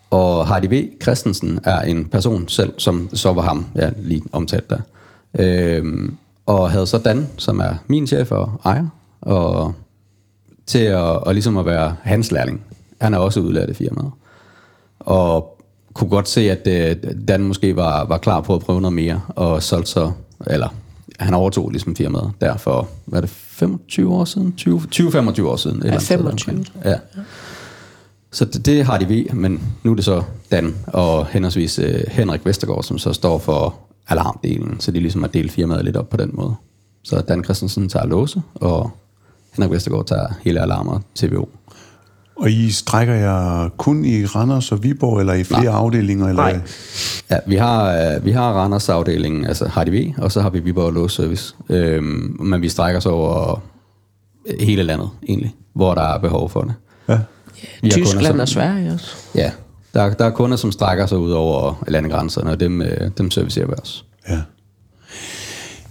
Og 0.10 0.56
HDV 0.56 0.89
Christensen 1.02 1.60
er 1.63 1.82
en 1.82 2.06
person 2.06 2.47
selv, 2.47 2.73
som 2.78 3.10
så 3.13 3.34
var 3.34 3.41
ham, 3.41 3.65
jeg 3.75 3.93
lige 3.97 4.21
omtalt 4.32 4.69
der. 4.69 4.80
Øhm, 5.39 6.17
og 6.45 6.71
havde 6.71 6.88
så 6.88 6.97
Dan, 6.97 7.28
som 7.38 7.60
er 7.60 7.73
min 7.88 8.08
chef 8.08 8.32
og 8.32 8.62
ejer, 8.65 8.88
og 9.21 9.73
til 10.65 10.80
at, 10.80 10.99
og 10.99 11.34
ligesom 11.34 11.58
at 11.58 11.65
være 11.65 11.95
hans 12.02 12.32
lærling. 12.32 12.62
Han 13.02 13.13
er 13.13 13.17
også 13.17 13.39
udlært 13.39 13.69
i 13.69 13.73
firmaet. 13.73 14.12
Og 14.99 15.59
kunne 15.93 16.10
godt 16.10 16.30
se, 16.30 16.52
at 16.52 16.67
øh, 16.67 17.13
Dan 17.28 17.43
måske 17.43 17.75
var, 17.75 18.06
var 18.06 18.17
klar 18.17 18.41
på 18.41 18.56
at 18.56 18.62
prøve 18.62 18.82
noget 18.82 18.93
mere, 18.93 19.21
og 19.28 19.63
solgte 19.63 19.91
så, 19.91 20.12
eller 20.47 20.69
han 21.19 21.34
overtog 21.34 21.69
ligesom 21.69 21.95
firmaet 21.95 22.32
der 22.41 22.58
for, 22.58 22.88
hvad 23.06 23.19
er 23.19 23.21
det, 23.21 23.30
25 23.30 24.13
år 24.13 24.25
siden? 24.25 24.54
20-25 24.62 25.43
år 25.43 25.56
siden. 25.56 25.84
eller 25.86 25.99
sted 25.99 26.17
25. 26.17 26.56
omkring. 26.56 26.67
Ja. 26.86 26.95
Så 28.32 28.45
det, 28.45 28.65
det 28.65 28.86
har 28.86 28.97
de 28.97 29.10
ved, 29.10 29.25
men 29.34 29.62
nu 29.84 29.91
er 29.91 29.95
det 29.95 30.06
så 30.06 30.23
Dan 30.52 30.75
og 30.88 31.28
henholdsvis 31.28 31.80
øh, 31.80 32.04
Henrik 32.08 32.45
Vestergaard, 32.45 32.84
som 32.84 32.97
så 32.97 33.13
står 33.13 33.38
for 33.39 33.75
alarmdelen, 34.08 34.80
så 34.80 34.91
de 34.91 34.99
ligesom 34.99 35.21
har 35.23 35.30
delt 35.30 35.52
firmaet 35.52 35.86
lidt 35.86 35.97
op 35.97 36.10
på 36.10 36.17
den 36.17 36.30
måde. 36.34 36.56
Så 37.04 37.21
Dan 37.21 37.43
Christensen 37.43 37.89
tager 37.89 38.06
låse, 38.06 38.41
og 38.56 38.91
Henrik 39.54 39.71
Vestergaard 39.71 40.06
tager 40.06 40.28
hele 40.43 40.62
alarmer 40.62 40.99
TVO. 41.15 41.49
Og 42.41 42.52
I 42.52 42.71
strækker 42.71 43.13
jer 43.13 43.69
kun 43.78 44.06
i 44.06 44.25
Randers 44.25 44.71
og 44.71 44.84
Viborg, 44.84 45.19
eller 45.19 45.34
i 45.34 45.43
flere 45.43 45.63
Nej. 45.63 45.73
afdelinger? 45.73 46.28
Eller? 46.28 46.43
Nej. 46.43 46.60
Ja, 47.32 47.38
vi 47.47 47.56
har, 47.56 47.91
øh, 48.15 48.25
vi 48.25 48.32
har 48.32 48.54
Randers 48.54 48.89
afdelingen, 48.89 49.45
altså 49.45 49.65
HDV, 49.75 50.13
og 50.17 50.32
så 50.32 50.41
har 50.41 50.49
vi 50.49 50.60
Viborg 50.60 50.93
Lås 50.93 51.13
Service. 51.13 51.56
Øhm, 51.69 52.38
men 52.39 52.62
vi 52.62 52.69
strækker 52.69 52.97
os 52.97 53.06
over 53.06 53.62
hele 54.60 54.84
landet, 54.84 55.10
egentlig, 55.30 55.56
hvor 55.75 55.93
der 55.95 56.02
er 56.02 56.19
behov 56.19 56.49
for 56.49 56.62
det. 56.62 56.73
Ja. 57.10 57.13
Vi 57.82 57.89
har 57.89 57.91
kunder, 57.91 58.06
Tyskland 58.06 58.25
som- 58.25 58.39
og 58.39 58.47
Sverige 58.47 58.93
også. 58.93 59.15
Ja, 59.36 59.52
der, 59.93 60.13
der 60.13 60.25
er 60.25 60.30
kunder, 60.32 60.58
som 60.58 60.71
strækker 60.71 61.06
sig 61.06 61.17
ud 61.17 61.32
over 61.32 61.84
landegrænserne, 61.88 62.52
og 62.52 62.60
dem, 62.60 62.82
øh, 62.82 63.12
dem 63.17 63.32
servicerer 63.32 63.67
vi 63.67 63.73
også. 63.82 64.04
Ja. 64.30 64.39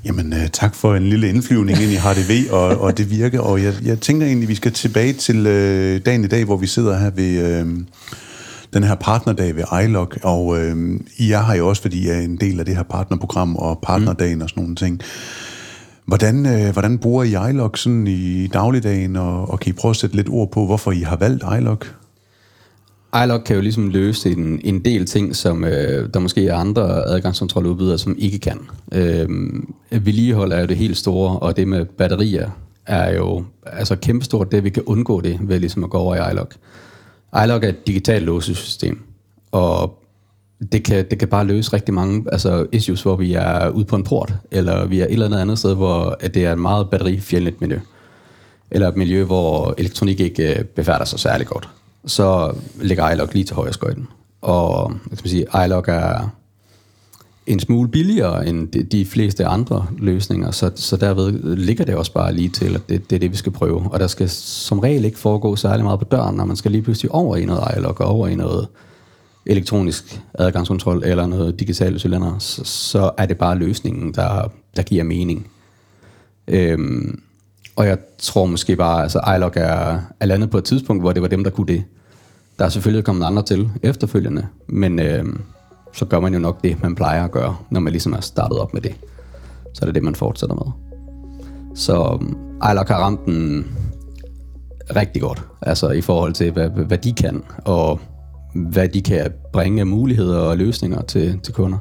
Jamen, 0.05 0.33
øh, 0.33 0.49
tak 0.53 0.75
for 0.75 0.95
en 0.95 1.09
lille 1.09 1.29
indflyvning 1.29 1.83
ind 1.83 1.93
i 1.93 1.97
HDV 1.97 2.53
og, 2.53 2.81
og 2.81 2.99
det 2.99 3.11
virker. 3.11 3.41
Og 3.41 3.63
jeg, 3.63 3.75
jeg 3.85 4.01
tænker 4.01 4.27
egentlig, 4.27 4.49
vi 4.49 4.55
skal 4.55 4.73
tilbage 4.73 5.13
til 5.13 5.47
øh, 5.47 6.01
dagen 6.07 6.25
i 6.25 6.27
dag, 6.27 6.45
hvor 6.45 6.57
vi 6.57 6.67
sidder 6.67 6.99
her 6.99 7.11
ved 7.11 7.61
øh, 7.61 7.67
den 8.73 8.85
her 8.85 8.95
partnerdag 8.95 9.57
ved 9.57 9.65
iLog. 9.85 10.13
Og 10.23 10.59
øh, 10.59 11.01
I 11.17 11.31
har 11.31 11.55
jo 11.55 11.69
også, 11.69 11.83
fordi 11.83 12.09
jeg 12.09 12.17
er 12.17 12.21
en 12.21 12.37
del 12.37 12.59
af 12.59 12.65
det 12.65 12.77
her 12.77 12.83
partnerprogram 12.83 13.57
og 13.57 13.79
partnerdagen 13.83 14.43
og 14.43 14.49
sådan 14.49 14.63
nogle 14.63 14.77
ting. 14.77 15.01
Hvordan, 16.07 16.47
øh, 16.47 16.73
hvordan 16.73 16.99
bruger 16.99 17.25
I 17.25 17.51
iLog 17.51 17.71
sådan 17.75 18.07
i 18.07 18.47
dagligdagen, 18.47 19.17
og, 19.17 19.51
og 19.51 19.61
kan 19.61 19.71
I 19.71 19.73
prøve 19.73 19.91
at 19.91 19.97
sætte 19.97 20.17
lidt 20.17 20.29
ord 20.29 20.51
på, 20.51 20.67
hvorfor 20.67 20.93
I 20.93 21.01
har 21.01 21.17
valgt 21.17 21.45
iLog? 21.59 21.79
iLog 23.15 23.45
kan 23.45 23.57
jo 23.57 23.63
ligesom 23.63 23.89
løse 23.89 24.31
en, 24.31 24.61
en 24.65 24.85
del 24.85 25.07
ting, 25.07 25.37
som 25.37 25.65
øh, 25.65 26.09
der 26.15 26.21
måske 26.21 26.49
er 26.49 26.57
andre 26.57 27.07
adgangskontroludbydere, 27.07 27.99
som 27.99 28.17
ikke 28.19 28.39
kan. 28.39 28.61
Øh, 28.93 29.29
vedligehold 29.91 30.53
er 30.53 30.61
jo 30.61 30.67
det 30.67 30.77
helt 30.77 30.97
store, 30.97 31.39
og 31.39 31.57
det 31.57 31.69
med 31.69 31.85
batterier 31.85 32.51
er 32.87 33.15
jo 33.17 33.45
altså 33.67 33.97
kæmpestort, 33.97 34.53
det 34.53 34.65
vi 34.65 34.71
kan 34.71 34.83
undgå 34.87 35.21
det 35.21 35.39
ved 35.41 35.61
ligesom 35.61 35.85
at 35.85 35.91
gå 35.91 35.99
over 35.99 36.15
i 36.15 36.31
iLog. 36.31 36.49
iLog 37.45 37.65
er 37.65 37.69
et 37.69 37.87
digitalt 37.87 38.25
låsesystem, 38.25 39.01
og 39.53 39.99
det 40.73 40.85
kan, 40.85 41.07
det 41.11 41.19
kan 41.19 41.29
bare 41.29 41.47
løse 41.47 41.73
rigtig 41.73 41.95
mange 41.95 42.25
altså 42.33 42.67
issues, 42.73 43.03
hvor 43.03 43.17
vi 43.17 43.35
er 43.35 43.69
ude 43.69 43.85
på 43.85 43.97
en 43.97 44.05
port, 44.05 44.35
eller 44.51 44.87
vi 44.87 45.01
er 45.01 45.05
et 45.05 45.13
eller 45.13 45.27
andet 45.27 45.39
andet 45.39 45.59
sted, 45.59 45.75
hvor 45.75 46.17
at 46.21 46.35
det 46.35 46.45
er 46.45 46.53
et 46.53 46.59
meget 46.59 46.91
batterifjendtligt 46.91 47.61
miljø. 47.61 47.81
Eller 48.71 48.89
et 48.89 48.97
miljø, 48.97 49.25
hvor 49.25 49.75
elektronik 49.79 50.21
ikke 50.21 50.59
øh, 50.59 50.65
befærder 50.65 51.05
sig 51.05 51.21
særlig 51.21 51.47
godt 51.47 51.69
så 52.07 52.55
ligger 52.83 53.11
iLog 53.11 53.29
lige 53.33 53.45
til 53.45 53.57
højre 53.57 53.73
skøjten. 53.73 54.09
Og 54.41 54.93
jeg 55.11 55.19
skal 55.19 55.31
sige, 55.31 55.47
iLog 55.65 55.85
er 55.89 56.29
en 57.47 57.61
smule 57.61 57.89
billigere 57.89 58.47
end 58.47 58.69
de, 58.69 58.83
de 58.83 59.07
fleste 59.07 59.47
andre 59.47 59.87
løsninger, 59.99 60.51
så, 60.51 60.71
så 60.75 60.97
derved 60.97 61.57
ligger 61.57 61.85
det 61.85 61.95
også 61.95 62.13
bare 62.13 62.33
lige 62.33 62.49
til, 62.49 62.75
at 62.75 62.89
det, 62.89 63.11
det 63.11 63.17
er 63.17 63.21
det, 63.21 63.31
vi 63.31 63.37
skal 63.37 63.53
prøve. 63.53 63.93
Og 63.93 64.01
der 64.01 64.07
skal 64.07 64.29
som 64.31 64.79
regel 64.79 65.05
ikke 65.05 65.19
foregå 65.19 65.57
særlig 65.57 65.85
meget 65.85 65.99
på 65.99 66.05
døren, 66.05 66.37
når 66.37 66.45
man 66.45 66.57
skal 66.57 66.71
lige 66.71 66.83
pludselig 66.83 67.13
over 67.13 67.37
i 67.37 67.45
noget 67.45 67.77
iLog 67.77 68.01
og 68.01 68.07
over 68.07 68.29
i 68.29 68.35
noget 68.35 68.69
elektronisk 69.47 70.21
adgangskontrol 70.35 71.03
eller 71.05 71.27
noget 71.27 71.61
digitale 71.61 71.99
cylinder, 71.99 72.39
så, 72.39 72.65
så 72.65 73.11
er 73.19 73.27
det 73.27 73.39
bare 73.39 73.59
løsningen, 73.59 74.15
der, 74.15 74.49
der 74.77 74.83
giver 74.83 75.05
mening. 75.05 75.51
Øhm, 76.49 77.23
og 77.79 77.87
jeg 77.87 77.99
tror 78.19 78.47
måske 78.47 78.77
bare, 78.77 79.03
altså 79.03 79.21
iLog 79.37 79.53
er, 79.55 80.01
er 80.21 80.27
landet 80.27 80.51
på 80.51 80.59
et 80.59 80.65
tidspunkt, 80.65 81.03
hvor 81.03 81.13
det 81.13 81.23
var 81.23 81.29
dem, 81.29 81.45
der 81.45 81.51
kunne 81.51 81.67
det. 81.67 81.85
Der 82.59 82.65
er 82.65 82.69
selvfølgelig 82.69 83.05
kommet 83.05 83.27
andre 83.27 83.43
til 83.43 83.71
efterfølgende, 83.83 84.47
men 84.67 84.99
øh, 84.99 85.25
så 85.93 86.05
gør 86.05 86.21
man 86.21 86.33
jo 86.33 86.39
nok 86.39 86.65
det, 86.65 86.83
man 86.83 86.95
plejer 86.95 87.25
at 87.25 87.31
gøre, 87.31 87.57
når 87.71 87.81
man 87.81 87.93
ligesom 87.93 88.13
er 88.13 88.21
startet 88.21 88.59
op 88.59 88.75
med 88.75 88.83
det. 88.83 88.95
Så 89.75 89.83
er 89.83 89.87
det 89.87 89.95
det, 89.95 90.03
man 90.03 90.15
fortsætter 90.15 90.55
med. 90.55 90.73
Så 91.75 92.19
øh, 92.23 92.71
iLog 92.71 92.85
har 92.87 92.99
ramt 92.99 93.27
den 93.27 93.67
rigtig 94.97 95.23
godt, 95.23 95.43
altså 95.63 95.91
i 95.91 96.01
forhold 96.01 96.33
til, 96.33 96.51
hvad, 96.51 96.69
hvad 96.69 96.99
de 96.99 97.13
kan, 97.13 97.43
og 97.65 98.01
hvad 98.55 98.89
de 98.89 99.03
kan 99.03 99.33
bringe 99.53 99.81
af 99.81 99.87
muligheder 99.87 100.39
og 100.39 100.57
løsninger 100.57 101.03
til, 101.03 101.41
til 101.41 101.55
kunder. 101.55 101.79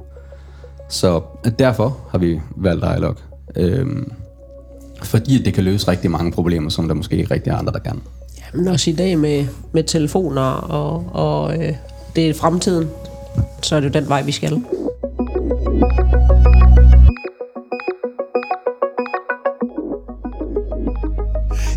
Så 0.90 1.22
øh, 1.46 1.52
derfor 1.60 1.98
har 2.10 2.18
vi 2.18 2.42
valgt 2.56 2.86
iLog. 2.98 3.16
Øhm, 3.56 4.12
fordi 5.04 5.44
det 5.44 5.54
kan 5.54 5.64
løse 5.64 5.88
rigtig 5.88 6.12
mange 6.12 6.32
problemer, 6.32 6.70
som 6.70 6.88
der 6.88 6.96
måske 6.96 7.18
ikke 7.18 7.34
rigtig 7.34 7.52
er 7.52 7.56
andre, 7.56 7.74
der 7.74 7.80
kan. 7.80 8.02
Jamen 8.54 8.68
også 8.68 8.90
i 8.90 8.94
dag 8.94 9.18
med, 9.18 9.46
med 9.72 9.84
telefoner, 9.84 10.42
og, 10.52 11.06
og 11.14 11.58
øh, 11.58 11.74
det 12.16 12.30
er 12.30 12.34
fremtiden, 12.34 12.88
så 13.62 13.76
er 13.76 13.80
det 13.80 13.88
jo 13.88 14.00
den 14.02 14.10
vej, 14.10 14.22
vi 14.22 14.32
skal. 14.32 14.64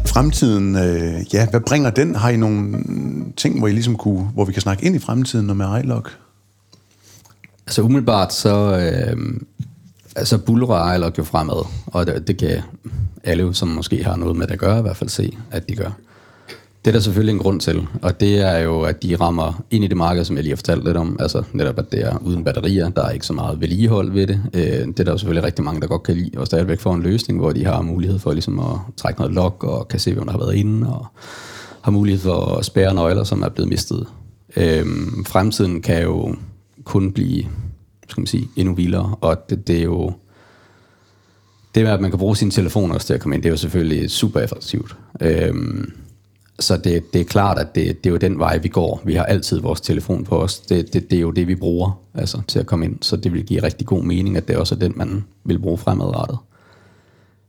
Fremtiden, 0.06 0.76
øh, 0.76 1.34
ja, 1.34 1.46
hvad 1.50 1.60
bringer 1.60 1.90
den? 1.90 2.14
Har 2.14 2.30
I 2.30 2.36
nogle 2.36 2.84
ting, 3.36 3.58
hvor 3.58 3.68
I 3.68 3.72
ligesom 3.72 3.96
kunne, 3.96 4.24
hvor 4.34 4.44
vi 4.44 4.52
kan 4.52 4.62
snakke 4.62 4.86
ind 4.86 4.96
i 4.96 4.98
fremtiden 4.98 5.50
og 5.50 5.56
med 5.56 5.80
iLog? 5.82 6.04
Altså 7.66 7.82
umiddelbart 7.82 8.32
så, 8.32 8.78
øh, 8.78 9.40
altså 10.16 10.38
bulrer 10.38 10.94
iLog 10.94 11.12
jo 11.18 11.24
fremad, 11.24 11.66
og 11.86 12.06
det, 12.06 12.28
det 12.28 12.38
kan 12.38 12.62
alle, 13.24 13.54
som 13.54 13.68
måske 13.68 14.04
har 14.04 14.16
noget 14.16 14.36
med 14.36 14.46
det 14.46 14.52
at 14.52 14.58
gøre, 14.58 14.78
i 14.78 14.82
hvert 14.82 14.96
fald 14.96 15.10
se, 15.10 15.36
at 15.50 15.68
de 15.68 15.76
gør. 15.76 15.90
Det 16.84 16.90
er 16.90 16.92
der 16.92 17.00
selvfølgelig 17.00 17.32
en 17.32 17.38
grund 17.38 17.60
til, 17.60 17.86
og 18.02 18.20
det 18.20 18.40
er 18.40 18.58
jo, 18.58 18.80
at 18.80 19.02
de 19.02 19.16
rammer 19.16 19.62
ind 19.70 19.84
i 19.84 19.86
det 19.86 19.96
marked, 19.96 20.24
som 20.24 20.36
jeg 20.36 20.42
lige 20.42 20.52
har 20.52 20.56
fortalt 20.56 20.84
lidt 20.84 20.96
om, 20.96 21.16
altså 21.20 21.42
netop, 21.52 21.78
at 21.78 21.92
det 21.92 22.04
er 22.04 22.16
uden 22.22 22.44
batterier, 22.44 22.88
der 22.88 23.04
er 23.04 23.10
ikke 23.10 23.26
så 23.26 23.32
meget 23.32 23.60
vedligehold 23.60 24.12
ved 24.12 24.26
det. 24.26 24.42
Øh, 24.54 24.62
det 24.62 25.00
er 25.00 25.04
der 25.04 25.12
jo 25.12 25.18
selvfølgelig 25.18 25.44
rigtig 25.44 25.64
mange, 25.64 25.80
der 25.80 25.86
godt 25.86 26.02
kan 26.02 26.16
lide, 26.16 26.38
og 26.38 26.46
stadigvæk 26.46 26.80
får 26.80 26.94
en 26.94 27.02
løsning, 27.02 27.38
hvor 27.38 27.52
de 27.52 27.64
har 27.64 27.82
mulighed 27.82 28.18
for 28.18 28.32
ligesom 28.32 28.58
at 28.58 28.76
trække 28.96 29.20
noget 29.20 29.34
log, 29.34 29.64
og 29.64 29.88
kan 29.88 30.00
se, 30.00 30.14
hvem 30.14 30.24
der 30.24 30.32
har 30.32 30.38
været 30.38 30.54
inde, 30.54 30.88
og 30.88 31.06
har 31.82 31.90
mulighed 31.90 32.20
for 32.20 32.56
at 32.56 32.64
spære 32.64 32.94
nøgler, 32.94 33.24
som 33.24 33.42
er 33.42 33.48
blevet 33.48 33.68
mistet. 33.68 34.06
Øhm, 34.56 35.24
fremtiden 35.24 35.82
kan 35.82 36.02
jo 36.02 36.34
kun 36.84 37.12
blive, 37.12 37.44
skal 38.08 38.20
man 38.20 38.26
sige, 38.26 38.48
endnu 38.56 38.74
vildere, 38.74 39.16
og 39.20 39.50
det, 39.50 39.66
det 39.68 39.78
er 39.78 39.84
jo 39.84 40.12
det 41.74 41.84
med, 41.84 41.92
at 41.92 42.00
man 42.00 42.10
kan 42.10 42.18
bruge 42.18 42.36
sin 42.36 42.50
telefon 42.50 42.90
også 42.90 43.06
til 43.06 43.14
at 43.14 43.20
komme 43.20 43.34
ind, 43.34 43.42
det 43.42 43.48
er 43.48 43.52
jo 43.52 43.56
selvfølgelig 43.56 44.10
super 44.10 44.40
effektivt. 44.40 44.96
Øhm, 45.20 45.92
så 46.58 46.76
det, 46.76 47.12
det 47.12 47.20
er 47.20 47.24
klart, 47.24 47.58
at 47.58 47.74
det, 47.74 48.04
det 48.04 48.10
er 48.10 48.10
jo 48.10 48.16
den 48.16 48.38
vej, 48.38 48.58
vi 48.58 48.68
går. 48.68 49.02
Vi 49.04 49.14
har 49.14 49.24
altid 49.24 49.60
vores 49.60 49.80
telefon 49.80 50.24
på 50.24 50.42
os. 50.42 50.58
Det, 50.58 50.92
det, 50.92 51.10
det 51.10 51.16
er 51.16 51.20
jo 51.20 51.30
det, 51.30 51.48
vi 51.48 51.54
bruger 51.54 52.00
altså, 52.14 52.42
til 52.48 52.58
at 52.58 52.66
komme 52.66 52.84
ind. 52.84 52.98
Så 53.00 53.16
det 53.16 53.32
vil 53.32 53.44
give 53.44 53.62
rigtig 53.62 53.86
god 53.86 54.02
mening, 54.02 54.36
at 54.36 54.48
det 54.48 54.56
også 54.56 54.74
er 54.74 54.78
den, 54.78 54.92
man 54.96 55.24
vil 55.44 55.58
bruge 55.58 55.78
fremadrettet. 55.78 56.38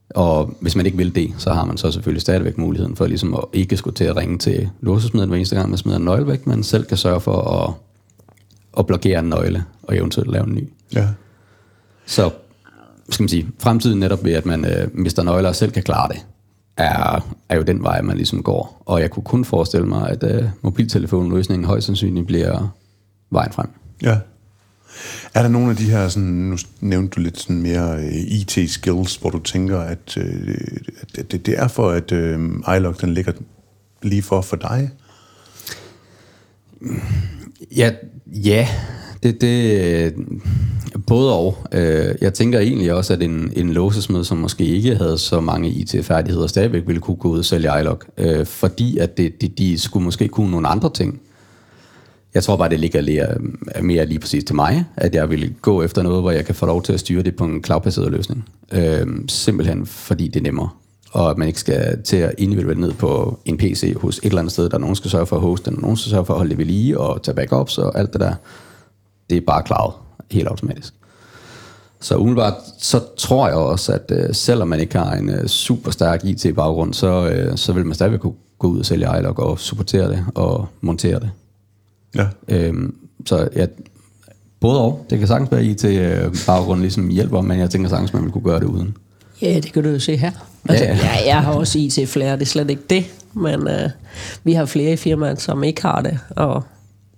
Og 0.09 0.53
hvis 0.59 0.75
man 0.75 0.85
ikke 0.85 0.97
vil 0.97 1.15
det, 1.15 1.33
så 1.37 1.53
har 1.53 1.65
man 1.65 1.77
så 1.77 1.91
selvfølgelig 1.91 2.21
stadigvæk 2.21 2.57
muligheden 2.57 2.95
for 2.95 3.07
ligesom 3.07 3.33
at 3.33 3.43
ikke 3.53 3.77
skulle 3.77 3.95
til 3.95 4.03
at 4.03 4.17
ringe 4.17 4.37
til 4.37 4.69
låsesmeden 4.81 5.29
hver 5.29 5.37
eneste 5.37 5.55
gang, 5.55 5.69
man 5.69 5.77
smider 5.77 5.97
en 5.97 6.05
nøgle 6.05 6.27
væk, 6.27 6.47
men 6.47 6.63
selv 6.63 6.85
kan 6.85 6.97
sørge 6.97 7.21
for 7.21 7.41
at, 7.41 7.73
at 8.77 8.87
blokere 8.87 9.19
en 9.19 9.25
nøgle 9.25 9.65
og 9.83 9.97
eventuelt 9.97 10.31
lave 10.31 10.47
en 10.47 10.55
ny. 10.55 10.69
Ja. 10.95 11.07
Så 12.05 12.31
skal 13.09 13.23
man 13.23 13.29
sige, 13.29 13.47
fremtiden 13.59 13.99
netop 13.99 14.23
ved, 14.23 14.33
at 14.33 14.45
man 14.45 14.65
øh, 14.65 14.87
mister 14.93 15.23
nøgler 15.23 15.49
og 15.49 15.55
selv 15.55 15.71
kan 15.71 15.83
klare 15.83 16.07
det, 16.13 16.25
er, 16.77 17.33
er 17.49 17.55
jo 17.55 17.61
den 17.61 17.83
vej, 17.83 18.01
man 18.01 18.15
ligesom 18.17 18.43
går. 18.43 18.83
Og 18.85 19.01
jeg 19.01 19.11
kunne 19.11 19.23
kun 19.23 19.45
forestille 19.45 19.87
mig, 19.87 20.09
at 20.09 20.23
øh, 20.23 20.43
mobiltelefonløsningen 20.61 21.65
højst 21.65 21.85
sandsynligt 21.85 22.27
bliver 22.27 22.75
vejen 23.29 23.51
frem. 23.51 23.67
Ja. 24.01 24.17
Er 25.33 25.41
der 25.41 25.49
nogle 25.49 25.69
af 25.69 25.75
de 25.75 25.83
her, 25.83 26.07
sådan, 26.07 26.29
nu 26.29 26.57
nævnte 26.81 27.15
du 27.15 27.21
lidt 27.21 27.39
sådan 27.39 27.61
mere 27.61 27.95
uh, 27.95 28.13
IT-skills, 28.13 29.15
hvor 29.15 29.29
du 29.29 29.39
tænker, 29.39 29.79
at, 29.79 30.17
uh, 30.17 30.23
at 31.01 31.31
det, 31.31 31.45
det 31.45 31.59
er 31.59 31.67
for, 31.67 31.89
at 31.89 32.11
uh, 32.11 32.75
iLog 32.75 33.01
den 33.01 33.13
ligger 33.13 33.31
lige 34.01 34.21
for 34.21 34.41
for 34.41 34.55
dig? 34.55 34.91
Ja, 37.75 37.91
ja 38.27 38.67
det, 39.23 39.41
det, 39.41 40.13
både 41.07 41.35
og. 41.35 41.57
Øh, 41.71 42.15
jeg 42.21 42.33
tænker 42.33 42.59
egentlig 42.59 42.93
også, 42.93 43.13
at 43.13 43.23
en, 43.23 43.53
en 43.55 43.73
låsesmed, 43.73 44.23
som 44.23 44.37
måske 44.37 44.65
ikke 44.65 44.95
havde 44.95 45.17
så 45.17 45.39
mange 45.39 45.69
IT-færdigheder, 45.69 46.47
stadigvæk 46.47 46.87
ville 46.87 47.01
kunne 47.01 47.15
gå 47.17 47.29
ud 47.29 47.39
og 47.39 47.45
sælge 47.45 47.79
iLog, 47.79 48.01
øh, 48.17 48.45
fordi 48.45 48.97
at 48.97 49.17
det, 49.17 49.41
de, 49.41 49.47
de 49.47 49.79
skulle 49.79 50.03
måske 50.03 50.27
kunne 50.27 50.51
nogle 50.51 50.67
andre 50.67 50.89
ting. 50.93 51.21
Jeg 52.33 52.43
tror 52.43 52.55
bare, 52.55 52.69
det 52.69 52.79
ligger 52.79 53.01
mere, 53.01 53.27
øh, 53.77 53.83
mere 53.83 54.05
lige 54.05 54.19
præcis 54.19 54.43
til 54.43 54.55
mig, 54.55 54.85
at 54.95 55.15
jeg 55.15 55.29
vil 55.29 55.53
gå 55.61 55.83
efter 55.83 56.03
noget, 56.03 56.21
hvor 56.21 56.31
jeg 56.31 56.45
kan 56.45 56.55
få 56.55 56.65
lov 56.65 56.83
til 56.83 56.93
at 56.93 56.99
styre 56.99 57.23
det 57.23 57.35
på 57.35 57.43
en 57.43 57.63
cloud-baseret 57.63 58.11
løsning. 58.11 58.49
Øh, 58.71 59.07
simpelthen 59.27 59.85
fordi 59.85 60.27
det 60.27 60.39
er 60.39 60.43
nemmere 60.43 60.69
og 61.11 61.29
at 61.29 61.37
man 61.37 61.47
ikke 61.47 61.59
skal 61.59 62.03
til 62.03 62.17
at 62.17 62.33
individuelt 62.37 62.79
ned 62.79 62.93
på 62.93 63.39
en 63.45 63.57
PC 63.57 63.93
hos 63.97 64.17
et 64.17 64.25
eller 64.25 64.39
andet 64.39 64.51
sted, 64.51 64.69
der 64.69 64.77
nogen 64.77 64.95
skal 64.95 65.11
sørge 65.11 65.25
for 65.25 65.35
at 65.35 65.41
hoste 65.41 65.69
den, 65.69 65.77
og 65.77 65.81
nogen 65.81 65.97
skal 65.97 66.09
sørge 66.09 66.25
for 66.25 66.33
at 66.33 66.37
holde 66.37 66.49
det 66.49 66.57
ved 66.57 66.65
lige 66.65 66.99
og 66.99 67.23
tage 67.23 67.35
backups 67.35 67.77
og 67.77 67.99
alt 67.99 68.13
det 68.13 68.21
der. 68.21 68.33
Det 69.29 69.37
er 69.37 69.41
bare 69.47 69.63
cloud, 69.65 69.91
helt 70.31 70.47
automatisk. 70.47 70.93
Så 71.99 72.15
umiddelbart, 72.15 72.53
så 72.79 73.01
tror 73.17 73.47
jeg 73.47 73.57
også, 73.57 73.93
at 73.93 74.11
uh, 74.11 74.35
selvom 74.35 74.67
man 74.67 74.79
ikke 74.79 74.97
har 74.97 75.13
en 75.15 75.29
uh, 75.29 75.45
super 75.45 75.91
stærk 75.91 76.25
IT-baggrund, 76.25 76.93
så, 76.93 77.45
uh, 77.49 77.55
så 77.55 77.73
vil 77.73 77.85
man 77.85 77.95
stadigvæk 77.95 78.19
kunne 78.19 78.33
gå 78.59 78.67
ud 78.67 78.79
og 78.79 78.85
sælge 78.85 79.07
iLog 79.19 79.39
og 79.39 79.59
supportere 79.59 80.09
det 80.09 80.25
og 80.35 80.67
montere 80.81 81.19
det. 81.19 81.31
Ja. 82.15 82.25
Øhm, 82.47 82.95
så 83.25 83.49
ja, 83.55 83.65
både 84.59 84.79
og. 84.81 85.05
Det 85.09 85.19
kan 85.19 85.27
sagtens 85.27 85.51
være 85.51 85.63
IT-baggrund 85.63 86.81
ligesom 86.81 87.09
hjælper, 87.09 87.41
men 87.41 87.59
jeg 87.59 87.69
tænker 87.69 87.89
sagtens, 87.89 88.13
man 88.13 88.23
vil 88.23 88.31
kunne 88.31 88.43
gøre 88.43 88.59
det 88.59 88.65
uden. 88.65 88.97
Ja, 89.41 89.55
det 89.55 89.73
kan 89.73 89.83
du 89.83 89.89
jo 89.89 89.99
se 89.99 90.17
her. 90.17 90.31
Altså, 90.69 90.85
Ja, 90.85 90.91
ja, 90.91 90.97
ja. 90.97 91.19
ja. 91.19 91.27
Jeg 91.27 91.41
har 91.41 91.53
også 91.53 91.79
IT-flere, 91.79 92.33
det 92.33 92.41
er 92.41 92.45
slet 92.45 92.69
ikke 92.69 92.83
det. 92.89 93.05
Men 93.33 93.67
øh, 93.67 93.89
vi 94.43 94.53
har 94.53 94.65
flere 94.65 94.93
i 94.93 94.95
firmaet, 94.95 95.41
som 95.41 95.63
ikke 95.63 95.81
har 95.81 96.01
det. 96.01 96.19
Og 96.29 96.63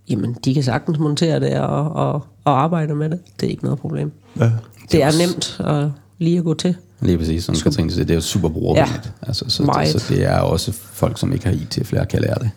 jamen, 0.09 0.37
de 0.45 0.53
kan 0.53 0.63
sagtens 0.63 0.99
montere 0.99 1.39
det 1.39 1.59
og, 1.59 1.91
og, 1.91 2.25
og 2.43 2.63
arbejde 2.63 2.95
med 2.95 3.09
det. 3.09 3.19
Det 3.39 3.45
er 3.45 3.49
ikke 3.49 3.63
noget 3.63 3.79
problem. 3.79 4.11
ja. 4.39 4.51
Det 4.91 5.03
er 5.03 5.11
nemt 5.27 5.59
at 5.59 5.91
lige 6.17 6.37
at 6.37 6.43
gå 6.43 6.53
til. 6.53 6.75
Lige 7.01 7.17
præcis, 7.17 7.43
som 7.43 7.55
Katrine 7.55 7.91
siger, 7.91 8.05
det 8.05 8.11
er 8.13 8.15
jo 8.15 8.21
super 8.21 8.49
brugervenligt. 8.49 9.05
Ja, 9.21 9.27
altså, 9.27 9.45
så, 9.47 9.63
meget. 9.63 9.93
det, 9.93 10.01
så 10.01 10.13
det 10.13 10.23
er 10.23 10.37
også 10.37 10.71
folk, 10.71 11.19
som 11.19 11.33
ikke 11.33 11.45
har 11.45 11.53
IT, 11.53 11.79
flere 11.83 12.05
kan 12.05 12.21
lære 12.21 12.35
det. 12.39 12.49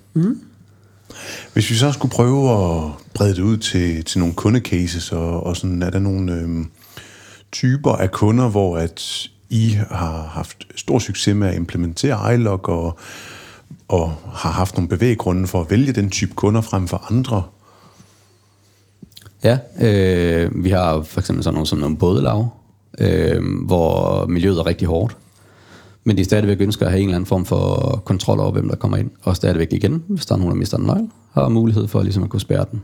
Hvis 1.52 1.70
vi 1.70 1.74
så 1.74 1.92
skulle 1.92 2.12
prøve 2.12 2.50
at 2.50 2.90
brede 3.14 3.34
det 3.34 3.42
ud 3.42 3.56
til, 3.56 4.04
til 4.04 4.18
nogle 4.18 4.34
kundecases, 4.34 5.12
og, 5.12 5.46
og 5.46 5.56
sådan, 5.56 5.82
er 5.82 5.90
der 5.90 5.98
nogle 5.98 6.32
øh, 6.32 6.64
typer 7.52 7.92
af 7.92 8.10
kunder, 8.10 8.48
hvor 8.48 8.78
at 8.78 9.28
I 9.48 9.78
har 9.90 10.30
haft 10.32 10.66
stor 10.76 10.98
succes 10.98 11.34
med 11.34 11.48
at 11.48 11.54
implementere 11.54 12.34
iLog 12.34 12.68
og, 12.68 12.98
og 13.88 14.14
har 14.32 14.50
haft 14.50 14.76
nogle 14.76 14.88
bevæggrunde 14.88 15.46
for 15.46 15.60
at 15.60 15.70
vælge 15.70 15.92
den 15.92 16.10
type 16.10 16.34
kunder 16.34 16.60
frem 16.60 16.88
for 16.88 17.12
andre? 17.12 17.42
Ja, 19.44 19.58
øh, 19.80 20.64
vi 20.64 20.70
har 20.70 21.02
for 21.02 21.20
eksempel 21.20 21.44
sådan 21.44 21.54
nogle 21.54 21.66
som 21.66 21.78
nogle 21.78 21.96
bådelav, 21.96 22.48
øh, 22.98 23.42
hvor 23.66 24.26
miljøet 24.26 24.58
er 24.58 24.66
rigtig 24.66 24.88
hårdt. 24.88 25.16
Men 26.04 26.16
de 26.16 26.24
stadigvæk 26.24 26.60
ønsker 26.60 26.86
at 26.86 26.92
have 26.92 27.00
en 27.00 27.08
eller 27.08 27.16
anden 27.16 27.26
form 27.26 27.44
for 27.44 28.02
kontrol 28.04 28.40
over, 28.40 28.52
hvem 28.52 28.68
der 28.68 28.76
kommer 28.76 28.96
ind. 28.96 29.10
Og 29.22 29.36
stadigvæk 29.36 29.72
igen, 29.72 30.04
hvis 30.08 30.26
der 30.26 30.34
er 30.34 30.38
nogen, 30.38 30.50
der 30.50 30.58
mister 30.58 30.78
en 30.78 30.84
nøgle, 30.84 31.10
har 31.32 31.48
mulighed 31.48 31.88
for 31.88 32.02
ligesom 32.02 32.22
at 32.22 32.30
kunne 32.30 32.40
spærre 32.40 32.66
den. 32.70 32.82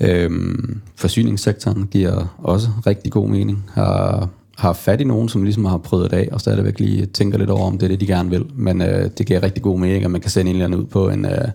Øhm, 0.00 0.80
forsyningssektoren 0.96 1.86
giver 1.86 2.36
også 2.38 2.68
rigtig 2.86 3.12
god 3.12 3.28
mening. 3.28 3.70
Har, 3.74 4.28
har 4.56 4.72
fat 4.72 5.00
i 5.00 5.04
nogen, 5.04 5.28
som 5.28 5.42
ligesom 5.42 5.64
har 5.64 5.78
prøvet 5.78 6.10
det 6.10 6.16
af, 6.16 6.28
og 6.32 6.40
stadigvæk 6.40 6.80
lige 6.80 7.06
tænker 7.06 7.38
lidt 7.38 7.50
over, 7.50 7.66
om 7.66 7.78
det 7.78 7.86
er 7.86 7.88
det, 7.88 8.00
de 8.00 8.06
gerne 8.06 8.30
vil. 8.30 8.46
Men 8.54 8.82
øh, 8.82 9.10
det 9.18 9.26
giver 9.26 9.42
rigtig 9.42 9.62
god 9.62 9.78
mening, 9.78 10.04
at 10.04 10.10
man 10.10 10.20
kan 10.20 10.30
sende 10.30 10.50
en 10.50 10.56
eller 10.56 10.64
anden 10.64 10.80
ud 10.80 10.86
på 10.86 11.08
en, 11.08 11.24
øh, 11.24 11.48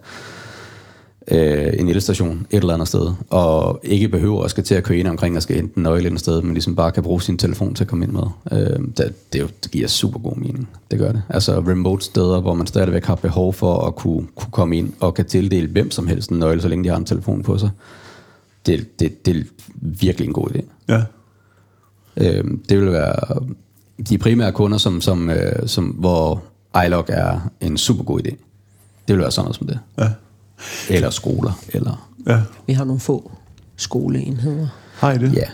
øh, 1.28 1.74
en 1.80 1.90
elstation 1.90 2.48
et 2.50 2.60
eller 2.62 2.74
andet 2.74 2.88
sted, 2.88 3.12
og 3.30 3.80
ikke 3.84 4.08
behøver 4.08 4.44
at 4.44 4.52
skal 4.52 4.64
til 4.64 4.76
at 4.76 4.84
køre 4.84 4.98
ind 4.98 5.08
omkring 5.08 5.36
og 5.36 5.44
skal 5.44 5.56
hente 5.56 5.78
en 5.78 5.84
nøgle 5.84 6.08
et 6.10 6.20
sted, 6.20 6.42
men 6.42 6.54
ligesom 6.54 6.76
bare 6.76 6.92
kan 6.92 7.04
bruge 7.04 7.22
sin 7.22 7.38
telefon 7.38 7.74
til 7.74 7.84
at 7.84 7.88
komme 7.88 8.06
ind 8.06 8.14
med. 8.14 8.24
Øh, 8.52 8.80
det, 8.98 9.14
det, 9.34 9.40
jo, 9.40 9.48
det 9.64 9.72
giver 9.72 9.88
super 9.88 10.20
god 10.20 10.36
mening. 10.36 10.70
Det 10.92 11.00
gør 11.00 11.12
det. 11.12 11.24
Altså 11.30 11.60
remote 11.60 12.06
steder, 12.06 12.42
hvor 12.42 12.54
man 12.54 12.68
stadigvæk 12.68 13.06
har 13.06 13.16
behov 13.16 13.54
for 13.54 13.88
at 13.88 13.96
kunne, 13.96 14.28
kunne 14.36 14.52
komme 14.52 14.78
ind 14.78 14.94
og 15.00 15.14
kan 15.14 15.26
tildele 15.26 15.68
hvem 15.68 15.92
som 15.92 16.08
helst 16.08 16.30
en 16.30 16.40
nøgle, 16.40 16.62
så 16.62 16.68
længe 16.68 16.84
de 16.84 16.90
har 16.90 16.98
en 16.98 17.06
telefon 17.06 17.44
på 17.44 17.58
sig. 17.58 17.70
Det, 18.66 19.00
det, 19.00 19.26
det 19.26 19.38
er 19.38 19.44
virkelig 19.76 20.28
en 20.28 20.34
god 20.34 20.48
idé. 20.48 20.62
Ja. 20.90 21.02
Øh, 22.18 22.44
det 22.70 22.82
vil 22.82 22.92
være 22.92 23.42
de 24.10 24.18
primære 24.18 24.52
kunder, 24.52 24.78
som, 24.78 25.02
som, 25.02 25.30
øh, 25.30 25.68
som, 25.68 25.86
hvor 25.86 26.44
iLog 26.86 27.06
er 27.08 27.50
en 27.62 27.78
super 27.78 28.04
god 28.04 28.20
idé. 28.20 28.30
Det 29.08 29.16
vil 29.16 29.20
være 29.20 29.32
sådan 29.32 29.46
noget 29.46 29.56
som 29.56 29.68
det. 29.68 29.80
Ja. 29.98 30.10
Eller 30.90 31.10
skoler, 31.10 31.52
eller... 31.70 32.10
Ja. 32.28 32.40
Vi 32.68 32.74
har 32.74 32.84
nogle 32.84 33.00
få 33.00 33.32
skoleenheder. 33.76 34.68
Har 34.94 35.12
I 35.12 35.18
det? 35.18 35.34
Ja. 35.34 35.46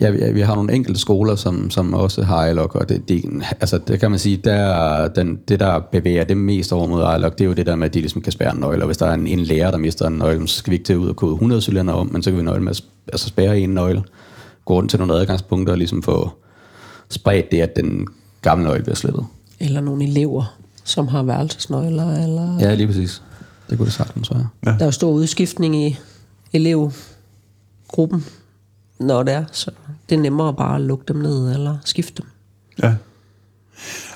Ja, 0.00 0.10
vi, 0.10 0.32
vi 0.32 0.40
har 0.40 0.54
nogle 0.54 0.72
enkelte 0.72 1.00
skoler, 1.00 1.36
som, 1.36 1.70
som 1.70 1.94
også 1.94 2.22
har 2.22 2.46
iLog, 2.46 2.76
og 2.76 2.88
det, 2.88 3.08
det, 3.08 3.24
altså, 3.60 3.78
det 3.78 4.00
kan 4.00 4.10
man 4.10 4.18
sige, 4.18 4.36
der, 4.36 5.08
den, 5.08 5.38
det 5.48 5.60
der 5.60 5.78
bevæger 5.78 6.24
dem 6.24 6.36
mest 6.36 6.72
over 6.72 6.86
mod 6.86 7.16
iLog, 7.16 7.32
det 7.32 7.40
er 7.40 7.48
jo 7.48 7.52
det 7.52 7.66
der 7.66 7.76
med, 7.76 7.86
at 7.86 7.94
de 7.94 8.00
ligesom 8.00 8.22
kan 8.22 8.32
spærre 8.32 8.54
en 8.54 8.60
nøgle, 8.60 8.82
og 8.82 8.86
hvis 8.86 8.96
der 8.96 9.06
er 9.06 9.14
en, 9.14 9.26
en 9.26 9.40
lærer, 9.40 9.70
der 9.70 9.78
mister 9.78 10.06
en 10.06 10.14
nøgle, 10.14 10.48
så 10.48 10.56
skal 10.56 10.70
vi 10.70 10.74
ikke 10.74 10.84
til 10.84 10.98
ud 10.98 11.08
og 11.08 11.16
kode 11.16 11.32
100 11.32 11.62
cylinder 11.62 11.94
om, 11.94 12.12
men 12.12 12.22
så 12.22 12.30
kan 12.30 12.38
vi 12.38 12.44
nøgle 12.44 12.62
med 12.62 12.70
at 12.70 12.84
altså 13.12 13.28
spærre 13.28 13.60
en 13.60 13.70
nøgle, 13.70 14.02
gå 14.64 14.74
rundt 14.74 14.90
til 14.90 14.98
nogle 14.98 15.14
adgangspunkter 15.14 15.72
og 15.72 15.78
ligesom 15.78 16.02
få 16.02 16.30
spredt 17.08 17.50
det, 17.50 17.60
at 17.60 17.76
den 17.76 18.08
gamle 18.42 18.64
nøgle 18.64 18.82
bliver 18.82 18.96
slettet. 18.96 19.26
Eller 19.60 19.80
nogle 19.80 20.04
elever, 20.04 20.58
som 20.84 21.08
har 21.08 21.22
værelsesnøgler. 21.22 22.22
Eller... 22.22 22.58
Ja, 22.60 22.74
lige 22.74 22.86
præcis. 22.86 23.22
Det 23.70 23.78
kunne 23.78 23.86
det 23.86 23.94
sagtens 23.94 24.30
være. 24.30 24.48
Der 24.64 24.80
er 24.80 24.84
jo 24.84 24.90
stor 24.90 25.10
udskiftning 25.10 25.76
i 25.76 25.98
elevgruppen, 26.52 28.24
når 29.00 29.22
det 29.22 29.34
er. 29.34 29.44
Så 29.52 29.70
det 30.08 30.16
er 30.16 30.20
nemmere 30.20 30.54
bare 30.54 30.74
at 30.74 30.80
lukke 30.80 31.04
dem 31.08 31.16
ned 31.16 31.52
eller 31.52 31.76
skifte 31.84 32.22
dem. 32.22 32.26
Ja. 32.82 32.94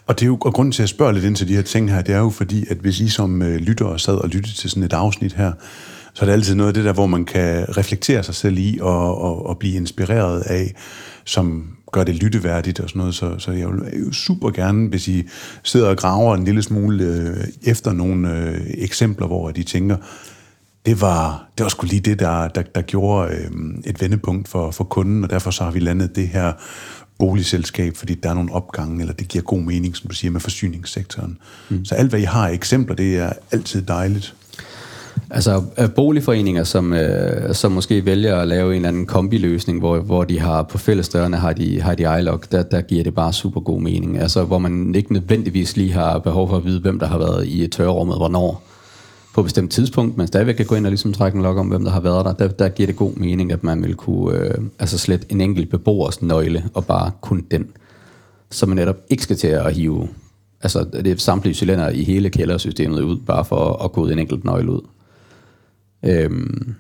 Og, 0.07 0.15
det 0.15 0.23
er 0.23 0.27
jo, 0.27 0.39
og 0.41 0.55
grunden 0.55 0.73
til, 0.73 0.83
at 0.83 0.85
jeg 0.85 0.89
spørger 0.89 1.13
lidt 1.13 1.25
ind 1.25 1.37
til 1.37 1.49
de 1.49 1.55
her 1.55 1.63
ting 1.63 1.91
her, 1.91 2.03
det 2.03 2.15
er 2.15 2.19
jo 2.19 2.31
fordi, 2.31 2.65
at 2.71 2.77
hvis 2.77 3.01
I 3.01 3.09
som 3.09 3.43
øh, 3.43 3.57
lyttere 3.57 3.99
sad 3.99 4.15
og 4.15 4.29
lyttede 4.29 4.55
til 4.55 4.71
sådan 4.71 4.83
et 4.83 4.93
afsnit 4.93 5.33
her, 5.33 5.53
så 6.17 6.25
er 6.25 6.27
det 6.27 6.33
altid 6.33 6.55
noget 6.55 6.69
af 6.69 6.75
det 6.75 6.85
der, 6.85 6.93
hvor 6.93 7.07
man 7.07 7.25
kan 7.25 7.77
reflektere 7.77 8.23
sig 8.23 8.35
selv 8.35 8.59
i 8.59 8.79
og, 8.81 9.21
og, 9.21 9.47
og 9.47 9.59
blive 9.59 9.77
inspireret 9.77 10.41
af, 10.41 10.75
som 11.25 11.77
gør 11.93 12.05
det 12.05 12.15
lytteværdigt 12.15 12.81
og 12.81 12.89
sådan 12.89 12.99
noget. 12.99 13.15
Så, 13.15 13.39
så 13.39 13.53
jeg 13.53 13.69
vil 13.69 14.15
super 14.15 14.51
gerne, 14.51 14.89
hvis 14.89 15.09
I 15.09 15.29
sidder 15.63 15.89
og 15.89 15.97
graver 15.97 16.35
en 16.35 16.45
lille 16.45 16.63
smule 16.63 17.05
øh, 17.05 17.37
efter 17.63 17.93
nogle 17.93 18.39
øh, 18.39 18.61
eksempler, 18.79 19.27
hvor 19.27 19.51
de 19.51 19.63
tænker, 19.63 19.97
det 20.87 21.01
var, 21.01 21.49
det 21.59 21.65
var 21.65 21.71
sgu 21.71 21.87
lige 21.87 22.01
det, 22.01 22.19
der, 22.19 22.49
der, 22.49 22.63
der 22.63 22.83
gjorde 22.83 23.35
øh, 23.35 23.51
et 23.85 24.01
vendepunkt 24.01 24.49
for, 24.49 24.71
for 24.71 24.85
kunden, 24.85 25.25
og 25.25 25.31
derfor 25.31 25.51
så 25.51 25.65
har 25.65 25.71
vi 25.71 25.79
landet 25.79 26.17
det 26.17 26.29
her 26.29 26.53
boligselskab, 27.19 27.97
fordi 27.97 28.15
der 28.15 28.31
er 28.31 28.35
nogle 28.35 28.53
opgange, 28.53 29.01
eller 29.01 29.15
det 29.15 29.29
giver 29.29 29.45
god 29.45 29.61
mening, 29.61 29.97
som 29.97 30.09
du 30.09 30.15
siger, 30.15 30.31
med 30.31 30.41
forsyningssektoren. 30.41 31.39
Mm. 31.69 31.85
Så 31.85 31.95
alt, 31.95 32.11
hvad 32.11 32.21
I 32.21 32.25
har 32.25 32.49
eksempler, 32.49 32.97
det 32.97 33.17
er 33.17 33.33
altid 33.53 33.83
dejligt. 33.83 34.35
Altså 35.31 35.63
øh, 35.79 35.91
boligforeninger, 35.91 36.65
som, 36.65 36.93
øh, 36.93 37.55
som 37.55 37.73
måske 37.73 38.05
vælger 38.05 38.37
at 38.37 38.49
lave 38.49 38.71
en 38.71 38.77
eller 38.77 38.89
anden 38.89 39.07
kombiløsning, 39.07 39.79
hvor, 39.79 39.99
hvor 39.99 40.25
de 40.25 40.41
har 40.41 40.63
på 40.63 40.79
fællesdørene 40.79 41.37
har 41.37 41.53
de, 41.53 41.81
har 41.81 41.95
de 41.95 42.19
iLog, 42.19 42.41
der, 42.53 42.63
der 42.63 42.81
giver 42.81 43.05
det 43.05 43.15
bare 43.15 43.33
super 43.33 43.61
god 43.61 43.81
mening. 43.81 44.19
Altså 44.19 44.45
hvor 44.45 44.59
man 44.59 44.95
ikke 44.95 45.13
nødvendigvis 45.13 45.77
lige 45.77 45.93
har 45.93 46.19
behov 46.19 46.49
for 46.49 46.57
at 46.57 46.65
vide, 46.65 46.81
hvem 46.81 46.99
der 46.99 47.07
har 47.07 47.19
været 47.19 47.47
i 47.47 47.67
tørrummet, 47.67 48.17
hvornår 48.17 48.63
på 49.35 49.41
et 49.41 49.45
bestemt 49.45 49.71
tidspunkt, 49.71 50.17
men 50.17 50.27
stadigvæk 50.27 50.55
kan 50.55 50.67
gå 50.67 50.75
ind 50.75 50.87
og 50.87 50.91
ligesom 50.91 51.13
trække 51.13 51.37
en 51.37 51.43
log 51.43 51.57
om, 51.57 51.67
hvem 51.67 51.85
der 51.85 51.91
har 51.91 52.01
været 52.01 52.25
der. 52.25 52.33
Der, 52.33 52.49
der 52.49 52.69
giver 52.69 52.87
det 52.87 52.97
god 52.97 53.15
mening, 53.15 53.53
at 53.53 53.65
man 53.65 53.83
vil 53.83 53.95
kunne 53.95 54.39
øh, 54.39 54.55
altså 54.79 54.99
slet 54.99 55.27
en 55.29 55.41
enkelt 55.41 55.71
beboers 55.71 56.23
nøgle, 56.23 56.65
og 56.75 56.85
bare 56.85 57.11
kun 57.21 57.45
den. 57.51 57.67
Så 58.51 58.67
man 58.67 58.77
netop 58.77 58.97
ikke 59.09 59.23
skal 59.23 59.37
til 59.37 59.49
at 59.49 59.75
hive 59.75 60.09
altså 60.63 60.85
det 60.93 61.07
er 61.07 61.17
samtlige 61.17 61.55
cylinder 61.55 61.89
i 61.89 62.03
hele 62.05 62.31
kældersystemet 62.31 63.01
ud, 63.01 63.17
bare 63.17 63.45
for 63.45 63.85
at 63.85 63.93
kode 63.93 64.13
en 64.13 64.19
enkelt 64.19 64.45
nøgle 64.45 64.73
ud. 64.73 64.81
Øhm, 66.07 66.75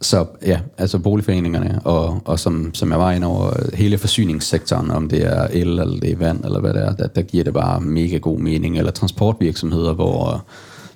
så 0.00 0.26
ja, 0.46 0.60
altså 0.78 0.98
boligforeningerne, 0.98 1.80
og, 1.84 2.22
og 2.24 2.38
som, 2.38 2.74
som 2.74 2.90
jeg 2.90 2.98
var 2.98 3.12
inde 3.12 3.26
over, 3.26 3.74
hele 3.74 3.98
forsyningssektoren, 3.98 4.90
om 4.90 5.08
det 5.08 5.26
er 5.26 5.46
el, 5.46 5.68
eller 5.68 6.00
det 6.00 6.12
er 6.12 6.16
vand, 6.16 6.44
eller 6.44 6.60
hvad 6.60 6.74
det 6.74 6.82
er, 6.82 6.94
der, 6.94 7.06
der 7.06 7.22
giver 7.22 7.44
det 7.44 7.54
bare 7.54 7.80
mega 7.80 8.16
god 8.16 8.38
mening. 8.38 8.78
Eller 8.78 8.90
transportvirksomheder, 8.90 9.94
hvor 9.94 10.46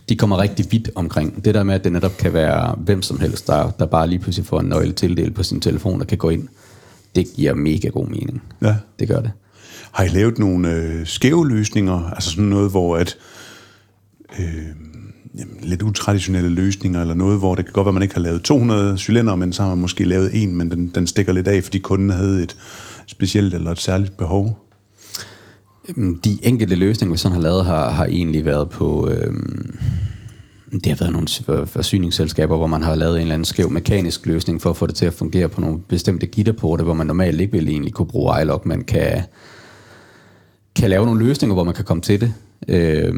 de 0.08 0.16
kommer 0.16 0.38
rigtig 0.38 0.66
vidt 0.70 0.90
omkring. 0.94 1.44
Det 1.44 1.54
der 1.54 1.62
med, 1.62 1.74
at 1.74 1.84
det 1.84 1.92
netop 1.92 2.16
kan 2.18 2.32
være 2.32 2.74
hvem 2.78 3.02
som 3.02 3.20
helst, 3.20 3.46
der, 3.46 3.70
der 3.70 3.86
bare 3.86 4.08
lige 4.08 4.18
pludselig 4.18 4.46
får 4.46 4.60
en 4.60 4.66
nøgle 4.66 4.92
tildelt 4.92 5.34
på 5.34 5.42
sin 5.42 5.60
telefon, 5.60 6.00
og 6.00 6.06
kan 6.06 6.18
gå 6.18 6.30
ind, 6.30 6.48
det 7.16 7.26
giver 7.36 7.54
mega 7.54 7.88
god 7.88 8.06
mening. 8.06 8.42
Ja. 8.62 8.76
Det 8.98 9.08
gør 9.08 9.20
det. 9.20 9.30
Har 9.92 10.04
I 10.04 10.08
lavet 10.08 10.38
nogle 10.38 10.72
øh, 10.72 11.06
skæve 11.06 11.48
løsninger? 11.48 12.10
Altså 12.10 12.30
sådan 12.30 12.44
noget, 12.44 12.70
hvor 12.70 12.96
at... 12.96 13.16
Øh, 14.38 14.66
jamen, 15.38 15.56
lidt 15.62 15.82
utraditionelle 15.82 16.48
løsninger, 16.48 17.00
eller 17.00 17.14
noget, 17.14 17.38
hvor 17.38 17.54
det 17.54 17.64
kan 17.64 17.72
godt 17.72 17.84
være, 17.84 17.90
at 17.90 17.94
man 17.94 18.02
ikke 18.02 18.14
har 18.14 18.22
lavet 18.22 18.42
200 18.42 18.98
cylinder, 18.98 19.34
men 19.34 19.52
så 19.52 19.62
har 19.62 19.68
man 19.68 19.78
måske 19.78 20.04
lavet 20.04 20.42
en, 20.42 20.56
men 20.56 20.70
den, 20.70 20.88
den 20.94 21.06
stikker 21.06 21.32
lidt 21.32 21.48
af, 21.48 21.64
fordi 21.64 21.78
kunden 21.78 22.10
havde 22.10 22.42
et 22.42 22.56
specielt 23.06 23.54
eller 23.54 23.70
et 23.70 23.80
særligt 23.80 24.16
behov. 24.16 24.58
De 26.24 26.38
enkelte 26.42 26.74
løsninger, 26.74 27.12
vi 27.12 27.18
sådan 27.18 27.34
har 27.34 27.42
lavet, 27.42 27.64
har, 27.64 27.90
har 27.90 28.04
egentlig 28.04 28.44
været 28.44 28.70
på... 28.70 29.08
Øh, 29.08 29.34
det 30.72 30.86
har 30.86 30.96
været 30.96 31.12
nogle 31.12 31.66
forsyningsselskaber, 31.66 32.56
hvor 32.56 32.66
man 32.66 32.82
har 32.82 32.94
lavet 32.94 33.14
en 33.14 33.20
eller 33.20 33.34
anden 33.34 33.44
skæv 33.44 33.70
mekanisk 33.70 34.26
løsning 34.26 34.62
for 34.62 34.70
at 34.70 34.76
få 34.76 34.86
det 34.86 34.94
til 34.94 35.06
at 35.06 35.14
fungere 35.14 35.48
på 35.48 35.60
nogle 35.60 35.80
bestemte 35.88 36.26
gitterporte, 36.26 36.84
hvor 36.84 36.94
man 36.94 37.06
normalt 37.06 37.40
ikke 37.40 37.52
ville 37.52 37.70
egentlig 37.70 37.92
kunne 37.92 38.06
bruge 38.06 38.42
iLog, 38.42 38.62
Man 38.64 38.84
kan, 38.84 39.22
kan 40.76 40.90
lave 40.90 41.06
nogle 41.06 41.26
løsninger, 41.26 41.54
hvor 41.54 41.64
man 41.64 41.74
kan 41.74 41.84
komme 41.84 42.00
til 42.00 42.20
det. 42.20 42.34
Øh, 42.68 43.14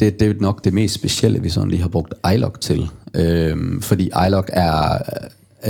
det, 0.00 0.20
det 0.20 0.30
er 0.30 0.34
nok 0.40 0.64
det 0.64 0.72
mest 0.72 0.94
specielle, 0.94 1.42
vi 1.42 1.48
sådan 1.48 1.70
lige 1.70 1.82
har 1.82 1.88
brugt 1.88 2.14
iLog 2.34 2.60
til. 2.60 2.88
Øhm, 3.14 3.82
fordi 3.82 4.10
iLog 4.26 4.44
er, 4.48 4.98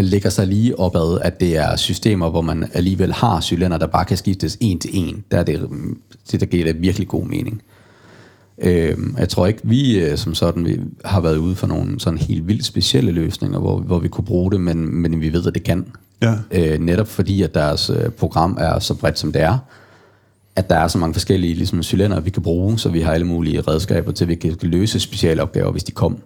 ligger 0.00 0.30
sig 0.30 0.46
lige 0.46 0.78
opad, 0.78 1.18
at 1.22 1.40
det 1.40 1.56
er 1.56 1.76
systemer, 1.76 2.30
hvor 2.30 2.40
man 2.40 2.70
alligevel 2.74 3.12
har 3.12 3.40
cylinder, 3.40 3.78
der 3.78 3.86
bare 3.86 4.04
kan 4.04 4.16
skiftes 4.16 4.58
en 4.60 4.78
til 4.78 4.90
en. 4.92 5.24
Der 5.30 5.38
er 5.38 5.42
det, 5.42 5.68
det 6.32 6.40
der 6.40 6.46
giver 6.46 6.64
det 6.64 6.82
virkelig 6.82 7.08
god 7.08 7.24
mening. 7.26 7.62
Øhm, 8.62 9.14
jeg 9.18 9.28
tror 9.28 9.46
ikke, 9.46 9.60
vi 9.62 9.98
øh, 9.98 10.16
som 10.16 10.34
sådan 10.34 10.64
vi 10.64 10.80
har 11.04 11.20
været 11.20 11.36
ude 11.36 11.56
for 11.56 11.66
nogle 11.66 12.00
sådan 12.00 12.18
helt 12.18 12.48
vildt 12.48 12.64
specielle 12.64 13.12
løsninger, 13.12 13.58
hvor, 13.58 13.80
hvor 13.80 13.98
vi 13.98 14.08
kunne 14.08 14.24
bruge 14.24 14.50
det, 14.50 14.60
men, 14.60 14.94
men 14.94 15.20
vi 15.20 15.32
ved, 15.32 15.46
at 15.46 15.54
det 15.54 15.62
kan. 15.62 15.86
Ja. 16.22 16.34
Øh, 16.50 16.78
netop 16.80 17.08
fordi, 17.08 17.42
at 17.42 17.54
deres 17.54 17.90
øh, 17.90 18.10
program 18.10 18.56
er 18.60 18.78
så 18.78 18.94
bredt, 18.94 19.18
som 19.18 19.32
det 19.32 19.42
er, 19.42 19.58
at 20.60 20.70
der 20.70 20.76
er 20.76 20.88
så 20.88 20.98
mange 20.98 21.14
forskellige 21.14 21.54
ligesom, 21.54 21.82
cylinder, 21.82 22.20
vi 22.20 22.30
kan 22.30 22.42
bruge, 22.42 22.78
så 22.78 22.88
vi 22.88 23.00
har 23.00 23.12
alle 23.12 23.26
mulige 23.26 23.60
redskaber 23.60 24.12
til, 24.12 24.24
at 24.24 24.28
vi 24.28 24.34
kan 24.34 24.56
løse 24.62 25.00
speciale 25.00 25.42
opgaver, 25.42 25.72
hvis 25.72 25.84
de 25.84 25.92
kom. 25.92 26.18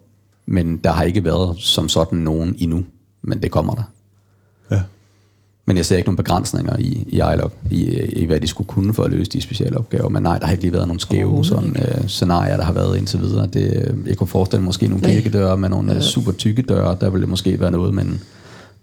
Men 0.46 0.76
der 0.76 0.92
har 0.92 1.02
ikke 1.04 1.24
været 1.24 1.56
som 1.58 1.88
sådan 1.88 2.18
nogen 2.18 2.54
endnu, 2.58 2.84
men 3.22 3.42
det 3.42 3.50
kommer 3.50 3.74
der. 3.74 3.82
Ja. 4.70 4.80
Men 5.66 5.76
jeg 5.76 5.86
ser 5.86 5.96
ikke 5.96 6.08
nogen 6.08 6.16
begrænsninger 6.16 6.76
i, 6.78 7.04
i 7.08 7.16
iLog, 7.16 7.52
i, 7.70 7.84
i 7.94 8.24
hvad 8.24 8.40
de 8.40 8.46
skulle 8.46 8.68
kunne 8.68 8.94
for 8.94 9.04
at 9.04 9.10
løse 9.10 9.30
de 9.30 9.40
specielle 9.40 9.78
opgaver. 9.78 10.08
Men 10.08 10.22
nej, 10.22 10.38
der 10.38 10.46
har 10.46 10.52
ikke 10.52 10.64
lige 10.64 10.72
været 10.72 10.88
nogle 10.88 11.00
skæve 11.00 11.44
sådan, 11.44 11.76
øh, 11.76 12.08
scenarier, 12.08 12.56
der 12.56 12.64
har 12.64 12.72
været 12.72 12.98
indtil 12.98 13.20
videre. 13.20 13.46
Det, 13.46 13.94
jeg 14.06 14.16
kunne 14.16 14.26
forestille 14.26 14.60
mig 14.60 14.66
måske 14.66 14.88
nogle 14.88 15.04
kirkedøre 15.04 15.56
med 15.56 15.68
nogle 15.68 15.94
øh, 15.94 16.02
super 16.02 16.32
tykke 16.32 16.62
døre, 16.62 16.96
der 17.00 17.10
ville 17.10 17.22
det 17.22 17.28
måske 17.28 17.60
være 17.60 17.70
noget, 17.70 17.94
men 17.94 18.20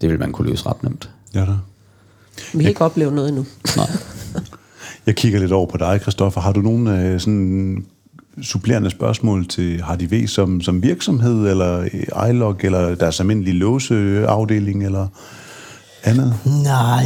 det 0.02 0.10
vil 0.10 0.20
man 0.20 0.32
kunne 0.32 0.50
løse 0.50 0.66
ret 0.66 0.84
nemt. 0.84 1.10
Ja, 1.34 1.40
da. 1.40 1.54
Vi 2.54 2.64
har 2.64 2.70
ikke 2.70 2.82
oplevet 2.82 3.14
noget 3.14 3.30
endnu. 3.30 3.46
Nej. 3.78 3.88
Jeg 5.06 5.16
kigger 5.16 5.40
lidt 5.40 5.52
over 5.52 5.66
på 5.66 5.78
dig, 5.78 6.00
Christoffer. 6.02 6.42
Har 6.42 6.52
du 6.52 6.62
nogle 6.62 7.02
øh, 7.02 7.20
sådan 7.20 7.86
supplerende 8.42 8.90
spørgsmål 8.90 9.48
til 9.48 9.84
HDV 9.84 10.28
som, 10.28 10.62
som 10.62 10.84
virksomhed, 10.84 11.50
eller 11.50 11.84
iLog, 12.30 12.58
eller 12.64 12.96
deres 12.96 13.20
almindelige 13.20 13.54
låseafdeling, 13.56 14.86
eller 14.86 15.08
andet? 16.04 16.34
Nej, 16.64 17.04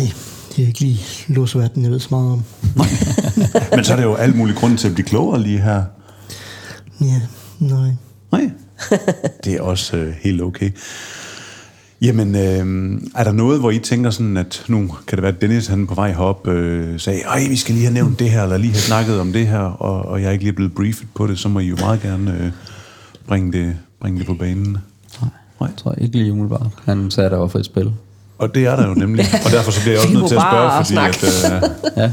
det 0.55 0.63
er 0.63 0.67
ikke 0.67 0.79
lige 0.79 0.99
låsverden, 1.27 1.83
jeg 1.83 1.91
ved 1.91 1.99
så 1.99 2.07
meget 2.11 2.31
om. 2.31 2.43
Men 3.75 3.83
så 3.83 3.93
er 3.93 3.97
det 3.97 4.03
jo 4.03 4.15
alt 4.15 4.35
muligt 4.35 4.57
grund 4.57 4.77
til 4.77 4.87
at 4.87 4.93
blive 4.93 5.07
klogere 5.07 5.41
lige 5.41 5.61
her. 5.61 5.83
Ja, 7.01 7.21
nej. 7.59 7.89
Nej, 8.31 8.49
det 9.43 9.53
er 9.53 9.61
også 9.61 9.97
øh, 9.97 10.13
helt 10.21 10.41
okay. 10.41 10.71
Jamen, 12.05 12.35
øh, 12.35 13.01
er 13.15 13.23
der 13.23 13.31
noget, 13.31 13.59
hvor 13.59 13.71
I 13.71 13.79
tænker 13.79 14.09
sådan, 14.09 14.37
at 14.37 14.63
nu 14.67 14.95
kan 15.07 15.15
det 15.15 15.23
være, 15.23 15.31
at 15.31 15.41
Dennis 15.41 15.67
han 15.67 15.87
på 15.87 15.95
vej 15.95 16.11
herop 16.11 16.47
øh, 16.47 16.99
sagde, 16.99 17.21
ej, 17.21 17.45
vi 17.49 17.55
skal 17.55 17.73
lige 17.75 17.85
have 17.85 17.93
nævnt 17.93 18.19
det 18.19 18.29
her, 18.29 18.43
eller 18.43 18.57
lige 18.57 18.71
have 18.71 18.79
snakket 18.81 19.19
om 19.19 19.33
det 19.33 19.47
her, 19.47 19.59
og, 19.59 20.01
og 20.05 20.21
jeg 20.21 20.27
er 20.27 20.31
ikke 20.31 20.43
lige 20.43 20.53
blevet 20.53 20.73
briefet 20.75 21.07
på 21.15 21.27
det, 21.27 21.39
så 21.39 21.49
må 21.49 21.59
I 21.59 21.67
jo 21.67 21.75
meget 21.79 22.01
gerne 22.01 22.37
øh, 22.41 22.51
bringe, 23.27 23.51
det, 23.51 23.75
bringe 24.01 24.19
det 24.19 24.27
på 24.27 24.33
banen. 24.33 24.71
Nej, 24.71 25.29
Nej. 25.59 25.69
jeg 25.69 25.77
tror 25.77 25.93
ikke 25.97 26.17
lige 26.17 26.31
umiddelbart. 26.31 26.67
Han 26.85 27.11
sagde, 27.11 27.29
der 27.29 27.37
var 27.37 27.47
for 27.47 27.59
et 27.59 27.65
spil. 27.65 27.91
Og 28.37 28.55
det 28.55 28.65
er 28.65 28.75
der 28.75 28.87
jo 28.87 28.93
nemlig, 28.93 29.25
og 29.45 29.51
derfor 29.51 29.71
så 29.71 29.81
bliver 29.81 29.93
jeg 29.93 30.01
også 30.01 30.13
nødt 30.13 30.27
til 30.27 30.35
at 30.35 30.41
spørge, 30.41 30.85
fordi 30.85 30.97
at, 30.97 31.63
øh, 31.63 31.69
Ja. 32.03 32.11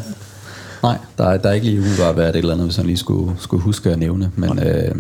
Nej, 0.82 0.98
der 1.18 1.24
er, 1.24 1.36
der 1.36 1.48
er 1.48 1.52
ikke 1.52 1.66
lige 1.66 1.78
umiddelbart 1.78 2.16
været 2.16 2.28
et 2.28 2.36
eller 2.36 2.52
andet, 2.52 2.66
hvis 2.66 2.76
han 2.76 2.86
lige 2.86 2.96
skulle, 2.96 3.34
skulle 3.38 3.62
huske 3.62 3.90
at 3.90 3.98
nævne. 3.98 4.30
Men 4.36 4.58
øh, 4.58 4.94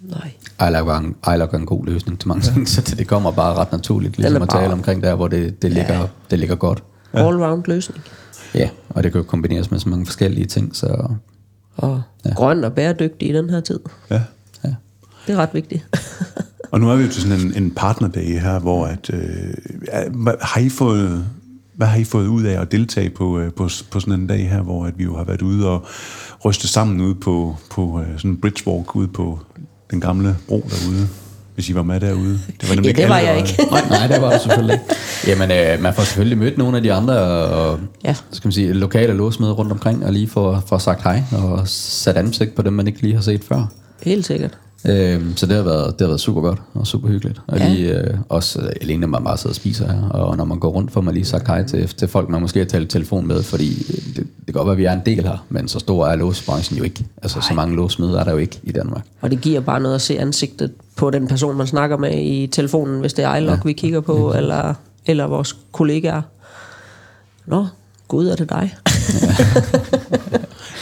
Nej. 0.00 0.30
iLog 0.60 0.88
er, 0.88 1.56
en, 1.56 1.66
god 1.66 1.86
løsning 1.86 2.20
til 2.20 2.28
mange 2.28 2.42
ting, 2.42 2.68
så 2.68 2.80
det, 2.80 2.98
det 2.98 3.06
kommer 3.06 3.30
bare 3.30 3.54
ret 3.54 3.72
naturligt, 3.72 4.18
ligesom 4.18 4.42
at 4.42 4.48
tale 4.48 4.72
omkring 4.72 5.02
der, 5.02 5.14
hvor 5.14 5.28
det, 5.28 5.62
det, 5.62 5.72
ligger, 5.72 6.00
Ja. 6.00 6.06
det 6.30 6.38
ligger 6.38 6.54
godt. 6.56 6.82
All-round 7.14 7.62
løsning. 7.66 8.04
Ja, 8.54 8.68
og 8.88 9.02
det 9.02 9.12
kan 9.12 9.20
jo 9.20 9.26
kombineres 9.26 9.70
med 9.70 9.78
så 9.78 9.88
mange 9.88 10.06
forskellige 10.06 10.46
ting, 10.46 10.76
så 10.76 11.08
Og 11.76 12.02
ja. 12.24 12.34
grøn 12.34 12.64
og 12.64 12.72
bæredygtig 12.72 13.28
i 13.30 13.32
den 13.32 13.50
her 13.50 13.60
tid. 13.60 13.80
ja. 14.10 14.22
ja. 14.64 14.74
Det 15.26 15.32
er 15.32 15.36
ret 15.36 15.54
vigtigt. 15.54 15.86
Og 16.70 16.80
nu 16.80 16.90
er 16.90 16.96
vi 16.96 17.02
jo 17.04 17.10
til 17.10 17.22
sådan 17.22 17.40
en, 17.40 17.62
en 17.62 17.70
partnerdag 17.70 18.40
her, 18.40 18.58
hvor 18.58 18.86
at, 18.86 19.10
øh, 19.12 19.54
har 20.40 20.60
I 20.60 20.68
fået, 20.68 21.24
hvad 21.74 21.86
har 21.86 21.98
I 21.98 22.04
fået 22.04 22.26
ud 22.26 22.42
af 22.42 22.60
at 22.60 22.72
deltage 22.72 23.10
på, 23.10 23.38
øh, 23.38 23.52
på, 23.52 23.68
på 23.90 24.00
sådan 24.00 24.14
en 24.20 24.26
dag 24.26 24.50
her, 24.50 24.62
hvor 24.62 24.86
at 24.86 24.98
vi 24.98 25.04
jo 25.04 25.16
har 25.16 25.24
været 25.24 25.42
ude 25.42 25.68
og 25.68 25.86
ryste 26.44 26.68
sammen 26.68 27.00
ude 27.00 27.14
på, 27.14 27.56
på 27.70 28.00
øh, 28.00 28.06
sådan 28.16 28.30
en 28.30 28.36
bridgewalk 28.36 28.96
ude 28.96 29.08
på 29.08 29.38
den 29.94 30.00
gamle 30.00 30.36
bro 30.48 30.68
derude, 30.70 31.08
hvis 31.54 31.68
I 31.68 31.74
var 31.74 31.82
med 31.82 32.00
derude. 32.00 32.40
Det 32.60 32.68
var 32.68 32.74
Ja, 32.84 32.92
det 32.92 33.08
var 33.08 33.18
jeg 33.18 33.36
ikke. 33.38 33.62
Nej, 33.70 33.82
nej, 33.90 34.06
det 34.06 34.22
var 34.22 34.32
det 34.32 34.40
selvfølgelig 34.40 34.74
ikke. 34.74 34.84
Jamen, 35.28 35.50
øh, 35.50 35.82
man 35.82 35.94
får 35.94 36.02
selvfølgelig 36.02 36.38
mødt 36.38 36.58
nogle 36.58 36.76
af 36.76 36.82
de 36.82 36.92
andre 36.92 37.18
og, 37.18 37.78
Ja. 38.04 38.14
skal 38.30 38.48
man 38.48 38.52
sige, 38.52 38.72
lokale 38.72 39.12
låsmede 39.12 39.52
rundt 39.52 39.72
omkring, 39.72 40.04
og 40.06 40.12
lige 40.12 40.28
få, 40.28 40.58
få 40.68 40.78
sagt 40.78 41.02
hej 41.02 41.22
og 41.32 41.68
sat 41.68 42.16
ansigt 42.16 42.54
på 42.54 42.62
dem, 42.62 42.72
man 42.72 42.86
ikke 42.86 43.02
lige 43.02 43.14
har 43.14 43.22
set 43.22 43.44
før. 43.48 43.66
Helt 44.02 44.26
sikkert. 44.26 44.58
Øhm, 44.88 45.36
så 45.36 45.46
det 45.46 45.56
har, 45.56 45.62
været, 45.62 45.92
det 45.92 46.00
har 46.00 46.06
været 46.08 46.20
super 46.20 46.40
godt 46.40 46.58
og 46.74 46.86
super 46.86 47.08
hyggeligt. 47.08 47.40
Og 47.46 47.58
Ja. 47.58 47.68
lige 47.68 47.98
øh, 48.00 48.16
også 48.28 48.60
øh, 48.60 48.68
alene, 48.80 49.00
når 49.00 49.08
man 49.08 49.24
bare 49.24 49.36
sidder 49.38 49.50
og 49.50 49.56
spiser 49.56 49.92
her, 49.92 50.08
og 50.08 50.36
når 50.36 50.44
man 50.44 50.58
går 50.58 50.68
rundt, 50.70 50.92
får 50.92 51.00
man 51.00 51.14
lige 51.14 51.24
sagt 51.24 51.46
hej 51.46 51.66
til, 51.66 51.88
til 51.88 52.08
folk, 52.08 52.28
man 52.28 52.40
måske 52.40 52.58
har 52.58 52.66
talt 52.66 52.90
telefon 52.90 53.26
med, 53.26 53.42
fordi 53.42 53.70
øh, 53.90 54.06
det, 54.06 54.16
det 54.16 54.26
kan 54.46 54.54
godt 54.54 54.66
være, 54.66 54.72
at 54.72 54.78
vi 54.78 54.84
er 54.84 54.92
en 54.92 55.02
del 55.06 55.22
her, 55.22 55.44
men 55.48 55.68
så 55.68 55.78
stor 55.78 56.06
er 56.06 56.16
låsbranchen 56.16 56.78
jo 56.78 56.84
ikke. 56.84 57.04
Altså, 57.22 57.40
så 57.40 57.54
mange 57.54 57.76
låsmede 57.76 58.18
er 58.18 58.24
der 58.24 58.32
jo 58.32 58.38
ikke 58.38 58.60
i 58.62 58.72
Danmark. 58.72 59.04
Og 59.20 59.30
det 59.30 59.40
giver 59.40 59.60
bare 59.60 59.80
noget 59.80 59.94
at 59.94 60.02
se 60.02 60.18
ansigtet 60.18 60.72
på 60.96 61.10
den 61.10 61.26
person, 61.28 61.56
man 61.56 61.66
snakker 61.66 61.96
med 61.96 62.18
i 62.22 62.46
telefonen, 62.46 63.00
hvis 63.00 63.12
det 63.12 63.24
er 63.24 63.36
iLog, 63.36 63.54
ja. 63.54 63.60
vi 63.64 63.72
kigger 63.72 64.00
på, 64.00 64.32
eller, 64.36 64.74
eller 65.06 65.26
vores 65.26 65.56
kollegaer. 65.72 66.22
Nå, 67.46 67.66
gud, 68.08 68.26
er 68.28 68.36
det 68.36 68.48
dig? 68.50 68.74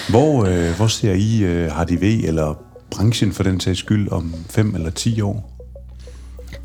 Hvor, 0.09 0.45
øh, 0.45 0.77
hvor 0.77 0.87
ser 0.87 1.13
I 1.13 1.43
øh, 1.43 1.69
HDV 1.71 2.25
eller 2.25 2.55
branchen 2.97 3.33
for 3.33 3.43
den 3.43 3.61
sags 3.61 3.79
skyld 3.79 4.13
om 4.13 4.35
5 4.51 4.75
eller 4.75 4.91
10 4.91 5.21
år? 5.21 5.49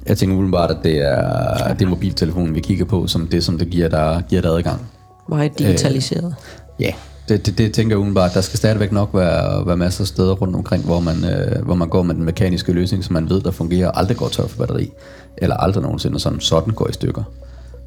Jeg 0.07 0.17
tænker 0.17 0.35
umiddelbart, 0.35 0.71
at 0.71 0.77
det 0.83 1.01
er, 1.01 1.73
det 1.73 1.85
er 1.85 1.89
mobiltelefonen, 1.89 2.55
vi 2.55 2.59
kigger 2.59 2.85
på, 2.85 3.07
som 3.07 3.27
det, 3.27 3.43
som 3.43 3.57
det 3.57 3.69
giver 3.69 3.89
der, 3.89 4.21
giver 4.21 4.41
der 4.41 4.51
adgang. 4.51 4.81
Meget 5.29 5.59
digitaliseret. 5.59 6.35
Ja, 6.79 6.91
det, 7.29 7.45
det, 7.45 7.57
det 7.57 7.73
tænker 7.73 7.95
jeg 7.95 7.99
umiddelbart. 7.99 8.33
Der 8.33 8.41
skal 8.41 8.57
stadigvæk 8.57 8.91
nok 8.91 9.09
være, 9.13 9.67
være 9.67 9.77
masser 9.77 10.03
af 10.03 10.07
steder 10.07 10.33
rundt 10.33 10.55
omkring, 10.55 10.85
hvor 10.85 10.99
man, 10.99 11.25
øh, 11.25 11.65
hvor 11.65 11.75
man 11.75 11.89
går 11.89 12.03
med 12.03 12.15
den 12.15 12.23
mekaniske 12.23 12.71
løsning, 12.71 13.03
som 13.03 13.13
man 13.13 13.29
ved, 13.29 13.41
der 13.41 13.51
fungerer, 13.51 13.87
og 13.87 13.99
aldrig 13.99 14.17
går 14.17 14.27
tør 14.27 14.47
for 14.47 14.57
batteri, 14.57 14.91
eller 15.37 15.57
aldrig 15.57 15.83
nogensinde 15.83 16.19
sådan, 16.19 16.39
sådan 16.39 16.73
går 16.73 16.87
i 16.87 16.93
stykker. 16.93 17.23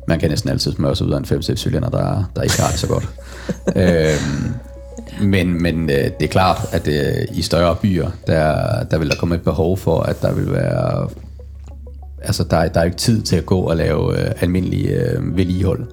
Man 0.09 0.21
kan 0.21 0.31
næsten 0.31 0.51
altid 0.51 0.73
smøre 0.73 0.97
sig 0.97 1.07
ud 1.07 1.13
af 1.13 1.19
en 1.19 1.25
5-6 1.25 1.55
cylinder, 1.57 1.89
der, 1.89 2.31
der 2.37 2.43
ikke 2.43 2.61
har 2.61 2.71
det 2.71 2.79
så 2.79 2.87
godt. 2.87 3.09
øhm, 3.77 4.55
men 5.21 5.63
men 5.63 5.91
øh, 5.91 5.97
det 5.97 6.23
er 6.23 6.27
klart, 6.29 6.59
at 6.73 6.89
øh, 6.89 7.27
i 7.39 7.43
større 7.43 7.77
byer, 7.83 8.11
der, 8.27 8.83
der 8.85 8.99
vil 8.99 9.09
der 9.11 9.17
komme 9.17 9.35
et 9.35 9.43
behov 9.43 9.77
for, 9.77 10.01
at 10.01 10.23
der 10.23 10.33
vil 10.35 10.53
være... 10.53 11.09
Altså, 12.23 12.45
der, 12.45 12.57
er- 12.57 12.69
der 12.69 12.81
er 12.81 12.85
ikke 12.85 12.97
tid 12.97 13.23
til 13.23 13.37
at 13.37 13.47
gå 13.47 13.61
og 13.61 13.77
lave 13.77 14.21
øh, 14.21 14.31
almindelig 14.41 14.91
øh, 14.91 15.37
vedligehold. 15.37 15.87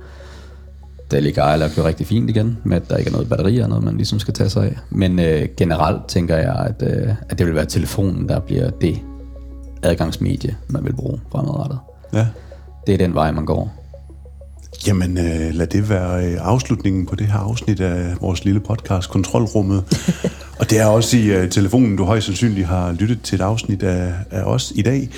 Der 1.12 1.20
ligger 1.20 1.44
Ejler 1.44 1.70
jo 1.78 1.86
rigtig 1.86 2.08
fint 2.08 2.30
igen, 2.30 2.58
med 2.64 2.78
at 2.78 2.90
der 2.90 2.98
ikke 2.98 3.08
er 3.10 3.12
noget 3.12 3.30
batteri 3.30 3.58
og 3.58 3.70
noget, 3.70 3.84
man 3.84 3.98
ligesom 3.98 4.20
skal 4.20 4.34
tage 4.34 4.50
sig 4.50 4.64
af. 4.64 4.78
Men 4.90 5.20
øh, 5.20 5.48
generelt 5.58 6.08
tænker 6.08 6.38
jeg, 6.38 6.56
at, 6.80 6.88
øh, 6.90 7.10
at 7.30 7.40
det 7.40 7.48
vil 7.48 7.56
være 7.56 7.66
telefonen, 7.66 8.30
der 8.30 8.40
bliver 8.40 8.70
det 8.70 9.00
adgangsmedie, 9.84 10.56
man 10.68 10.86
vil 10.86 10.94
bruge 10.96 11.20
fremadrettet. 11.32 11.80
Ja. 12.14 12.28
Det 12.88 12.94
er 12.94 12.98
den 12.98 13.14
vej, 13.14 13.32
man 13.32 13.46
går. 13.46 13.74
Jamen, 14.86 15.18
øh, 15.18 15.54
lad 15.54 15.68
det 15.68 15.90
være 15.90 16.26
øh, 16.26 16.38
afslutningen 16.42 17.06
på 17.06 17.16
det 17.16 17.28
her 17.28 17.40
afsnit 17.40 17.80
af 17.80 18.16
vores 18.22 18.46
lille 18.46 18.60
podcast, 18.60 19.10
Kontrolrummet. 19.10 19.84
og 20.60 20.70
det 20.70 20.80
er 20.80 20.86
også 20.86 21.18
i 21.18 21.26
øh, 21.26 21.50
telefonen, 21.50 21.96
du 21.96 22.04
højst 22.04 22.26
sandsynligt 22.26 22.68
har 22.68 22.92
lyttet 22.92 23.22
til 23.22 23.36
et 23.36 23.42
afsnit 23.42 23.84
af, 23.84 24.14
af 24.32 24.44
os 24.44 24.74
i 24.76 24.82
dag, 24.82 25.10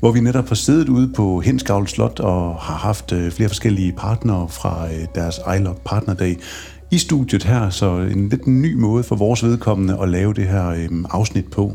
hvor 0.00 0.12
vi 0.12 0.20
netop 0.20 0.48
har 0.48 0.54
siddet 0.54 0.88
ude 0.88 1.12
på 1.12 1.40
Henskavl 1.40 1.88
Slot 1.88 2.20
og 2.20 2.54
har 2.54 2.74
haft 2.74 3.12
øh, 3.12 3.30
flere 3.30 3.48
forskellige 3.48 3.92
partnere 3.92 4.48
fra 4.48 4.86
øh, 4.86 5.06
deres 5.14 5.40
iLog 5.58 5.80
Partnerdag 5.84 6.36
i 6.90 6.98
studiet 6.98 7.44
her, 7.44 7.70
så 7.70 7.96
en 7.96 8.28
lidt 8.28 8.46
ny 8.46 8.74
måde 8.74 9.04
for 9.04 9.16
vores 9.16 9.44
vedkommende 9.44 9.98
at 10.02 10.08
lave 10.08 10.34
det 10.34 10.46
her 10.46 10.68
øh, 10.68 10.88
afsnit 11.10 11.50
på. 11.50 11.72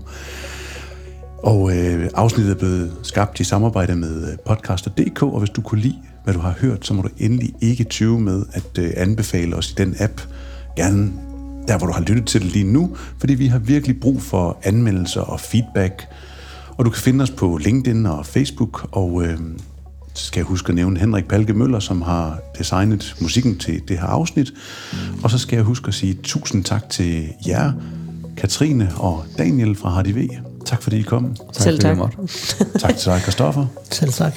Og 1.43 1.77
øh, 1.77 2.09
afsnittet 2.13 2.53
er 2.53 2.59
blevet 2.59 2.93
skabt 3.01 3.39
i 3.39 3.43
samarbejde 3.43 3.95
med 3.95 4.31
øh, 4.31 4.37
podcaster.dk, 4.45 5.23
og 5.23 5.39
hvis 5.39 5.49
du 5.49 5.61
kunne 5.61 5.81
lide, 5.81 5.95
hvad 6.23 6.33
du 6.33 6.39
har 6.39 6.55
hørt, 6.59 6.85
så 6.85 6.93
må 6.93 7.01
du 7.01 7.09
endelig 7.17 7.53
ikke 7.61 7.83
tyve 7.83 8.19
med 8.19 8.45
at 8.53 8.77
øh, 8.79 8.91
anbefale 8.95 9.55
os 9.55 9.71
i 9.71 9.73
den 9.77 9.95
app. 9.99 10.21
Gerne 10.75 11.11
der, 11.67 11.77
hvor 11.77 11.87
du 11.87 11.93
har 11.93 12.01
lyttet 12.01 12.25
til 12.25 12.41
det 12.41 12.51
lige 12.51 12.65
nu, 12.65 12.95
fordi 13.19 13.33
vi 13.33 13.47
har 13.47 13.59
virkelig 13.59 13.99
brug 13.99 14.21
for 14.21 14.57
anmeldelser 14.63 15.21
og 15.21 15.39
feedback. 15.39 16.07
Og 16.77 16.85
du 16.85 16.89
kan 16.89 17.01
finde 17.01 17.23
os 17.23 17.31
på 17.31 17.57
LinkedIn 17.57 18.05
og 18.05 18.25
Facebook, 18.25 18.87
og 18.91 19.23
øh, 19.23 19.37
så 20.13 20.25
skal 20.25 20.39
jeg 20.39 20.45
huske 20.45 20.69
at 20.69 20.75
nævne 20.75 20.99
Henrik 20.99 21.27
Palke 21.27 21.53
Møller, 21.53 21.79
som 21.79 22.01
har 22.01 22.39
designet 22.57 23.15
musikken 23.21 23.57
til 23.57 23.81
det 23.87 23.99
her 23.99 24.07
afsnit. 24.07 24.53
Og 25.23 25.31
så 25.31 25.37
skal 25.37 25.55
jeg 25.55 25.65
huske 25.65 25.87
at 25.87 25.93
sige 25.93 26.13
tusind 26.23 26.63
tak 26.63 26.89
til 26.89 27.29
jer, 27.47 27.71
Katrine 28.37 28.91
og 28.97 29.25
Daniel 29.37 29.75
fra 29.75 30.01
HDV. 30.01 30.29
Tak 30.65 30.81
fordi 30.81 30.99
I 30.99 31.01
kom. 31.01 31.35
Tak, 31.35 31.63
Selv 31.63 31.79
tak. 31.79 31.97
Tak 32.79 32.97
til 32.97 33.11
dig, 33.11 33.21
Christoffer. 33.21 33.65
Selv 33.91 34.11
tak. 34.11 34.33